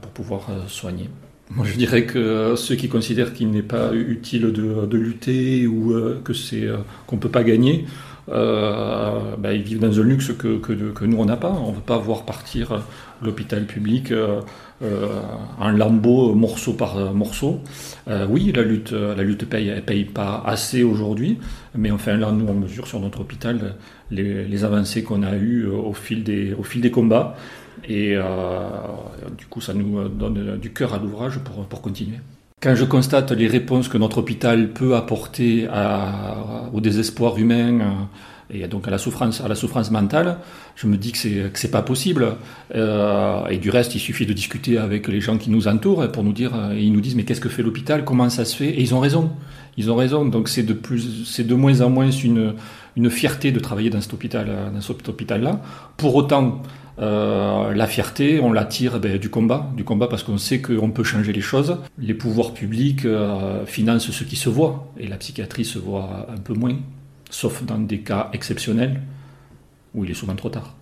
pour 0.00 0.10
pouvoir 0.12 0.48
soigner. 0.68 1.08
Moi, 1.50 1.66
je 1.66 1.76
dirais 1.76 2.04
que 2.06 2.54
ceux 2.56 2.74
qui 2.74 2.88
considèrent 2.88 3.34
qu'il 3.34 3.50
n'est 3.50 3.62
pas 3.62 3.92
utile 3.92 4.52
de, 4.52 4.86
de 4.86 4.96
lutter 4.96 5.66
ou 5.66 5.94
que 6.24 6.32
c'est 6.32 6.66
qu'on 7.06 7.18
peut 7.18 7.28
pas 7.28 7.44
gagner, 7.44 7.84
euh, 8.30 9.36
ben, 9.36 9.52
ils 9.52 9.62
vivent 9.62 9.80
dans 9.80 10.00
un 10.00 10.02
luxe 10.02 10.32
que, 10.32 11.04
nous 11.04 11.16
on 11.18 11.24
n'a 11.24 11.36
pas. 11.36 11.50
On 11.50 11.70
ne 11.70 11.76
veut 11.76 11.82
pas 11.82 11.98
voir 11.98 12.24
partir 12.24 12.82
l'hôpital 13.22 13.64
public 13.66 14.12
euh, 14.12 14.40
euh, 14.82 15.20
en 15.58 15.70
lambeaux, 15.70 16.34
morceau 16.34 16.74
par 16.74 17.14
morceau. 17.14 17.60
oui, 18.28 18.52
la 18.54 18.62
lutte, 18.62 18.92
la 18.92 19.22
lutte 19.22 19.48
paye, 19.48 19.68
elle 19.68 19.84
paye 19.84 20.04
pas 20.04 20.42
assez 20.46 20.82
aujourd'hui, 20.82 21.38
mais 21.74 21.90
enfin 21.90 22.16
là, 22.16 22.32
nous 22.32 22.46
on 22.48 22.54
mesure 22.54 22.86
sur 22.86 23.00
notre 23.00 23.20
hôpital 23.20 23.76
les, 24.10 24.44
les 24.44 24.64
avancées 24.64 25.02
qu'on 25.02 25.22
a 25.22 25.34
eues 25.36 25.66
au 25.66 25.92
fil 25.92 26.24
des, 26.24 26.54
au 26.54 26.62
fil 26.62 26.80
des 26.80 26.90
combats. 26.90 27.36
Et 27.88 28.16
du 29.36 29.46
coup, 29.46 29.60
ça 29.60 29.74
nous 29.74 30.08
donne 30.08 30.58
du 30.58 30.72
cœur 30.72 30.94
à 30.94 30.98
l'ouvrage 30.98 31.38
pour, 31.40 31.66
pour 31.66 31.82
continuer. 31.82 32.18
Quand 32.64 32.74
je 32.74 32.86
constate 32.86 33.30
les 33.32 33.46
réponses 33.46 33.88
que 33.88 33.98
notre 33.98 34.16
hôpital 34.16 34.70
peut 34.70 34.96
apporter 34.96 35.68
au 36.72 36.80
désespoir 36.80 37.36
humain 37.36 37.80
euh, 37.80 38.54
et 38.54 38.66
donc 38.68 38.88
à 38.88 38.90
la 38.90 38.96
souffrance, 38.96 39.42
à 39.42 39.48
la 39.48 39.54
souffrance 39.54 39.90
mentale, 39.90 40.38
je 40.74 40.86
me 40.86 40.96
dis 40.96 41.12
que 41.12 41.18
c'est 41.18 41.50
que 41.52 41.66
pas 41.66 41.82
possible. 41.82 42.36
Euh, 42.74 43.46
et 43.48 43.58
du 43.58 43.68
reste, 43.68 43.94
il 43.94 43.98
suffit 43.98 44.24
de 44.24 44.32
discuter 44.32 44.78
avec 44.78 45.08
les 45.08 45.20
gens 45.20 45.36
qui 45.36 45.50
nous 45.50 45.68
entourent 45.68 46.10
pour 46.10 46.24
nous 46.24 46.32
dire, 46.32 46.52
euh, 46.54 46.74
ils 46.74 46.90
nous 46.90 47.02
disent 47.02 47.16
mais 47.16 47.24
qu'est-ce 47.24 47.42
que 47.42 47.50
fait 47.50 47.62
l'hôpital, 47.62 48.02
comment 48.02 48.30
ça 48.30 48.46
se 48.46 48.56
fait? 48.56 48.70
Et 48.70 48.80
ils 48.80 48.94
ont 48.94 49.00
raison. 49.00 49.30
Ils 49.76 49.90
ont 49.90 49.96
raison. 49.96 50.24
Donc 50.24 50.48
c'est 50.48 50.62
de 50.62 50.72
plus, 50.72 51.26
c'est 51.26 51.46
de 51.46 51.54
moins 51.54 51.82
en 51.82 51.90
moins 51.90 52.10
une 52.10 52.54
une 52.96 53.10
fierté 53.10 53.52
de 53.52 53.58
travailler 53.58 53.90
dans 53.90 54.00
cet 54.00 54.14
hôpital, 54.14 54.46
dans 54.72 54.80
cet 54.80 55.06
hôpital-là. 55.08 55.60
Pour 55.96 56.14
autant, 56.14 56.62
euh, 56.98 57.74
la 57.74 57.86
fierté, 57.86 58.40
on 58.40 58.52
la 58.52 58.64
tire 58.64 59.00
ben, 59.00 59.18
du 59.18 59.28
combat, 59.28 59.70
du 59.76 59.84
combat 59.84 60.06
parce 60.06 60.22
qu'on 60.22 60.38
sait 60.38 60.60
qu'on 60.60 60.90
peut 60.90 61.04
changer 61.04 61.32
les 61.32 61.40
choses. 61.40 61.78
Les 61.98 62.14
pouvoirs 62.14 62.54
publics 62.54 63.04
euh, 63.04 63.66
financent 63.66 64.10
ce 64.10 64.24
qui 64.24 64.36
se 64.36 64.48
voit, 64.48 64.88
et 64.98 65.06
la 65.06 65.16
psychiatrie 65.16 65.64
se 65.64 65.78
voit 65.78 66.26
un 66.32 66.38
peu 66.38 66.54
moins, 66.54 66.76
sauf 67.30 67.64
dans 67.64 67.78
des 67.78 68.00
cas 68.00 68.30
exceptionnels 68.32 69.00
où 69.94 70.04
il 70.04 70.10
est 70.10 70.14
souvent 70.14 70.36
trop 70.36 70.50
tard. 70.50 70.74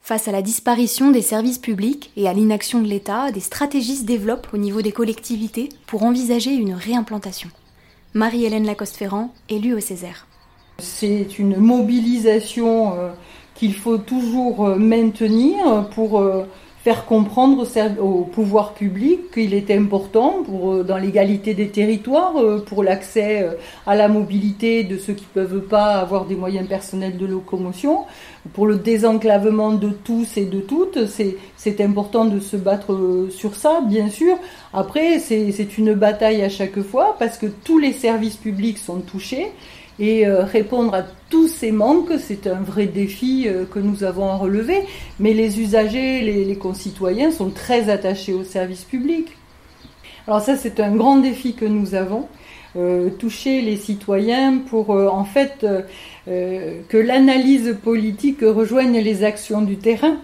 Face 0.00 0.26
à 0.26 0.32
la 0.32 0.42
disparition 0.42 1.10
des 1.10 1.20
services 1.20 1.58
publics 1.58 2.10
et 2.16 2.28
à 2.28 2.32
l'inaction 2.32 2.80
de 2.80 2.88
l'État, 2.88 3.30
des 3.30 3.40
stratégies 3.40 3.96
se 3.96 4.04
développent 4.04 4.48
au 4.54 4.56
niveau 4.56 4.80
des 4.80 4.92
collectivités 4.92 5.68
pour 5.86 6.02
envisager 6.02 6.54
une 6.54 6.72
réimplantation. 6.72 7.50
Marie-Hélène 8.14 8.64
Lacoste-Ferrand, 8.64 9.34
élue 9.50 9.74
au 9.74 9.80
Césaire. 9.80 10.26
C'est 10.78 11.38
une 11.38 11.56
mobilisation 11.56 12.94
euh, 12.94 13.10
qu'il 13.58 13.74
faut 13.74 13.98
toujours 13.98 14.66
euh, 14.66 14.76
maintenir 14.76 15.88
pour 15.92 16.20
euh, 16.20 16.44
faire 16.84 17.06
comprendre 17.06 17.66
au 18.00 18.22
pouvoir 18.22 18.72
public 18.74 19.32
qu'il 19.34 19.52
est 19.52 19.68
important 19.72 20.44
pour, 20.44 20.74
euh, 20.74 20.84
dans 20.84 20.96
l'égalité 20.96 21.54
des 21.54 21.68
territoires, 21.68 22.34
pour 22.66 22.84
l'accès 22.84 23.44
à 23.84 23.96
la 23.96 24.06
mobilité 24.06 24.84
de 24.84 24.96
ceux 24.96 25.12
qui 25.12 25.26
ne 25.34 25.42
peuvent 25.42 25.62
pas 25.62 25.96
avoir 25.96 26.24
des 26.24 26.36
moyens 26.36 26.68
personnels 26.68 27.16
de 27.16 27.26
locomotion, 27.26 28.04
pour 28.52 28.66
le 28.68 28.76
désenclavement 28.76 29.72
de 29.72 29.90
tous 29.90 30.36
et 30.36 30.46
de 30.46 30.60
toutes. 30.60 31.00
C'est 31.56 31.80
important 31.80 32.26
de 32.26 32.38
se 32.38 32.56
battre 32.56 33.26
sur 33.30 33.56
ça, 33.56 33.80
bien 33.84 34.08
sûr. 34.08 34.36
Après, 34.72 35.18
c'est 35.18 35.78
une 35.78 35.94
bataille 35.94 36.42
à 36.42 36.48
chaque 36.48 36.80
fois 36.80 37.16
parce 37.18 37.38
que 37.38 37.46
tous 37.46 37.80
les 37.80 37.92
services 37.92 38.36
publics 38.36 38.78
sont 38.78 39.00
touchés 39.00 39.48
et 40.00 40.26
euh, 40.26 40.44
répondre 40.44 40.94
à 40.94 41.02
tous 41.28 41.48
ces 41.48 41.72
manques, 41.72 42.12
c'est 42.18 42.46
un 42.46 42.60
vrai 42.60 42.86
défi 42.86 43.44
euh, 43.46 43.64
que 43.64 43.78
nous 43.78 44.04
avons 44.04 44.28
à 44.28 44.36
relever. 44.36 44.82
Mais 45.18 45.32
les 45.32 45.60
usagers, 45.60 46.20
les, 46.20 46.56
concitoyens 46.56 47.30
sont 47.30 47.50
très 47.50 47.90
attachés 47.90 48.32
au 48.32 48.44
service 48.44 48.84
public. 48.84 49.36
Alors 50.26 50.40
ça, 50.40 50.56
c'est 50.56 50.80
un 50.80 50.94
grand 50.94 51.16
défi 51.16 51.54
que 51.54 51.64
nous 51.64 51.94
avons. 51.94 52.26
Euh, 52.76 53.08
toucher 53.08 53.62
les 53.62 53.76
citoyens 53.76 54.58
pour 54.58 54.90
en 54.90 55.24
fait 55.24 55.66
que 56.26 56.96
l'analyse 56.98 57.74
politique 57.82 58.42
rejoigne 58.42 58.98
les 58.98 59.24
actions 59.24 59.62
du 59.62 59.78
terrain. 59.78 60.18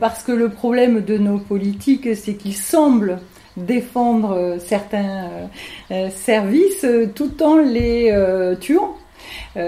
parce 0.00 0.24
que 0.24 0.32
le 0.32 0.48
problème 0.48 1.04
de 1.04 1.18
nos 1.18 1.38
politiques, 1.38 2.16
c'est 2.16 2.34
qu'ils 2.34 2.56
semblent 2.56 3.20
défendre 3.56 4.32
euh, 4.32 4.58
certains 4.58 5.24
euh, 5.24 5.46
euh, 5.90 6.10
services 6.10 6.86
tout 7.14 7.42
en 7.42 7.56
les 7.56 8.12
tuant. 8.60 8.96
Il 9.56 9.62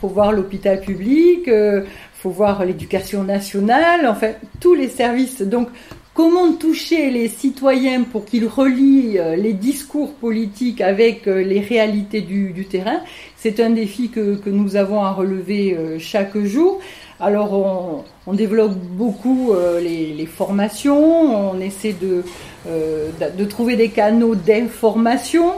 faut 0.00 0.08
voir 0.08 0.32
l'hôpital 0.32 0.80
public, 0.80 1.44
il 1.46 1.84
faut 2.14 2.30
voir 2.30 2.64
l'éducation 2.64 3.22
nationale, 3.22 4.06
enfin 4.06 4.32
tous 4.60 4.74
les 4.74 4.88
services. 4.88 5.40
Donc 5.40 5.68
comment 6.14 6.52
toucher 6.52 7.10
les 7.10 7.28
citoyens 7.28 8.02
pour 8.02 8.24
qu'ils 8.24 8.46
relient 8.46 9.18
les 9.36 9.52
discours 9.52 10.14
politiques 10.14 10.80
avec 10.80 11.26
les 11.26 11.60
réalités 11.60 12.20
du, 12.20 12.66
terrain, 12.66 13.00
c'est 13.36 13.60
un 13.60 13.70
défi 13.70 14.10
que, 14.10 14.36
que, 14.36 14.50
nous 14.50 14.76
avons 14.76 15.02
à 15.02 15.12
relever 15.12 15.76
chaque 15.98 16.36
jour. 16.38 16.80
Alors 17.20 18.04
on, 18.26 18.32
développe 18.32 18.74
beaucoup 18.74 19.52
les, 19.80 20.26
formations, 20.26 21.52
on 21.52 21.60
essaie 21.60 21.94
de, 21.94 22.24
de 22.66 23.44
trouver 23.44 23.76
des 23.76 23.88
canaux 23.88 24.34
d'information. 24.34 25.52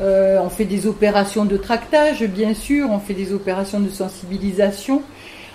on 0.00 0.48
fait 0.48 0.64
des 0.64 0.86
opérations 0.86 1.44
de 1.44 1.56
tractage, 1.56 2.22
bien 2.24 2.54
sûr, 2.54 2.88
on 2.90 2.98
fait 2.98 3.14
des 3.14 3.32
opérations 3.32 3.80
de 3.80 3.90
sensibilisation. 3.90 5.02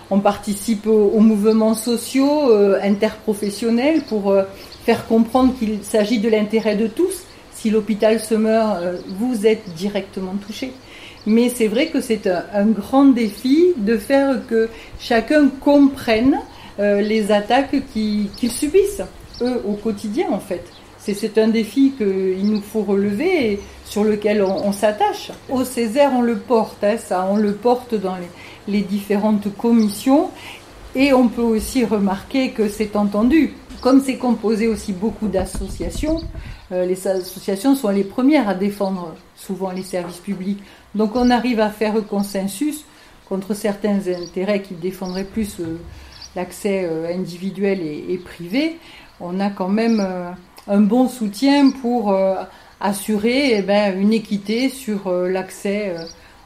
On 0.10 0.20
participe 0.20 0.88
aux, 0.88 1.20
mouvements 1.20 1.74
sociaux 1.74 2.54
interprofessionnels 2.82 4.02
pour 4.04 4.36
faire 4.86 5.08
comprendre 5.08 5.54
qu'il 5.58 5.84
s'agit 5.84 6.20
de 6.20 6.30
l'intérêt 6.30 6.76
de 6.76 6.88
tous. 6.88 7.26
Si 7.54 7.70
l'hôpital 7.70 8.20
se 8.20 8.34
meurt, 8.34 8.82
euh, 8.82 8.98
vous 9.20 9.46
êtes 9.46 9.74
directement 9.76 10.34
touché. 10.36 10.74
Mais 11.28 11.50
c'est 11.50 11.68
vrai 11.68 11.88
que 11.88 12.02
c'est 12.02 12.26
un, 12.28 12.66
grand 12.66 13.06
défi 13.06 13.74
de 13.78 13.98
faire 13.98 14.48
que 14.48 14.68
chacun 15.00 15.50
comprenne 15.50 16.40
euh, 16.80 17.02
les 17.02 17.32
attaques 17.32 17.76
qu'ils 17.94 18.52
subissent, 18.52 19.04
eux, 19.42 19.62
au 19.68 19.74
quotidien 19.74 20.30
en 20.32 20.40
fait. 20.40 20.64
C'est 21.04 21.38
un 21.40 21.48
défi 21.48 21.94
qu'il 21.98 22.46
nous 22.46 22.62
faut 22.62 22.84
relever 22.84 23.54
et 23.54 23.60
sur 23.86 24.04
lequel 24.04 24.44
on, 24.44 24.72
s'attache. 24.72 25.32
Au 25.50 25.64
Césaire, 25.64 26.12
on 26.14 26.22
le 26.22 26.38
porte, 26.38 26.84
hein, 26.84 26.98
ça, 26.98 27.28
on 27.30 27.38
le 27.38 27.54
porte 27.54 27.96
dans 27.96 28.16
les, 28.68 28.82
différentes 28.82 29.56
commissions 29.58 30.30
et 30.96 31.12
on 31.12 31.28
peut 31.28 31.42
aussi 31.42 31.84
remarquer 31.86 32.52
que 32.52 32.70
c'est 32.70 32.96
entendu. 32.96 33.54
Comme 33.82 34.00
c'est 34.02 34.18
composé 34.18 34.68
aussi 34.68 34.94
beaucoup 34.94 35.28
d'associations, 35.28 36.22
euh, 36.72 36.86
les 36.86 37.08
associations 37.08 37.76
sont 37.76 37.90
les 37.90 38.04
premières 38.04 38.48
à 38.48 38.54
défendre 38.54 39.16
souvent 39.36 39.72
les 39.72 39.84
services 39.84 40.20
publics. 40.20 40.60
Donc 40.94 41.16
on 41.16 41.32
arrive 41.32 41.60
à 41.60 41.70
faire 41.70 41.96
consensus 42.08 42.86
contre 43.28 43.56
certains 43.56 44.00
intérêts 44.08 44.62
qui 44.62 44.76
défendraient 44.76 45.24
plus 45.24 45.60
euh, 45.60 45.80
l'accès 46.36 46.86
euh, 46.86 47.12
individuel 47.12 47.82
et, 47.82 48.18
privé. 48.24 48.78
On 49.20 49.40
a 49.40 49.50
quand 49.50 49.70
même 49.70 50.06
un 50.68 50.82
bon 50.82 51.08
soutien 51.08 51.72
pour 51.72 52.16
assurer 52.80 53.58
eh 53.58 53.62
ben, 53.62 54.00
une 54.00 54.14
équité 54.14 54.70
sur 54.70 55.12
l'accès 55.12 55.96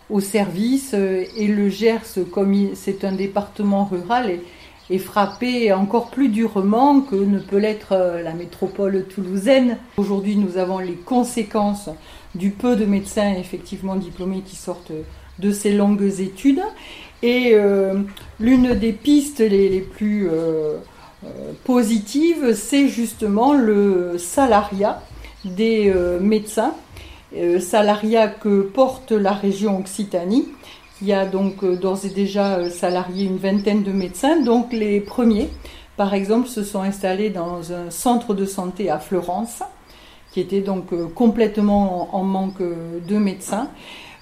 aux 0.09 0.21
services 0.21 0.93
et 0.93 1.47
le 1.47 1.69
Gers, 1.69 2.19
comme 2.31 2.75
c'est 2.75 3.03
un 3.03 3.11
département 3.11 3.85
rural, 3.85 4.39
est 4.89 4.99
frappé 4.99 5.73
encore 5.73 6.09
plus 6.09 6.29
durement 6.29 7.01
que 7.01 7.15
ne 7.15 7.39
peut 7.39 7.57
l'être 7.57 7.93
euh, 7.93 8.21
la 8.21 8.33
métropole 8.33 9.05
toulousaine. 9.07 9.77
Aujourd'hui, 9.97 10.35
nous 10.35 10.57
avons 10.57 10.79
les 10.79 10.93
conséquences 10.93 11.89
du 12.35 12.51
peu 12.51 12.75
de 12.75 12.85
médecins 12.85 13.33
effectivement 13.33 13.95
diplômés 13.95 14.41
qui 14.45 14.55
sortent 14.55 14.91
de 15.39 15.51
ces 15.51 15.73
longues 15.73 16.19
études. 16.19 16.61
Et 17.23 17.51
euh, 17.53 18.01
l'une 18.39 18.75
des 18.75 18.91
pistes 18.91 19.39
les, 19.39 19.79
plus 19.81 20.29
euh, 20.29 20.77
positives, 21.63 22.53
c'est 22.53 22.87
justement 22.87 23.53
le 23.53 24.17
salariat 24.17 25.01
des 25.43 25.93
médecins, 26.21 26.73
salariat 27.59 28.27
que 28.27 28.61
porte 28.61 29.11
la 29.11 29.33
région 29.33 29.79
Occitanie 29.79 30.47
y 31.01 31.13
a 31.13 31.25
donc 31.25 31.63
euh, 31.63 31.75
d'ores 31.75 32.05
et 32.05 32.09
déjà 32.09 32.55
euh, 32.55 32.69
salarié 32.69 33.25
une 33.25 33.37
vingtaine 33.37 33.83
de 33.83 33.91
médecins. 33.91 34.41
Donc 34.41 34.73
les 34.73 34.99
premiers, 34.99 35.49
par 35.97 36.13
exemple, 36.13 36.47
se 36.47 36.63
sont 36.63 36.81
installés 36.81 37.29
dans 37.29 37.71
un 37.71 37.89
centre 37.89 38.33
de 38.33 38.45
santé 38.45 38.89
à 38.89 38.99
Florence, 38.99 39.61
qui 40.31 40.39
était 40.39 40.61
donc 40.61 40.93
euh, 40.93 41.07
complètement 41.07 42.15
en 42.15 42.23
manque 42.23 42.61
de 42.61 43.17
médecins. 43.17 43.69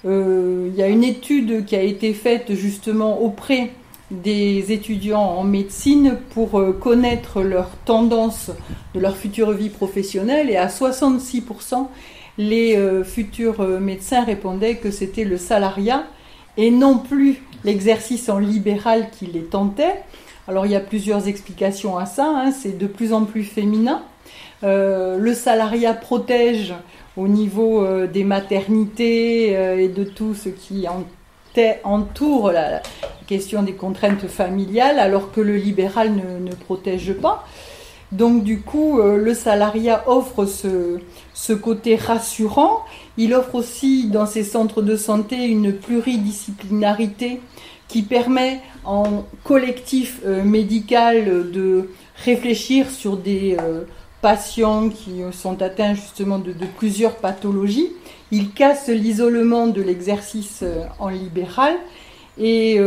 il 0.04 0.74
y 0.76 0.82
a 0.82 0.88
une 0.88 1.04
étude 1.04 1.64
qui 1.64 1.76
a 1.76 1.82
été 1.82 2.12
faite 2.12 2.54
justement 2.54 3.20
auprès 3.22 3.70
des 4.10 4.72
étudiants 4.72 5.22
en 5.22 5.44
médecine 5.44 6.18
pour 6.30 6.62
connaître 6.80 7.42
leurs 7.42 7.70
tendances 7.84 8.50
de 8.94 9.00
leur 9.00 9.16
future 9.16 9.52
vie 9.52 9.70
professionnelle 9.70 10.50
et 10.50 10.56
à 10.56 10.68
66% 10.68 11.86
les 12.36 12.78
futurs 13.04 13.62
médecins 13.80 14.24
répondaient 14.24 14.76
que 14.76 14.90
c'était 14.90 15.24
le 15.24 15.38
salariat 15.38 16.04
et 16.56 16.70
non 16.70 16.98
plus 16.98 17.42
l'exercice 17.64 18.28
en 18.28 18.38
libéral 18.38 19.08
qui 19.10 19.26
les 19.26 19.44
tentait. 19.44 20.02
Alors 20.46 20.66
il 20.66 20.72
y 20.72 20.76
a 20.76 20.80
plusieurs 20.80 21.26
explications 21.26 21.96
à 21.96 22.06
ça, 22.06 22.26
hein. 22.26 22.52
c'est 22.52 22.76
de 22.76 22.86
plus 22.86 23.12
en 23.12 23.24
plus 23.24 23.44
féminin. 23.44 24.02
Euh, 24.62 25.18
le 25.18 25.34
salariat 25.34 25.94
protège 25.94 26.74
au 27.16 27.28
niveau 27.28 27.84
euh, 27.84 28.06
des 28.06 28.24
maternités 28.24 29.56
euh, 29.56 29.78
et 29.78 29.88
de 29.88 30.04
tout 30.04 30.34
ce 30.34 30.48
qui 30.48 30.86
entoure 31.84 32.52
la, 32.52 32.82
question 33.26 33.62
des 33.62 33.72
contraintes 33.72 34.26
familiales, 34.26 34.98
alors 34.98 35.32
que 35.32 35.40
le 35.40 35.56
libéral 35.56 36.12
ne, 36.12 36.52
protège 36.54 37.14
pas. 37.14 37.46
Donc 38.12 38.44
du 38.44 38.60
coup, 38.60 39.00
le 39.00 39.34
salariat 39.34 40.04
offre 40.06 40.44
ce, 40.44 41.52
côté 41.54 41.96
rassurant. 41.96 42.84
Il 43.16 43.32
offre 43.32 43.54
aussi 43.54 44.08
dans 44.08 44.26
ces 44.26 44.44
centres 44.44 44.82
de 44.82 44.94
santé 44.94 45.36
une 45.46 45.72
pluridisciplinarité 45.72 47.40
qui 47.88 48.02
permet 48.02 48.60
en 48.84 49.24
collectif 49.44 50.20
euh, 50.24 50.42
médical 50.42 51.50
de 51.50 51.90
réfléchir 52.24 52.90
sur 52.90 53.16
des 53.16 53.56
euh, 53.60 53.84
patients 54.20 54.88
qui 54.88 55.22
sont 55.32 55.60
atteints 55.62 55.94
justement 55.94 56.38
de, 56.38 56.52
plusieurs 56.76 57.16
pathologies. 57.16 57.90
Il 58.34 58.50
casse 58.50 58.88
l'isolement 58.88 59.66
de 59.68 59.80
l'exercice 59.80 60.60
euh, 60.62 60.82
en 60.98 61.08
libéral 61.08 61.76
et 62.36 62.80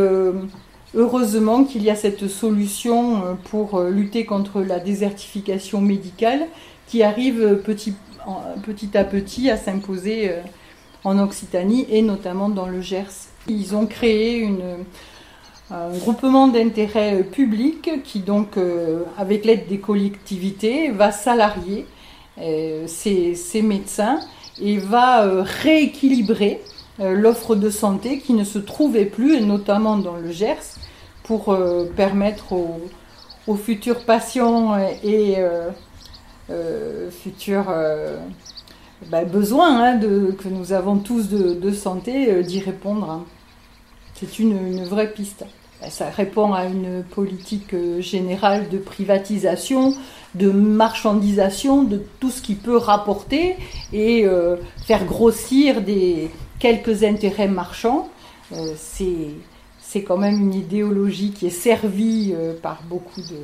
heureusement 0.94 1.64
qu'il 1.64 1.82
y 1.82 1.88
a 1.88 1.96
cette 1.96 2.28
solution 2.28 3.38
pour 3.50 3.80
lutter 3.80 4.26
contre 4.26 4.60
la 4.60 4.78
désertification 4.78 5.80
médicale 5.80 6.40
qui 6.86 7.02
arrive 7.02 7.62
petit 7.64 7.94
à 8.94 9.04
petit 9.04 9.50
à 9.50 9.56
s'imposer 9.56 10.30
euh, 10.30 10.40
en 11.04 11.18
Occitanie 11.18 11.86
et 11.90 12.02
notamment 12.02 12.48
dans 12.48 12.66
le 12.66 12.80
Gers. 12.80 13.28
Ils 13.48 13.74
ont 13.74 13.86
créé 13.86 14.48
un 15.70 15.96
groupement 15.98 16.48
d'intérêt 16.48 17.22
public 17.22 17.90
qui 18.04 18.20
donc, 18.20 18.56
euh, 18.56 19.04
avec 19.16 19.44
l'aide 19.44 19.68
des 19.68 19.78
collectivités, 19.78 20.90
va 20.90 21.12
salarier 21.12 21.86
euh, 22.40 22.86
ces, 22.86 23.62
médecins 23.62 24.20
et 24.60 24.78
va 24.78 25.42
rééquilibrer 25.42 26.60
l'offre 26.98 27.54
de 27.54 27.70
santé 27.70 28.18
qui 28.18 28.32
ne 28.32 28.44
se 28.44 28.58
trouvait 28.58 29.04
plus, 29.04 29.36
et 29.36 29.40
notamment 29.40 29.96
dans 29.96 30.16
le 30.16 30.32
Gers, 30.32 30.78
pour 31.22 31.56
permettre 31.96 32.52
aux, 32.52 33.56
futurs 33.56 34.04
patients 34.04 34.76
et 35.02 35.36
euh, 36.50 37.10
futurs 37.10 37.66
euh, 37.68 38.16
bah, 39.10 39.24
besoins 39.24 39.82
hein, 39.82 39.98
que 39.98 40.48
nous 40.48 40.72
avons 40.72 40.96
tous 40.96 41.28
de, 41.28 41.72
santé 41.72 42.32
euh, 42.32 42.42
d'y 42.42 42.60
répondre. 42.60 43.10
Hein. 43.10 43.24
C'est 44.14 44.38
une, 44.38 44.84
vraie 44.84 45.12
piste. 45.12 45.44
Ça 45.90 46.10
répond 46.10 46.52
à 46.52 46.64
une 46.64 47.04
politique 47.04 47.74
générale 48.00 48.68
de 48.68 48.78
privatisation, 48.78 49.94
de 50.34 50.50
marchandisation, 50.50 51.84
de 51.84 52.02
tout 52.18 52.30
ce 52.30 52.42
qui 52.42 52.54
peut 52.54 52.76
rapporter 52.76 53.56
et 53.92 54.26
faire 54.84 55.04
grossir 55.04 55.80
des 55.80 56.30
quelques 56.58 57.04
intérêts 57.04 57.46
marchands. 57.46 58.08
c'est 58.88 60.02
quand 60.02 60.18
même 60.18 60.40
une 60.40 60.54
idéologie 60.54 61.30
qui 61.30 61.46
est 61.46 61.50
servie 61.50 62.34
par 62.60 62.82
beaucoup 62.88 63.22
de, 63.22 63.38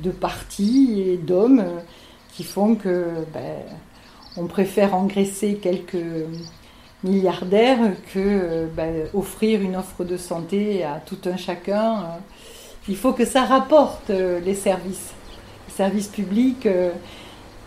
de 0.00 0.10
partis 0.10 1.00
et 1.06 1.16
d'hommes 1.16 1.64
qui 2.34 2.44
font 2.44 2.74
que 2.74 3.06
ben, 3.32 3.56
on 4.36 4.46
préfère 4.46 4.94
engraisser 4.94 5.54
quelques 5.54 5.96
milliardaires 7.04 7.92
que 8.12 8.66
ben, 8.76 9.06
offrir 9.14 9.60
une 9.62 9.76
offre 9.76 10.04
de 10.04 10.16
santé 10.16 10.84
à 10.84 11.00
tout 11.04 11.18
un 11.26 11.36
chacun. 11.36 12.04
Il 12.88 12.96
faut 12.96 13.12
que 13.12 13.24
ça 13.24 13.44
rapporte 13.44 14.10
euh, 14.10 14.40
les 14.40 14.54
services. 14.54 15.12
Les 15.68 15.74
services 15.74 16.08
publics, 16.08 16.66
euh, 16.66 16.90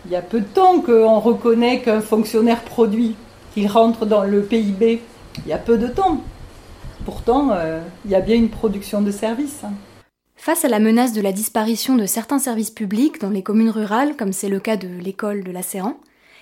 il 0.04 0.10
y 0.10 0.16
a 0.16 0.22
peu 0.22 0.40
de 0.40 0.46
temps 0.46 0.80
qu'on 0.80 1.20
reconnaît 1.20 1.80
qu'un 1.80 2.00
fonctionnaire 2.00 2.62
produit, 2.62 3.14
qu'il 3.54 3.68
rentre 3.68 4.04
dans 4.04 4.24
le 4.24 4.42
PIB. 4.42 5.00
Il 5.38 5.48
y 5.48 5.52
a 5.52 5.58
peu 5.58 5.78
de 5.78 5.86
temps. 5.86 6.20
Pourtant, 7.04 7.50
euh, 7.52 7.80
il 8.04 8.10
y 8.10 8.14
a 8.14 8.20
bien 8.20 8.36
une 8.36 8.48
production 8.48 9.00
de 9.00 9.12
services. 9.12 9.62
Face 10.36 10.64
à 10.64 10.68
la 10.68 10.80
menace 10.80 11.12
de 11.12 11.20
la 11.20 11.30
disparition 11.30 11.94
de 11.94 12.04
certains 12.04 12.40
services 12.40 12.70
publics 12.70 13.20
dans 13.20 13.30
les 13.30 13.44
communes 13.44 13.70
rurales, 13.70 14.16
comme 14.16 14.32
c'est 14.32 14.48
le 14.48 14.58
cas 14.58 14.76
de 14.76 14.88
l'école 14.88 15.44
de 15.44 15.52
la 15.52 15.62
Séran, 15.62 15.94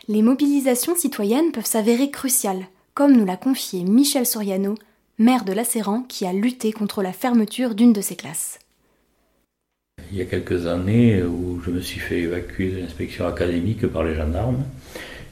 les 0.09 0.23
mobilisations 0.23 0.97
citoyennes 0.97 1.53
peuvent 1.53 1.67
s'avérer 1.67 2.11
cruciales, 2.11 2.65
comme 3.01 3.17
nous 3.17 3.25
l'a 3.25 3.39
confié 3.39 3.83
Michel 3.83 4.27
Soriano, 4.27 4.75
maire 5.19 5.47
de 5.47 5.55
la 5.55 5.65
Séran, 5.65 6.03
qui 6.07 6.27
a 6.27 6.35
lutté 6.35 6.71
contre 6.71 7.03
la 7.03 7.15
fermeture 7.15 7.75
d'une 7.75 7.95
de 7.95 8.03
ses 8.03 8.15
classes. 8.15 8.59
Il 10.13 10.19
y 10.19 10.21
a 10.21 10.27
quelques 10.27 10.67
années 10.67 11.23
où 11.23 11.63
je 11.65 11.71
me 11.71 11.81
suis 11.81 11.99
fait 11.99 12.19
évacuer 12.19 12.69
de 12.69 12.77
l'inspection 12.77 13.27
académique 13.27 13.87
par 13.87 14.05
les 14.05 14.15
gendarmes, 14.15 14.65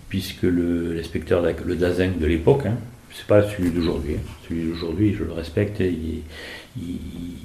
puisque 0.08 0.44
l'inspecteur, 0.44 1.42
le, 1.42 1.76
DAZEN 1.76 2.18
de 2.18 2.24
l'époque, 2.24 2.64
hein, 2.64 2.78
c'est 3.12 3.26
pas 3.26 3.46
celui 3.46 3.68
d'aujourd'hui, 3.68 4.14
hein. 4.14 4.30
celui 4.48 4.70
d'aujourd'hui 4.70 5.12
je 5.12 5.24
le 5.24 5.32
respecte, 5.32 5.80
il 5.80 6.22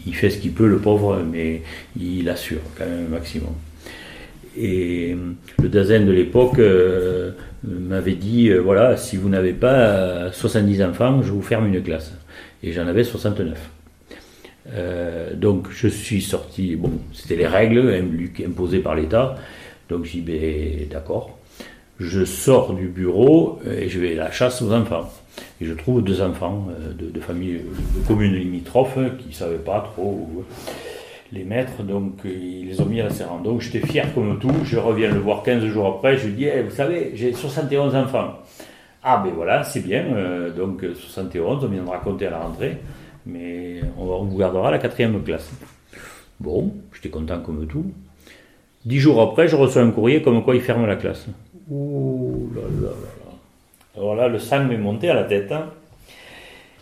il, 0.08 0.16
fait 0.16 0.30
ce 0.30 0.38
qu'il 0.38 0.54
peut, 0.54 0.70
le 0.70 0.80
pauvre, 0.80 1.22
mais 1.22 1.64
il 2.00 2.30
assure 2.30 2.62
quand 2.78 2.86
même 2.86 3.08
un 3.08 3.10
maximum. 3.10 3.56
Et 4.56 5.18
le 5.62 5.68
Dazen 5.68 6.06
de 6.06 6.14
l'époque 6.14 6.62
m'avait 7.64 8.16
dit 8.16 8.52
voilà, 8.54 8.98
si 8.98 9.18
vous 9.18 9.30
n'avez 9.30 9.54
pas 9.54 10.32
70 10.32 10.84
enfants, 10.84 11.22
je 11.22 11.32
vous 11.32 11.42
ferme 11.42 11.68
une 11.68 11.82
classe. 11.82 12.14
Et 12.62 12.72
j'en 12.72 12.88
avais 12.88 13.04
69. 13.04 13.58
donc 15.36 15.68
je 15.72 15.88
suis 15.88 16.22
sorti, 16.22 16.76
bon, 16.76 16.92
c'était 17.14 17.36
les 17.36 17.48
règles 17.48 18.04
imposées 18.46 18.80
par 18.80 18.96
l'État. 18.96 19.36
Donc 19.90 20.06
j'ai 20.06 20.20
dit, 20.20 20.22
ben, 20.22 20.88
d'accord. 20.90 21.38
Je 22.00 22.26
sors 22.26 22.74
du 22.74 22.88
bureau 22.88 23.60
et 23.70 23.88
je 23.88 24.00
vais 24.00 24.18
à 24.18 24.26
la 24.26 24.32
chasse 24.32 24.62
aux 24.62 24.74
enfants. 24.74 25.10
Et 25.62 25.66
je 25.66 25.74
trouve 25.74 26.04
deux 26.04 26.22
enfants 26.22 26.68
euh, 26.72 26.94
de, 26.94 27.20
familles 27.20 27.62
de 27.62 28.08
communes 28.08 28.36
limitrophes 28.36 28.98
qui 29.20 29.30
ne 29.30 29.34
savaient 29.34 29.58
pas 29.58 29.82
trop 29.82 30.44
les 31.34 31.44
mettre, 31.44 31.84
donc 31.84 32.20
ils 32.26 32.68
les 32.68 32.80
ont 32.80 32.86
mis 32.86 33.02
à 33.02 33.06
la. 33.06 33.10
Donc 33.44 33.62
j'étais 33.62 33.86
fier 33.86 34.14
comme 34.14 34.40
tout, 34.40 34.54
je 34.64 34.78
reviens 34.78 35.12
le 35.12 35.20
voir 35.20 35.44
15 35.44 35.66
jours 35.66 35.88
après, 35.88 36.18
je 36.18 36.28
lui 36.28 36.34
dis, 36.34 36.46
eh, 36.46 36.62
vous 36.62 36.72
savez, 36.72 37.12
j'ai 37.16 37.34
71 37.34 37.96
enfants. 37.96 38.40
Ah 39.02 39.22
ben 39.24 39.34
voilà, 39.36 39.64
c'est 39.64 39.82
bien, 39.82 40.06
euh, 40.16 40.52
donc 40.52 40.82
71, 40.82 41.66
on 41.66 41.68
vient 41.68 41.84
de 41.84 41.90
raconter 41.90 42.28
à 42.28 42.30
la 42.30 42.40
rentrée, 42.40 42.78
mais 43.26 43.82
on, 43.98 44.24
vous 44.24 44.38
gardera 44.38 44.72
la 44.72 44.78
quatrième 44.78 45.22
classe. 45.24 45.52
Bon, 46.40 46.74
j'étais 46.94 47.10
content 47.10 47.40
comme 47.40 47.68
tout. 47.68 47.92
Dix 48.86 49.00
jours 49.00 49.22
après, 49.22 49.48
je 49.48 49.56
reçois 49.56 49.82
un 49.82 49.92
courrier 49.92 50.22
comme 50.22 50.44
quoi 50.44 50.56
il 50.56 50.62
ferme 50.62 50.86
la 50.86 50.96
classe. 50.96 51.26
Ouh 51.70 52.50
là 52.56 52.62
là 52.62 52.90
là 52.90 53.98
Alors 53.98 54.16
là, 54.16 54.28
le 54.28 54.40
sang 54.40 54.64
m'est 54.66 54.78
monté 54.78 55.10
à 55.10 55.14
la 55.16 55.24
tête. 55.24 55.52
Hein. 55.52 55.70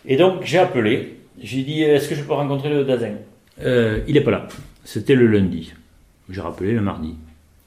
Et 0.06 0.18
donc, 0.18 0.44
j'ai 0.44 0.58
appelé. 0.58 1.18
J'ai 1.40 1.64
dit 1.64 1.84
Est-ce 1.84 2.10
que 2.10 2.16
je 2.16 2.24
peux 2.24 2.34
rencontrer 2.34 2.70
le 2.70 2.84
Dazen? 2.84 3.18
Euh, 3.60 4.02
Il 4.08 4.14
n'est 4.14 4.22
pas 4.22 4.32
là. 4.32 4.48
C'était 4.84 5.16
le 5.16 5.28
lundi. 5.28 5.74
J'ai 6.30 6.42
rappelé 6.42 6.74
le 6.74 6.82
mardi. 6.82 7.16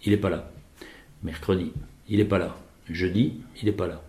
Il 0.04 0.12
n'est 0.12 0.18
pas 0.18 0.30
là. 0.30 0.50
Mercredi. 1.22 1.72
Il 2.08 2.18
n'est 2.18 2.24
pas 2.24 2.38
là. 2.38 2.56
Jeudi. 2.90 3.40
Il 3.60 3.66
n'est 3.66 3.72
pas 3.72 3.86
là. 3.86 4.02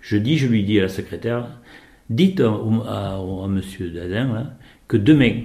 Jeudi, 0.00 0.38
je 0.38 0.46
lui 0.46 0.64
dis 0.64 0.78
à 0.78 0.82
la 0.82 0.88
secrétaire 0.88 1.48
Dites 2.10 2.40
à, 2.40 3.14
à, 3.14 3.46
monsieur 3.48 3.88
Dazen 3.90 4.50
que 4.88 4.96
demain, 4.96 5.42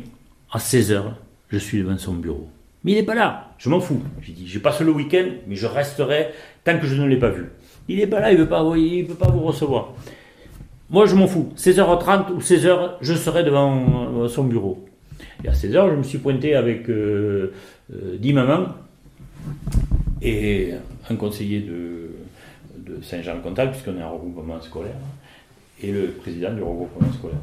à 0.52 0.58
16h, 0.58 1.04
je 1.50 1.58
suis 1.60 1.78
devant 1.78 1.98
son 2.00 2.14
bureau. 2.16 2.50
Mais 2.84 2.94
il 2.94 2.96
n'est 2.96 3.04
pas 3.04 3.14
là, 3.14 3.52
je 3.60 3.70
m'en 3.70 3.80
fous. 3.80 4.02
J'ai 4.22 4.34
dit, 4.34 4.48
je 4.48 4.58
passe 4.58 4.82
le 4.82 4.92
week-end, 4.92 5.26
mais 5.48 5.56
je 5.56 5.68
resterai 5.68 6.30
tant 6.64 6.80
que 6.80 6.88
je 6.88 6.96
ne 7.00 7.08
l'ai 7.08 7.20
pas 7.20 7.30
vu. 7.30 7.50
Il 7.88 7.98
n'est 7.98 8.08
pas 8.08 8.20
là, 8.20 8.32
il 8.32 8.38
ne 8.38 8.44
veut, 8.44 8.50
pas, 8.50 8.64
il 8.76 9.06
veut 9.06 9.14
pas 9.14 9.28
vous 9.28 9.42
recevoir. 9.42 9.94
Moi, 10.90 11.06
je 11.06 11.16
m'en 11.16 11.28
fous. 11.28 11.52
16h30 11.56 12.32
ou 12.34 12.40
16h, 12.40 12.94
je 13.00 13.14
serai 13.14 13.44
devant 13.44 14.24
euh, 14.24 14.28
son 14.28 14.44
bureau. 14.44 14.86
Et 15.44 15.48
à 15.48 15.52
16h, 15.52 15.92
je 15.92 15.96
me 15.96 16.04
suis 16.04 16.18
pointé 16.18 16.56
avec 16.56 16.90
euh, 16.90 17.54
10 17.90 18.32
euh, 18.32 18.34
mamans 18.34 18.68
et 20.22 20.72
un 21.10 21.16
conseiller 21.16 21.62
de, 21.62 22.12
Saint-Jean-Contal, 23.02 23.72
puisqu'on 23.72 23.98
est 23.98 24.04
en 24.04 24.14
regroupement 24.14 24.62
scolaire, 24.62 24.96
et 25.82 25.92
le 25.92 26.08
président 26.08 26.54
du 26.54 26.62
regroupement 26.62 27.12
scolaire. 27.12 27.40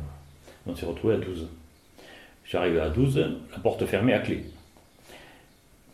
On 0.67 0.75
s'est 0.75 0.87
retrouvé 0.87 1.15
à 1.15 1.19
12. 1.19 1.49
Je 2.45 2.49
suis 2.49 2.59
arrivé 2.59 2.81
à 2.81 2.89
12, 2.89 3.19
la 3.53 3.59
porte 3.59 3.85
fermée 3.87 4.15
à 4.15 4.21
clé 4.21 4.45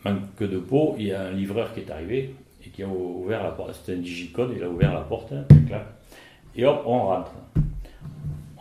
manque 0.04 0.42
de 0.42 0.58
peau, 0.58 0.94
il 0.98 1.06
y 1.06 1.12
a 1.12 1.22
un 1.22 1.32
livreur 1.32 1.74
qui 1.74 1.80
est 1.80 1.90
arrivé 1.90 2.34
et 2.64 2.70
qui 2.70 2.82
a 2.82 2.88
ouvert 2.88 3.42
la 3.42 3.50
porte. 3.50 3.74
C'était 3.74 3.98
un 3.98 4.02
digicode, 4.02 4.52
il 4.56 4.62
a 4.62 4.68
ouvert 4.68 4.94
la 4.94 5.00
porte, 5.00 5.32
et 6.56 6.64
hop, 6.64 6.82
on 6.86 6.98
rentre. 7.06 7.32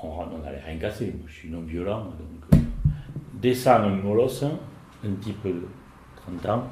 On 0.01 0.09
rentre, 0.09 0.31
on 0.35 0.43
n'allait 0.43 0.61
rien 0.61 0.77
casser. 0.77 1.13
je 1.27 1.33
suis 1.33 1.49
non 1.49 1.61
violent, 1.61 2.07
euh, 2.19 2.36
descend 3.41 3.85
un 3.85 3.95
molosse, 3.95 4.43
un 4.43 5.13
type 5.21 5.45
de 5.45 5.61
30 6.41 6.45
ans. 6.47 6.67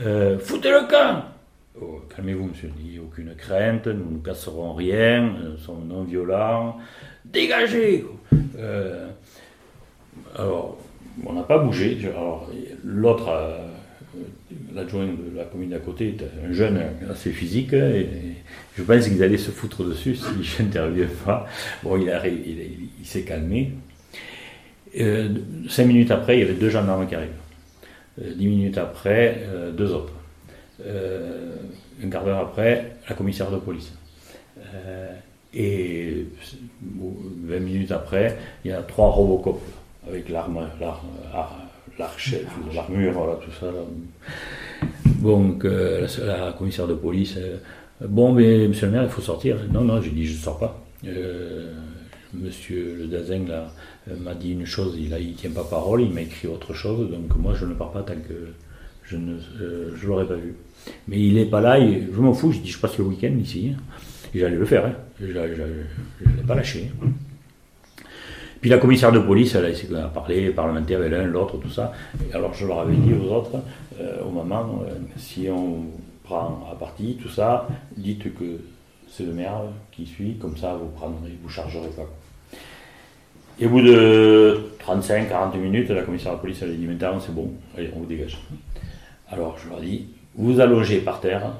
Euh, 0.00 0.38
foutez 0.38 0.70
le 0.70 0.88
camp 0.88 1.24
oh, 1.80 2.00
Calmez-vous, 2.14 2.46
monsieur, 2.46 2.70
dit 2.76 2.98
aucune 2.98 3.34
crainte, 3.34 3.86
nous 3.86 4.18
ne 4.18 4.18
casserons 4.18 4.72
rien, 4.74 5.20
nous 5.22 5.58
sommes 5.58 5.86
non 5.86 6.02
violents. 6.02 6.78
Dégagez 7.24 8.04
euh, 8.58 9.08
Alors, 10.36 10.78
on 11.24 11.32
n'a 11.34 11.42
pas 11.42 11.58
bougé. 11.58 11.98
Alors, 12.08 12.50
l'autre, 12.84 13.28
euh, 13.28 13.58
l'adjoint 14.74 15.06
de 15.06 15.36
la 15.36 15.44
commune 15.44 15.70
d'à 15.70 15.78
côté, 15.78 16.08
est 16.08 16.48
un 16.48 16.52
jeune 16.52 16.80
assez 17.10 17.30
physique, 17.30 17.74
et 17.74 18.08
je 18.76 18.82
pense 18.82 19.06
qu'ils 19.06 19.22
allaient 19.22 19.36
se 19.36 19.50
foutre 19.50 19.84
dessus 19.84 20.16
si 20.16 20.24
je 20.42 20.62
n'interviens 20.62 21.08
pas. 21.24 21.46
Bon, 21.82 21.96
il, 21.96 22.10
il, 23.00 23.06
s'est 23.06 23.22
calmé. 23.22 23.72
Euh, 25.00 25.28
cinq 25.68 25.86
minutes 25.86 26.10
après, 26.10 26.36
il 26.36 26.40
y 26.40 26.42
avait 26.42 26.54
deux 26.54 26.70
gendarmes 26.70 27.06
qui 27.06 27.14
arrivent. 27.14 27.30
Euh, 28.20 28.34
dix 28.34 28.46
minutes 28.46 28.78
après, 28.78 29.42
deux 29.76 29.92
autres. 29.92 30.12
un 30.84 32.08
quart 32.10 32.24
d'heure 32.24 32.40
après, 32.40 32.96
la 33.08 33.14
commissaire 33.14 33.50
de 33.50 33.58
police. 33.58 33.92
et 35.54 36.26
20 36.82 37.58
minutes 37.60 37.92
après, 37.92 38.38
il 38.64 38.70
y 38.70 38.74
a 38.74 38.82
trois 38.82 39.10
Robocop 39.10 39.60
avec 40.08 40.28
l'arme, 40.28 40.68
l'armure, 41.98 43.12
voilà, 43.12 43.34
tout 43.36 43.52
ça. 43.60 43.66
Donc, 45.22 45.64
euh, 45.64 46.06
la, 46.24 46.52
commissaire 46.52 46.88
de 46.88 46.94
police, 46.94 47.36
euh, 47.38 47.58
bon, 48.00 48.32
mais 48.32 48.66
monsieur 48.66 48.86
le 48.86 48.92
maire, 48.92 49.04
il 49.04 49.08
faut 49.08 49.20
sortir. 49.20 49.56
Non, 49.72 49.82
non, 49.82 50.00
j'ai 50.00 50.10
dit, 50.10 50.26
je 50.26 50.32
ne 50.32 50.38
sors 50.38 50.58
pas. 50.58 50.84
Euh, 51.06 51.72
monsieur 52.34 52.96
le 52.98 53.06
Dazen 53.06 53.48
m'a 54.20 54.34
dit 54.34 54.52
une 54.52 54.66
chose, 54.66 54.96
il 54.98 55.10
ne 55.10 55.32
tient 55.34 55.50
pas 55.50 55.64
parole, 55.64 56.02
il 56.02 56.10
m'a 56.10 56.22
écrit 56.22 56.48
autre 56.48 56.74
chose, 56.74 57.10
donc 57.10 57.36
moi 57.36 57.54
je 57.54 57.66
ne 57.66 57.74
pars 57.74 57.92
pas 57.92 58.02
tant 58.02 58.14
que 58.14 58.48
je 59.04 59.16
ne 59.16 59.38
je 59.94 60.06
l'aurais 60.06 60.26
pas 60.26 60.34
vu. 60.34 60.54
Mais 61.08 61.20
il 61.20 61.34
n'est 61.34 61.46
pas 61.46 61.60
là, 61.60 61.78
je 61.80 62.20
m'en 62.20 62.32
fous, 62.32 62.52
j'ai 62.52 62.60
dit 62.60 62.70
je 62.70 62.78
passe 62.78 62.98
le 62.98 63.04
week-end 63.04 63.34
ici, 63.40 63.74
et 64.34 64.38
j'allais 64.38 64.56
le 64.56 64.64
faire, 64.64 64.86
hein. 64.86 64.94
je 65.20 65.26
ne 65.26 66.36
l'ai 66.36 66.42
pas 66.46 66.54
lâché. 66.54 66.90
Puis 68.60 68.70
la 68.70 68.78
commissaire 68.78 69.10
de 69.10 69.18
police, 69.18 69.56
elle 69.56 69.96
a, 69.96 70.08
parlé, 70.08 70.50
parlementaire 70.50 71.00
avec 71.00 71.10
l'un, 71.10 71.24
l'autre, 71.24 71.58
tout 71.58 71.68
ça. 71.68 71.92
alors 72.32 72.54
je 72.54 72.64
leur 72.64 72.80
avais 72.80 72.94
dit 72.94 73.12
aux 73.12 73.32
autres, 73.32 73.56
euh, 74.00 74.22
au 74.24 74.30
moment, 74.30 74.82
euh, 74.86 74.94
si 75.16 75.48
on 75.50 75.86
prend 76.22 76.68
à 76.70 76.76
partie 76.76 77.18
tout 77.20 77.28
ça, 77.28 77.68
dites 77.96 78.32
que 78.34 78.60
c'est 79.08 79.24
le 79.24 79.32
maire 79.32 79.62
qui 79.90 80.06
suit, 80.06 80.36
comme 80.36 80.56
ça 80.56 80.74
vous 80.74 80.88
prendrez, 80.90 81.36
vous 81.42 81.48
chargerez 81.48 81.88
pas. 81.88 82.08
Et 83.60 83.66
au 83.66 83.68
bout 83.68 83.82
de 83.82 84.60
35-40 84.84 85.56
minutes, 85.58 85.90
la 85.90 86.02
commissaire 86.02 86.34
de 86.34 86.40
police 86.40 86.60
elle 86.62 86.70
a 86.70 86.74
dit 86.74 86.86
maintenant 86.86 87.20
c'est 87.20 87.34
bon, 87.34 87.52
allez, 87.76 87.90
on 87.94 88.00
vous 88.00 88.06
dégage. 88.06 88.38
Alors 89.30 89.56
je 89.58 89.68
leur 89.68 89.82
ai 89.82 89.86
dit, 89.86 90.06
vous 90.34 90.60
allongez 90.60 91.00
par 91.00 91.20
terre 91.20 91.52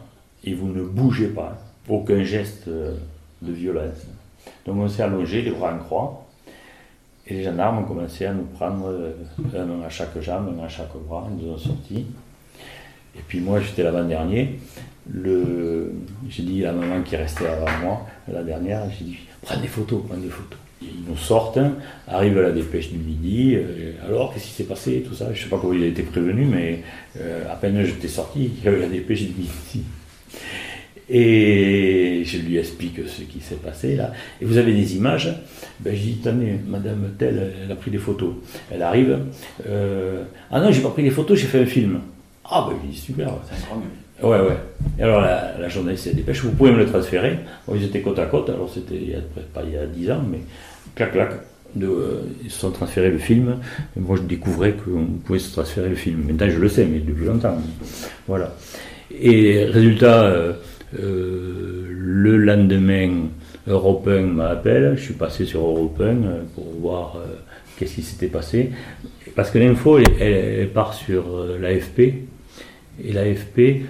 et 0.44 0.54
vous 0.54 0.68
ne 0.68 0.82
bougez 0.82 1.28
pas, 1.28 1.58
aucun 1.88 2.22
geste 2.24 2.68
de 2.68 3.52
violence. 3.52 4.06
Donc 4.66 4.76
on 4.78 4.88
s'est 4.88 5.02
allongé, 5.02 5.42
les 5.42 5.50
bras 5.50 5.74
en 5.74 5.78
croix, 5.78 6.26
et 7.26 7.34
les 7.34 7.44
gendarmes 7.44 7.78
ont 7.78 7.84
commencé 7.84 8.26
à 8.26 8.32
nous 8.32 8.44
prendre 8.44 8.88
euh, 8.88 9.12
un 9.56 9.82
à 9.82 9.88
chaque 9.88 10.18
jambe, 10.20 10.52
un 10.58 10.64
à 10.64 10.68
chaque 10.68 10.94
bras, 11.06 11.28
ils 11.30 11.46
nous 11.46 11.52
ont 11.52 11.58
sortis. 11.58 12.06
Et 13.16 13.20
puis 13.26 13.40
moi, 13.40 13.60
j'étais 13.60 13.82
l'avant-dernier. 13.82 14.58
J'ai 16.28 16.42
dit 16.42 16.64
à 16.64 16.72
la 16.72 16.78
maman 16.78 17.02
qui 17.02 17.16
restait 17.16 17.46
avant 17.46 17.78
moi, 17.80 18.06
la 18.28 18.42
dernière, 18.42 18.82
j'ai 18.90 19.04
dit 19.04 19.18
prends 19.42 19.60
des 19.60 19.68
photos, 19.68 20.02
prends 20.06 20.16
des 20.16 20.28
photos. 20.28 20.58
Ils 20.82 21.08
nous 21.08 21.16
sortent, 21.16 21.58
arrive 22.08 22.40
la 22.40 22.50
dépêche 22.50 22.90
du 22.90 22.98
midi. 22.98 23.54
Euh, 23.56 23.92
alors, 24.06 24.32
qu'est-ce 24.32 24.46
qui 24.46 24.52
s'est 24.52 24.64
passé 24.64 25.04
Tout 25.06 25.14
ça, 25.14 25.26
je 25.32 25.38
ne 25.38 25.44
sais 25.44 25.48
pas 25.48 25.58
comment 25.58 25.72
il 25.72 25.82
a 25.82 25.86
été 25.86 26.02
prévenu, 26.02 26.44
mais 26.44 26.82
euh, 27.20 27.50
à 27.50 27.56
peine 27.56 27.84
j'étais 27.84 28.08
sorti, 28.08 28.50
il 28.58 28.64
y 28.64 28.68
avait 28.68 28.80
la 28.80 28.88
dépêche 28.88 29.22
du 29.22 29.34
midi. 29.38 29.84
Et 31.08 32.22
je 32.24 32.38
lui 32.38 32.56
explique 32.56 33.00
ce 33.06 33.22
qui 33.22 33.40
s'est 33.40 33.56
passé 33.56 33.96
là. 33.96 34.12
Et 34.40 34.44
vous 34.44 34.56
avez 34.56 34.72
des 34.72 34.96
images? 34.96 35.34
Ben, 35.80 35.94
je 35.94 36.00
dis, 36.00 36.18
tenez, 36.22 36.58
madame 36.66 37.10
telle, 37.18 37.52
elle 37.62 37.70
a 37.70 37.74
pris 37.74 37.90
des 37.90 37.98
photos. 37.98 38.34
Elle 38.70 38.82
arrive. 38.82 39.18
Euh, 39.66 40.22
ah 40.50 40.60
non, 40.60 40.72
j'ai 40.72 40.80
pas 40.80 40.90
pris 40.90 41.02
des 41.02 41.10
photos, 41.10 41.38
j'ai 41.38 41.48
fait 41.48 41.60
un 41.60 41.66
film. 41.66 42.00
Ah 42.44 42.66
ben, 42.68 42.76
je 42.82 42.90
dis, 42.90 42.96
super. 42.96 43.28
Ouais, 44.22 44.40
ouais. 44.40 44.56
Et 44.98 45.02
alors 45.02 45.20
la, 45.20 45.58
la 45.58 45.68
journaliste 45.68 46.04
s'est 46.04 46.14
dépêche, 46.14 46.42
vous 46.42 46.52
pouvez 46.52 46.70
me 46.70 46.78
le 46.78 46.86
transférer. 46.86 47.38
Bon, 47.66 47.74
ils 47.74 47.84
étaient 47.84 48.00
côte 48.00 48.18
à 48.18 48.26
côte, 48.26 48.48
alors 48.50 48.70
c'était 48.72 48.94
il 48.94 49.14
a, 49.14 49.18
pas 49.52 49.62
il 49.64 49.72
y 49.72 49.76
a 49.76 49.86
10 49.86 50.10
ans, 50.12 50.22
mais 50.30 50.38
clac, 50.94 51.12
clac. 51.12 51.30
Euh, 51.80 52.20
ils 52.44 52.50
se 52.50 52.60
sont 52.60 52.70
transférés 52.70 53.10
le 53.10 53.18
film. 53.18 53.58
Moi, 53.96 54.16
je 54.16 54.22
découvrais 54.22 54.72
qu'on 54.72 55.06
pouvait 55.24 55.38
se 55.38 55.52
transférer 55.52 55.88
le 55.88 55.94
film. 55.94 56.24
Maintenant, 56.26 56.50
je 56.50 56.58
le 56.58 56.68
sais, 56.68 56.84
mais 56.84 56.98
depuis 56.98 57.24
longtemps. 57.24 57.56
Voilà. 58.28 58.54
Et 59.20 59.64
résultat, 59.64 60.24
euh, 60.24 60.52
euh, 60.98 61.86
le 61.90 62.36
lendemain, 62.36 63.28
Europe 63.66 64.08
1 64.08 64.22
m'appelle, 64.22 64.94
je 64.96 65.02
suis 65.02 65.14
passé 65.14 65.44
sur 65.44 65.60
Europe 65.60 66.00
1 66.00 66.04
euh, 66.04 66.42
pour 66.54 66.64
voir 66.80 67.16
qu'est-ce 67.76 67.94
qui 67.96 68.02
s'était 68.02 68.28
passé. 68.28 68.70
Parce 69.34 69.50
que 69.50 69.58
l'info, 69.58 69.98
elle, 69.98 70.68
part 70.68 70.94
sur 70.94 71.24
l'AFP, 71.60 72.00
et 73.02 73.12
l'AFP 73.12 73.86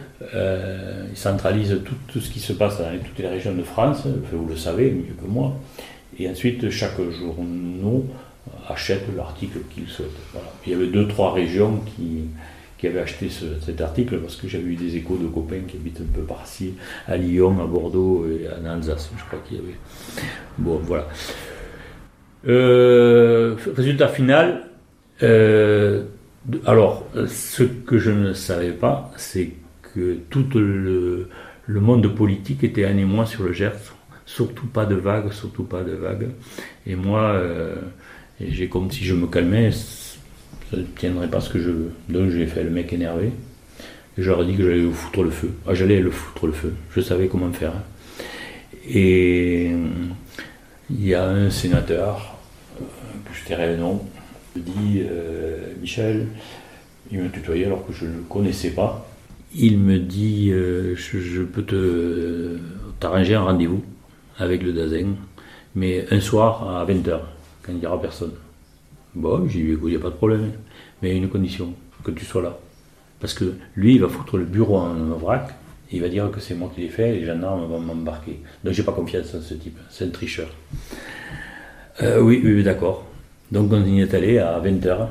centralise 1.14 1.80
tout, 2.08 2.20
ce 2.20 2.30
qui 2.30 2.38
se 2.38 2.52
passe 2.52 2.78
dans 2.78 2.84
toutes 3.04 3.18
les 3.18 3.28
régions 3.28 3.54
de 3.54 3.62
France, 3.62 4.06
vous 4.32 4.46
le 4.46 4.56
savez 4.56 4.90
mieux 4.90 5.14
que 5.20 5.28
moi. 5.28 5.56
Et 6.18 6.28
ensuite, 6.28 6.70
chaque 6.70 7.00
jour, 7.10 7.36
nous 7.38 8.06
achètent 8.68 9.08
l'article 9.16 9.60
qu'ils 9.70 9.88
souhaitent. 9.88 10.08
Il 10.66 10.72
y 10.72 10.74
avait 10.74 10.88
deux, 10.88 11.08
trois 11.08 11.32
régions 11.32 11.80
qui, 11.86 12.24
qui 12.78 12.86
avaient 12.86 13.00
acheté 13.00 13.28
cet 13.28 13.80
article 13.80 14.18
parce 14.18 14.36
que 14.36 14.48
j'avais 14.48 14.64
eu 14.64 14.76
des 14.76 14.96
échos 14.96 15.16
de 15.16 15.26
copains 15.26 15.60
qui 15.66 15.76
habitent 15.76 16.00
un 16.00 16.12
peu 16.12 16.22
par-ci, 16.22 16.74
à 17.06 17.16
Lyon, 17.16 17.62
à 17.62 17.66
Bordeaux 17.66 18.26
et 18.26 18.48
en 18.48 18.64
Alsace, 18.68 19.10
je 19.16 19.24
crois 19.24 19.38
qu'il 19.46 19.58
y 19.58 19.60
avait. 19.60 19.76
Bon, 20.58 20.80
voilà. 20.82 21.08
Euh, 22.48 23.54
résultat 23.76 24.08
final, 24.08 24.64
euh, 25.22 26.02
alors, 26.66 27.06
ce 27.28 27.62
que 27.62 27.98
je 27.98 28.10
ne 28.10 28.32
savais 28.32 28.72
pas, 28.72 29.12
c'est 29.16 29.52
que 29.94 30.18
tout 30.30 30.46
le, 30.54 31.28
le, 31.66 31.80
monde 31.80 32.12
politique 32.14 32.64
était 32.64 32.84
un 32.84 32.96
émoi 32.96 33.26
sur 33.26 33.44
le 33.44 33.52
Gers. 33.52 33.94
Surtout 34.34 34.66
pas 34.66 34.86
de 34.86 34.94
vagues, 34.94 35.30
surtout 35.30 35.64
pas 35.64 35.82
de 35.82 35.92
vagues. 35.92 36.28
Et 36.86 36.94
moi, 36.94 37.32
euh, 37.32 37.74
j'ai 38.40 38.66
comme 38.66 38.90
si 38.90 39.04
je 39.04 39.14
me 39.14 39.26
calmais, 39.26 39.72
ça 39.72 40.76
ne 40.78 40.84
tiendrait 40.84 41.28
pas 41.28 41.40
ce 41.40 41.50
que 41.50 41.60
je 41.60 41.68
veux. 41.68 41.92
Donc 42.08 42.30
j'ai 42.30 42.46
fait 42.46 42.64
le 42.64 42.70
mec 42.70 42.92
énervé. 42.94 43.30
Et 44.16 44.22
j'aurais 44.22 44.46
dit 44.46 44.54
que 44.54 44.62
j'allais 44.62 44.84
vous 44.84 44.94
foutre 44.94 45.22
le 45.22 45.30
feu. 45.30 45.50
Ah, 45.66 45.74
j'allais 45.74 46.00
le 46.00 46.10
foutre 46.10 46.46
le 46.46 46.52
feu. 46.52 46.72
Je 46.94 47.02
savais 47.02 47.28
comment 47.28 47.52
faire. 47.52 47.74
Et 48.88 49.70
il 50.90 51.06
y 51.06 51.14
a 51.14 51.28
un 51.28 51.50
sénateur, 51.50 52.34
euh, 52.80 52.84
que 53.26 53.36
je 53.38 53.44
tairai 53.44 53.68
le 53.68 53.76
nom, 53.76 54.02
me 54.56 54.62
dit 54.62 55.02
euh, 55.02 55.74
Michel, 55.80 56.26
il 57.10 57.20
me 57.20 57.28
tutoyait 57.28 57.66
alors 57.66 57.86
que 57.86 57.92
je 57.92 58.06
ne 58.06 58.12
le 58.12 58.22
connaissais 58.30 58.70
pas. 58.70 59.06
Il 59.54 59.78
me 59.78 59.98
dit 59.98 60.50
euh, 60.52 60.94
je, 60.96 61.42
peux 61.42 61.64
te 61.64 62.56
t'arranger 62.98 63.34
un 63.34 63.42
rendez-vous 63.42 63.84
avec 64.38 64.62
le 64.62 64.72
Dazen, 64.72 65.16
mais 65.74 66.06
un 66.10 66.20
soir 66.20 66.76
à 66.76 66.84
20h, 66.84 67.20
quand 67.62 67.72
il 67.72 67.78
n'y 67.78 67.86
aura 67.86 68.00
personne. 68.00 68.32
Bon, 69.14 69.46
j'ai 69.48 69.62
dit 69.62 69.78
il 69.82 69.88
n'y 69.88 69.96
a 69.96 70.00
pas 70.00 70.10
de 70.10 70.14
problème, 70.14 70.52
mais 71.02 71.16
une 71.16 71.28
condition, 71.28 71.74
que 72.04 72.10
tu 72.10 72.24
sois 72.24 72.42
là. 72.42 72.58
Parce 73.20 73.34
que 73.34 73.54
lui, 73.76 73.94
il 73.94 74.00
va 74.00 74.08
foutre 74.08 74.36
le 74.36 74.44
bureau 74.44 74.78
en 74.78 74.94
vrac, 75.16 75.54
il 75.92 76.00
va 76.00 76.08
dire 76.08 76.30
que 76.30 76.40
c'est 76.40 76.54
moi 76.54 76.70
qui 76.74 76.80
l'ai 76.80 76.88
fait, 76.88 77.10
et 77.10 77.20
les 77.20 77.26
gendarmes 77.26 77.66
vont 77.66 77.80
m'embarquer. 77.80 78.40
Donc 78.64 78.72
j'ai 78.72 78.82
pas 78.82 78.92
confiance 78.92 79.34
en 79.34 79.40
ce 79.40 79.54
type, 79.54 79.78
c'est 79.90 80.06
un 80.06 80.10
tricheur. 80.10 80.48
Euh, 82.02 82.20
oui, 82.20 82.40
oui, 82.42 82.62
d'accord. 82.62 83.06
Donc 83.50 83.70
on 83.72 83.84
y 83.84 84.00
est 84.00 84.14
allé 84.14 84.38
à 84.38 84.58
20h 84.58 85.08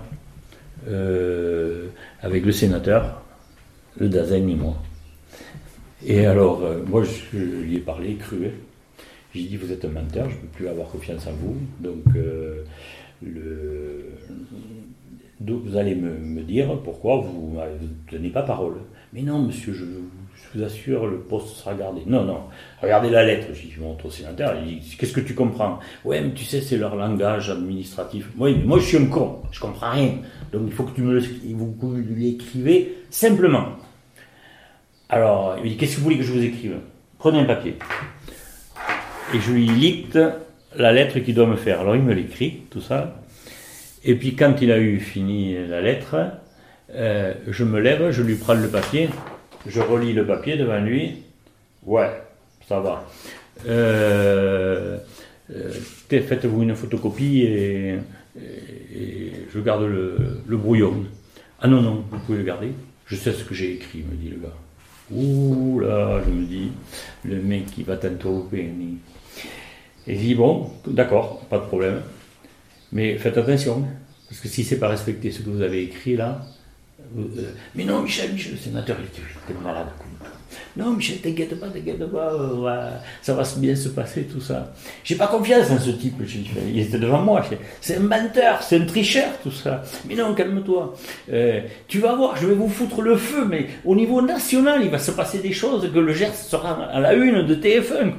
euh, 0.88 1.88
avec 2.22 2.46
le 2.46 2.52
sénateur, 2.52 3.22
le 4.00 4.10
Dazen 4.10 4.50
et 4.50 4.56
moi. 4.56 4.76
Et 6.06 6.26
alors, 6.26 6.64
euh, 6.64 6.80
moi, 6.88 7.04
je, 7.04 7.38
lui 7.38 7.76
ai 7.76 7.80
parlé 7.80 8.16
cru. 8.16 8.50
J'ai 9.34 9.44
dit, 9.44 9.58
vous 9.58 9.72
êtes 9.72 9.86
un 9.86 9.90
menteur, 9.90 10.30
je 10.30 10.36
ne 10.36 10.42
peux 10.42 10.48
plus 10.48 10.68
avoir 10.68 10.90
confiance 10.90 11.26
en 11.28 11.32
vous. 11.32 11.56
Donc, 11.80 12.04
euh, 12.16 12.64
vous 15.40 15.78
allez 15.78 15.96
me, 15.96 16.42
dire 16.42 16.78
pourquoi 16.84 17.18
vous 17.18 17.58
ne 17.58 17.88
tenez 18.10 18.30
pas 18.30 18.42
parole. 18.42 18.76
Mais 19.14 19.22
non, 19.22 19.40
monsieur, 19.40 19.74
je, 19.74 19.86
vous 20.54 20.64
assure, 20.64 21.08
le 21.08 21.20
poste 21.20 21.56
sera 21.56 21.74
gardé. 21.76 22.02
Non, 22.06 22.26
non, 22.26 22.42
regardez 22.82 23.10
la 23.10 23.24
lettre. 23.24 23.48
Je 23.54 23.82
montre 23.82 24.08
au 24.08 24.10
sénateur, 24.10 24.56
il 24.66 24.80
dit, 24.80 24.98
qu'est-ce 24.98 25.14
que 25.14 25.22
tu 25.22 25.34
comprends? 25.34 25.80
Ouais, 26.04 26.20
mais 26.22 26.34
tu 26.34 26.44
sais, 26.44 26.60
c'est 26.60 26.78
leur 26.78 26.96
langage 26.96 27.50
administratif. 27.50 28.30
Oui, 28.38 28.56
mais 28.58 28.66
moi, 28.66 28.80
je 28.80 28.86
suis 28.86 28.98
un 28.98 29.06
con, 29.06 29.42
je 29.52 29.60
comprends 29.60 29.92
rien. 29.92 30.16
Donc, 30.52 30.64
il 30.68 30.74
faut 30.74 30.84
que 30.84 30.96
tu 30.96 31.02
me 31.02 31.20
vous, 31.20 31.96
l'écrivez 32.16 32.98
simplement. 33.10 33.68
Alors, 35.10 35.56
il 35.58 35.64
me 35.64 35.70
dit, 35.70 35.78
qu'est-ce 35.78 35.96
que 35.96 35.98
vous 36.00 36.06
voulez 36.06 36.18
que 36.18 36.24
je 36.24 36.34
vous 36.34 36.44
écrive? 36.44 36.76
Prenez 37.18 37.40
un 37.40 37.46
papier. 37.46 37.78
Et 39.34 39.40
je 39.40 39.52
lui 39.52 39.66
licte 39.66 40.20
la 40.76 40.92
lettre 40.92 41.20
qu'il 41.20 41.36
doit 41.36 41.48
me 41.48 41.56
faire. 41.56 41.82
Alors, 41.82 41.96
il 41.96 42.02
me 42.02 42.14
l'écrit, 42.14 42.64
tout 42.70 42.82
ça. 42.82 43.16
Et 44.04 44.16
puis, 44.16 44.36
quand 44.36 44.56
il 44.62 44.72
a 44.72 44.80
eu 44.80 45.00
fini 45.00 45.56
la 45.68 45.80
lettre, 45.80 46.16
euh, 46.94 47.34
je 47.48 47.64
me 47.64 47.80
lève, 47.80 48.12
je 48.12 48.22
lui 48.22 48.36
prends 48.36 48.56
le 48.56 48.68
papier, 48.68 49.10
je 49.68 49.80
relis 49.80 50.14
le 50.14 50.26
papier 50.26 50.58
devant 50.58 50.80
lui. 50.80 51.24
Ouais, 51.84 52.10
ça 52.68 52.80
va. 52.80 53.08
Euh, 53.68 54.98
euh, 55.56 55.72
faites-vous 56.10 56.64
une 56.64 56.76
photocopie 56.76 57.44
et, 57.44 58.00
je 59.54 59.60
garde 59.60 59.84
le, 59.84 60.58
brouillon. 60.58 61.06
Ah 61.62 61.68
non, 61.68 61.82
non, 61.82 62.04
vous 62.10 62.20
pouvez 62.20 62.40
le 62.40 62.44
garder. 62.44 62.72
Je 63.06 63.16
sais 63.16 63.32
ce 63.32 63.44
que 63.44 63.54
j'ai 63.54 63.74
écrit, 63.74 64.00
me 64.00 64.16
dit 64.16 64.30
le 64.30 64.38
gars. 64.38 64.56
Ouh 65.12 65.80
là, 65.80 66.22
je 66.26 66.32
me 66.32 66.46
dis, 66.46 66.72
le 67.26 67.36
mec 67.42 67.68
qui 67.68 67.84
va 67.84 67.98
t'interroger. 67.98 68.72
Et 70.08 70.16
je 70.16 70.20
dis, 70.20 70.36
bon, 70.36 70.70
d'accord, 70.88 71.42
pas 71.50 71.60
de 71.60 71.66
problème. 71.66 72.02
Mais 72.92 73.18
faites 73.18 73.38
attention, 73.38 73.86
parce 74.30 74.42
que 74.42 74.48
si 74.48 74.64
c'est 74.64 74.80
pas 74.80 74.90
respecté 74.90 75.32
ce 75.32 75.42
que 75.42 75.50
vous 75.50 75.62
avez 75.62 75.84
écrit 75.84 76.16
là, 76.16 76.42
euh, 77.18 77.52
mais 77.76 77.84
non, 77.84 78.02
Michel, 78.02 78.32
Michel, 78.32 78.54
le 78.54 78.58
sénateur, 78.58 78.98
il 79.00 79.06
était, 79.06 79.60
malade. 79.62 79.88
Non, 80.78 80.92
Michel, 80.92 81.18
t'inquiète 81.18 81.60
pas, 81.60 81.68
t'inquiète 81.68 82.06
pas, 82.06 82.34
euh, 82.34 82.90
ça 83.22 83.34
va 83.34 83.44
bien 83.58 83.76
se 83.76 83.90
passer, 83.90 84.24
tout 84.24 84.40
ça. 84.40 84.74
J'ai 85.04 85.16
pas 85.16 85.28
confiance 85.28 85.70
en 85.72 85.80
ce 85.80 85.92
type, 85.92 86.16
il 86.68 86.80
était 86.80 87.00
devant 87.00 87.22
moi. 87.22 87.44
C'est 87.82 87.98
un 87.98 88.02
menteur, 88.02 88.64
c'est 88.64 88.78
un 88.78 88.86
tricheur, 88.86 89.30
tout 89.44 89.52
ça. 89.52 89.84
Mais 90.08 90.16
non, 90.16 90.34
calme-toi. 90.34 90.96
Euh, 91.32 91.62
tu 91.88 92.00
vas 92.00 92.16
voir, 92.16 92.38
je 92.38 92.48
vais 92.48 92.56
vous 92.56 92.70
foutre 92.70 93.02
le 93.02 93.18
feu, 93.18 93.46
mais 93.46 93.68
au 93.84 93.96
niveau 93.96 94.22
national, 94.22 94.82
il 94.84 94.90
va 94.90 95.00
se 95.00 95.12
passer 95.12 95.40
des 95.40 95.54
choses 95.54 95.92
que 95.92 96.00
le 96.00 96.14
GERS 96.14 96.36
sera 96.36 96.86
à 96.86 97.00
la 97.00 97.14
une 97.14 97.46
de 97.46 97.56
TF1. 97.56 98.14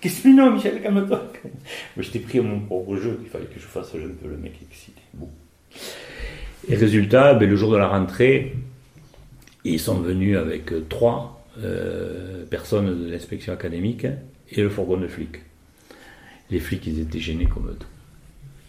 Qu'est-ce 0.00 0.22
que 0.22 0.28
non, 0.28 0.52
Michel, 0.52 0.80
calme-toi. 0.80 1.32
Je 1.96 2.10
t'ai 2.10 2.20
pris 2.20 2.38
à 2.38 2.42
mon 2.42 2.60
propre 2.60 2.96
jeu, 2.96 3.18
il 3.22 3.28
fallait 3.28 3.46
que 3.46 3.58
je 3.58 3.66
fasse 3.66 3.94
un 3.94 4.14
peu 4.22 4.28
le 4.28 4.36
mec 4.36 4.54
excité. 4.62 5.00
Bon. 5.14 5.28
Et 6.68 6.76
résultat, 6.76 7.34
ben, 7.34 7.48
le 7.48 7.56
jour 7.56 7.72
de 7.72 7.76
la 7.76 7.88
rentrée, 7.88 8.54
ils 9.64 9.80
sont 9.80 10.00
venus 10.00 10.36
avec 10.36 10.88
trois 10.88 11.44
euh, 11.62 12.44
personnes 12.46 13.06
de 13.06 13.10
l'inspection 13.10 13.52
académique 13.52 14.06
et 14.50 14.62
le 14.62 14.68
fourgon 14.68 14.98
de 14.98 15.08
flics. 15.08 15.40
Les 16.50 16.60
flics, 16.60 16.86
ils 16.86 17.00
étaient 17.00 17.18
gênés 17.18 17.46
comme 17.46 17.74
tout. 17.78 17.86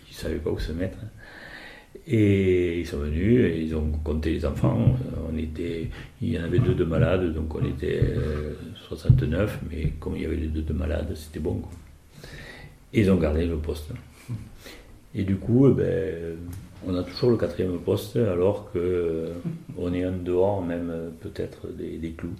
Ils 0.09 0.15
ne 0.15 0.17
savaient 0.17 0.35
pas 0.35 0.49
où 0.49 0.59
se 0.59 0.71
mettre. 0.71 0.97
Et 2.07 2.79
ils 2.79 2.87
sont 2.87 2.97
venus 2.97 3.53
ils 3.55 3.75
ont 3.75 3.91
compté 4.03 4.31
les 4.31 4.45
enfants. 4.45 4.95
On 5.31 5.37
était, 5.37 5.89
il 6.21 6.33
y 6.33 6.39
en 6.39 6.43
avait 6.43 6.59
deux 6.59 6.73
de 6.73 6.83
malades, 6.83 7.33
donc 7.33 7.53
on 7.55 7.65
était 7.65 8.01
69, 8.87 9.39
euh, 9.39 9.67
mais 9.69 9.93
comme 9.99 10.15
il 10.15 10.23
y 10.23 10.25
avait 10.25 10.35
les 10.35 10.47
deux 10.47 10.61
de 10.61 10.73
malades, 10.73 11.11
c'était 11.15 11.39
bon. 11.39 11.61
Et 12.93 13.01
ils 13.01 13.11
ont 13.11 13.17
gardé 13.17 13.45
le 13.45 13.57
poste. 13.57 13.91
Et 15.15 15.23
du 15.23 15.35
coup, 15.35 15.69
eh 15.69 15.73
ben, 15.73 16.37
on 16.87 16.95
a 16.95 17.03
toujours 17.03 17.31
le 17.31 17.37
quatrième 17.37 17.79
poste 17.79 18.15
alors 18.15 18.71
que 18.71 18.79
euh, 18.79 19.27
on 19.77 19.93
est 19.93 20.05
en 20.05 20.11
dehors 20.11 20.63
même 20.63 20.89
euh, 20.91 21.09
peut-être 21.19 21.67
des, 21.75 22.11
clous. 22.11 22.35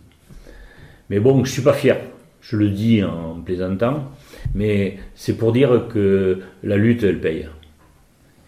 Mais 1.09 1.19
bon, 1.19 1.43
je 1.43 1.51
suis 1.51 1.61
pas 1.61 1.73
fier. 1.73 1.97
Je 2.41 2.55
le 2.55 2.69
dis 2.69 3.03
en 3.03 3.41
plaisantant, 3.41 4.11
mais 4.55 4.97
c'est 5.13 5.35
pour 5.35 5.51
dire 5.51 5.87
que 5.89 6.39
la 6.63 6.77
lutte 6.77 7.03
elle 7.03 7.19
paye. 7.19 7.47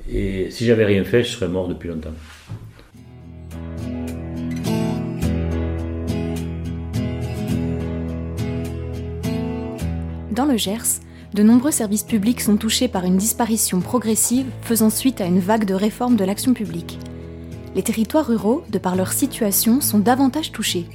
Et 0.10 0.50
si 0.52 0.66
j'avais 0.66 0.86
rien 0.86 1.04
fait, 1.04 1.24
je 1.24 1.30
serais 1.30 1.48
mort 1.48 1.68
depuis 1.68 1.90
longtemps. 1.90 2.14
Dans 10.32 10.46
le 10.46 10.58
Gers, 10.58 11.02
de 11.34 11.44
nombreux 11.44 11.72
services 11.72 12.04
publics 12.04 12.42
sont 12.42 12.58
touchés 12.58 12.88
par 12.88 13.06
une 13.06 13.18
disparition 13.18 13.80
progressive 13.80 14.48
faisant 14.62 14.90
suite 14.90 15.22
à 15.22 15.26
une 15.26 15.40
vague 15.40 15.66
de 15.66 15.74
réformes 15.74 16.16
de 16.16 16.26
l'action 16.26 16.54
publique. 16.54 16.98
Les 17.76 17.84
territoires 17.84 18.28
ruraux, 18.28 18.64
de 18.70 18.78
par 18.78 18.96
leur 18.96 19.14
situation, 19.14 19.82
sont 19.82 20.00
davantage 20.00 20.52
touchés. 20.52 20.88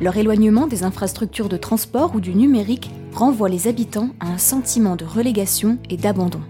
Leur 0.00 0.16
éloignement 0.16 0.66
des 0.66 0.84
infrastructures 0.84 1.48
de 1.48 1.56
transport 1.56 2.14
ou 2.14 2.20
du 2.20 2.34
numérique 2.34 2.90
renvoie 3.12 3.48
les 3.48 3.68
habitants 3.68 4.10
à 4.20 4.28
un 4.28 4.38
sentiment 4.38 4.96
de 4.96 5.04
relégation 5.04 5.78
et 5.90 5.96
d'abandon. 5.96 6.40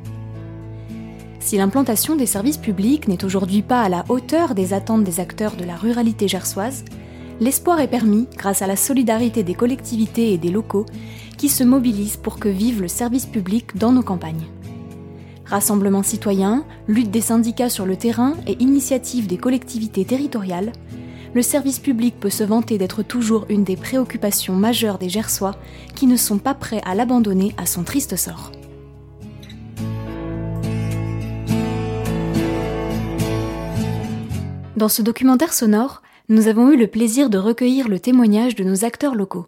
Si 1.41 1.57
l'implantation 1.57 2.17
des 2.17 2.27
services 2.27 2.57
publics 2.57 3.09
n'est 3.09 3.25
aujourd'hui 3.25 3.63
pas 3.63 3.83
à 3.83 3.89
la 3.89 4.05
hauteur 4.09 4.55
des 4.55 4.75
attentes 4.75 5.05
des 5.05 5.21
acteurs 5.21 5.57
de 5.57 5.65
la 5.65 5.77
ruralité 5.77 6.29
gersoise, 6.29 6.85
l'espoir 7.41 7.81
est 7.81 7.89
permis 7.89 8.27
grâce 8.37 8.63
à 8.63 8.67
la 8.67 8.77
solidarité 8.77 9.43
des 9.43 9.55
collectivités 9.55 10.33
et 10.33 10.39
des 10.39 10.51
locaux 10.51 10.87
qui 11.37 11.49
se 11.49 11.65
mobilisent 11.65 12.17
pour 12.17 12.39
que 12.39 12.49
vive 12.49 12.83
le 12.83 12.89
service 12.89 13.27
public 13.27 13.77
dans 13.77 13.93
nos 13.93 14.03
campagnes. 14.03 14.47
Rassemblements 15.47 16.03
citoyens, 16.03 16.65
lutte 16.89 17.11
des 17.11 17.23
syndicats 17.23 17.71
sur 17.71 17.87
le 17.87 17.97
terrain 17.97 18.35
et 18.47 18.61
initiatives 18.61 19.27
des 19.27 19.39
collectivités 19.39 20.05
territoriales, 20.05 20.73
le 21.35 21.43
service 21.43 21.79
public 21.79 22.19
peut 22.19 22.31
se 22.31 22.45
vanter 22.45 22.79
d'être 22.79 23.03
toujours 23.03 23.47
une 23.49 23.65
des 23.65 23.77
préoccupations 23.77 24.55
majeures 24.55 24.99
des 24.99 25.09
Gersois 25.09 25.55
qui 25.95 26.07
ne 26.07 26.17
sont 26.17 26.39
pas 26.39 26.55
prêts 26.55 26.83
à 26.85 26.95
l'abandonner 26.95 27.55
à 27.57 27.65
son 27.65 27.85
triste 27.85 28.17
sort. 28.17 28.51
Dans 34.79 34.89
ce 34.89 35.03
documentaire 35.03 35.55
sonore, 35.55 36.03
nous 36.29 36.47
avons 36.47 36.71
eu 36.71 36.77
le 36.77 36.87
plaisir 36.87 37.31
de 37.31 37.39
recueillir 37.39 37.89
le 37.89 37.99
témoignage 37.99 38.55
de 38.55 38.63
nos 38.63 38.85
acteurs 38.85 39.17
locaux. 39.17 39.45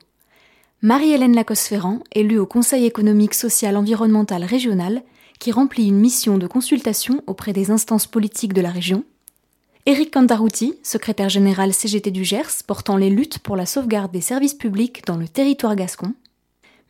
Marie-Hélène 0.82 1.36
Lacoste-Ferrand, 1.36 2.00
élue 2.12 2.40
au 2.40 2.46
Conseil 2.46 2.84
économique, 2.84 3.34
social, 3.34 3.76
environnemental 3.76 4.42
régional, 4.42 5.04
qui 5.38 5.52
remplit 5.52 5.86
une 5.86 6.00
mission 6.00 6.36
de 6.36 6.48
consultation 6.48 7.22
auprès 7.28 7.52
des 7.52 7.70
instances 7.70 8.08
politiques 8.08 8.54
de 8.54 8.60
la 8.60 8.70
région. 8.70 9.04
Éric 9.86 10.12
Cantarouti, 10.12 10.74
secrétaire 10.82 11.28
général 11.28 11.74
CGT 11.74 12.10
du 12.10 12.24
Gers, 12.24 12.64
portant 12.66 12.96
les 12.96 13.08
luttes 13.08 13.38
pour 13.38 13.54
la 13.54 13.66
sauvegarde 13.66 14.10
des 14.10 14.20
services 14.20 14.54
publics 14.54 15.06
dans 15.06 15.16
le 15.16 15.28
territoire 15.28 15.76
gascon. 15.76 16.12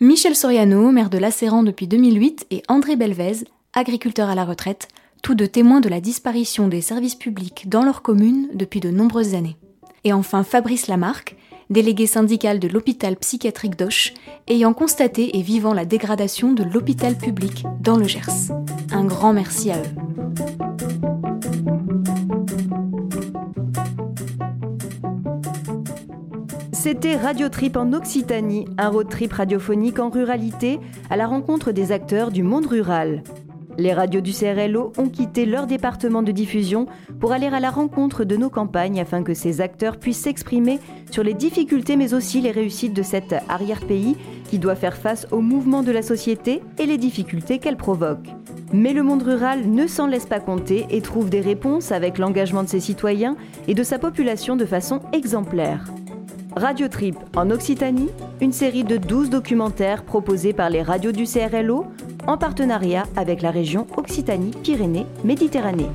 Michel 0.00 0.34
Soriano, 0.34 0.90
maire 0.92 1.10
de 1.10 1.18
Lasséran 1.18 1.62
depuis 1.62 1.86
2008, 1.86 2.46
et 2.50 2.62
André 2.68 2.96
Belvez, 2.96 3.44
agriculteur 3.74 4.30
à 4.30 4.34
la 4.34 4.46
retraite, 4.46 4.88
tous 5.22 5.34
deux 5.34 5.48
témoins 5.48 5.80
de 5.80 5.88
la 5.88 6.00
disparition 6.00 6.68
des 6.68 6.80
services 6.80 7.14
publics 7.14 7.68
dans 7.68 7.82
leur 7.82 8.02
commune 8.02 8.48
depuis 8.54 8.80
de 8.80 8.90
nombreuses 8.90 9.34
années. 9.34 9.56
Et 10.04 10.12
enfin 10.12 10.42
Fabrice 10.42 10.86
Lamarck, 10.86 11.36
délégué 11.68 12.06
syndical 12.06 12.58
de 12.58 12.68
l'hôpital 12.68 13.16
psychiatrique 13.16 13.76
d'Auch, 13.76 14.14
ayant 14.48 14.72
constaté 14.72 15.38
et 15.38 15.42
vivant 15.42 15.74
la 15.74 15.84
dégradation 15.84 16.52
de 16.52 16.64
l'hôpital 16.64 17.16
public 17.16 17.64
dans 17.80 17.96
le 17.96 18.06
Gers. 18.06 18.52
Un 18.92 19.04
grand 19.04 19.32
merci 19.32 19.70
à 19.70 19.78
eux. 19.78 20.10
C'était 26.72 27.14
Radio 27.14 27.50
Trip 27.50 27.76
en 27.76 27.92
Occitanie, 27.92 28.66
un 28.78 28.88
road 28.88 29.08
trip 29.10 29.34
radiophonique 29.34 29.98
en 29.98 30.08
ruralité 30.08 30.80
à 31.10 31.16
la 31.16 31.26
rencontre 31.26 31.72
des 31.72 31.92
acteurs 31.92 32.30
du 32.30 32.42
monde 32.42 32.66
rural. 32.66 33.22
Les 33.80 33.94
radios 33.94 34.20
du 34.20 34.32
CRLO 34.32 34.92
ont 34.98 35.08
quitté 35.08 35.46
leur 35.46 35.66
département 35.66 36.22
de 36.22 36.32
diffusion 36.32 36.86
pour 37.18 37.32
aller 37.32 37.46
à 37.46 37.60
la 37.60 37.70
rencontre 37.70 38.24
de 38.24 38.36
nos 38.36 38.50
campagnes 38.50 39.00
afin 39.00 39.22
que 39.22 39.32
ces 39.32 39.62
acteurs 39.62 39.96
puissent 39.96 40.20
s'exprimer 40.20 40.78
sur 41.10 41.22
les 41.22 41.32
difficultés 41.32 41.96
mais 41.96 42.12
aussi 42.12 42.42
les 42.42 42.50
réussites 42.50 42.92
de 42.92 43.02
cet 43.02 43.34
arrière-pays 43.48 44.18
qui 44.50 44.58
doit 44.58 44.74
faire 44.74 44.98
face 44.98 45.26
aux 45.30 45.40
mouvements 45.40 45.82
de 45.82 45.92
la 45.92 46.02
société 46.02 46.60
et 46.78 46.84
les 46.84 46.98
difficultés 46.98 47.58
qu'elle 47.58 47.78
provoque. 47.78 48.28
Mais 48.74 48.92
le 48.92 49.02
monde 49.02 49.22
rural 49.22 49.66
ne 49.70 49.86
s'en 49.86 50.06
laisse 50.06 50.26
pas 50.26 50.40
compter 50.40 50.84
et 50.90 51.00
trouve 51.00 51.30
des 51.30 51.40
réponses 51.40 51.90
avec 51.90 52.18
l'engagement 52.18 52.62
de 52.62 52.68
ses 52.68 52.80
citoyens 52.80 53.34
et 53.66 53.72
de 53.72 53.82
sa 53.82 53.98
population 53.98 54.56
de 54.56 54.66
façon 54.66 55.00
exemplaire. 55.14 55.86
Radio 56.56 56.88
Trip 56.88 57.16
en 57.36 57.50
Occitanie, 57.50 58.10
une 58.40 58.52
série 58.52 58.82
de 58.84 58.96
12 58.96 59.30
documentaires 59.30 60.02
proposés 60.02 60.52
par 60.52 60.68
les 60.68 60.82
radios 60.82 61.12
du 61.12 61.24
CRLO 61.24 61.86
en 62.26 62.36
partenariat 62.36 63.04
avec 63.16 63.40
la 63.42 63.52
région 63.52 63.86
Occitanie-Pyrénées-Méditerranée. 63.96 65.90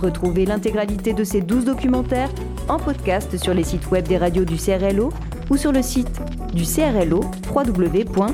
Retrouvez 0.00 0.46
l'intégralité 0.46 1.12
de 1.12 1.24
ces 1.24 1.40
12 1.40 1.64
documentaires 1.64 2.30
en 2.68 2.78
podcast 2.78 3.36
sur 3.36 3.54
les 3.54 3.64
sites 3.64 3.90
web 3.90 4.06
des 4.06 4.18
radios 4.18 4.44
du 4.44 4.56
CRLO 4.56 5.12
ou 5.50 5.56
sur 5.56 5.72
le 5.72 5.82
site 5.82 6.20
du 6.54 6.64
CRLO 6.64 7.24
www.crlo.fr. 7.54 8.26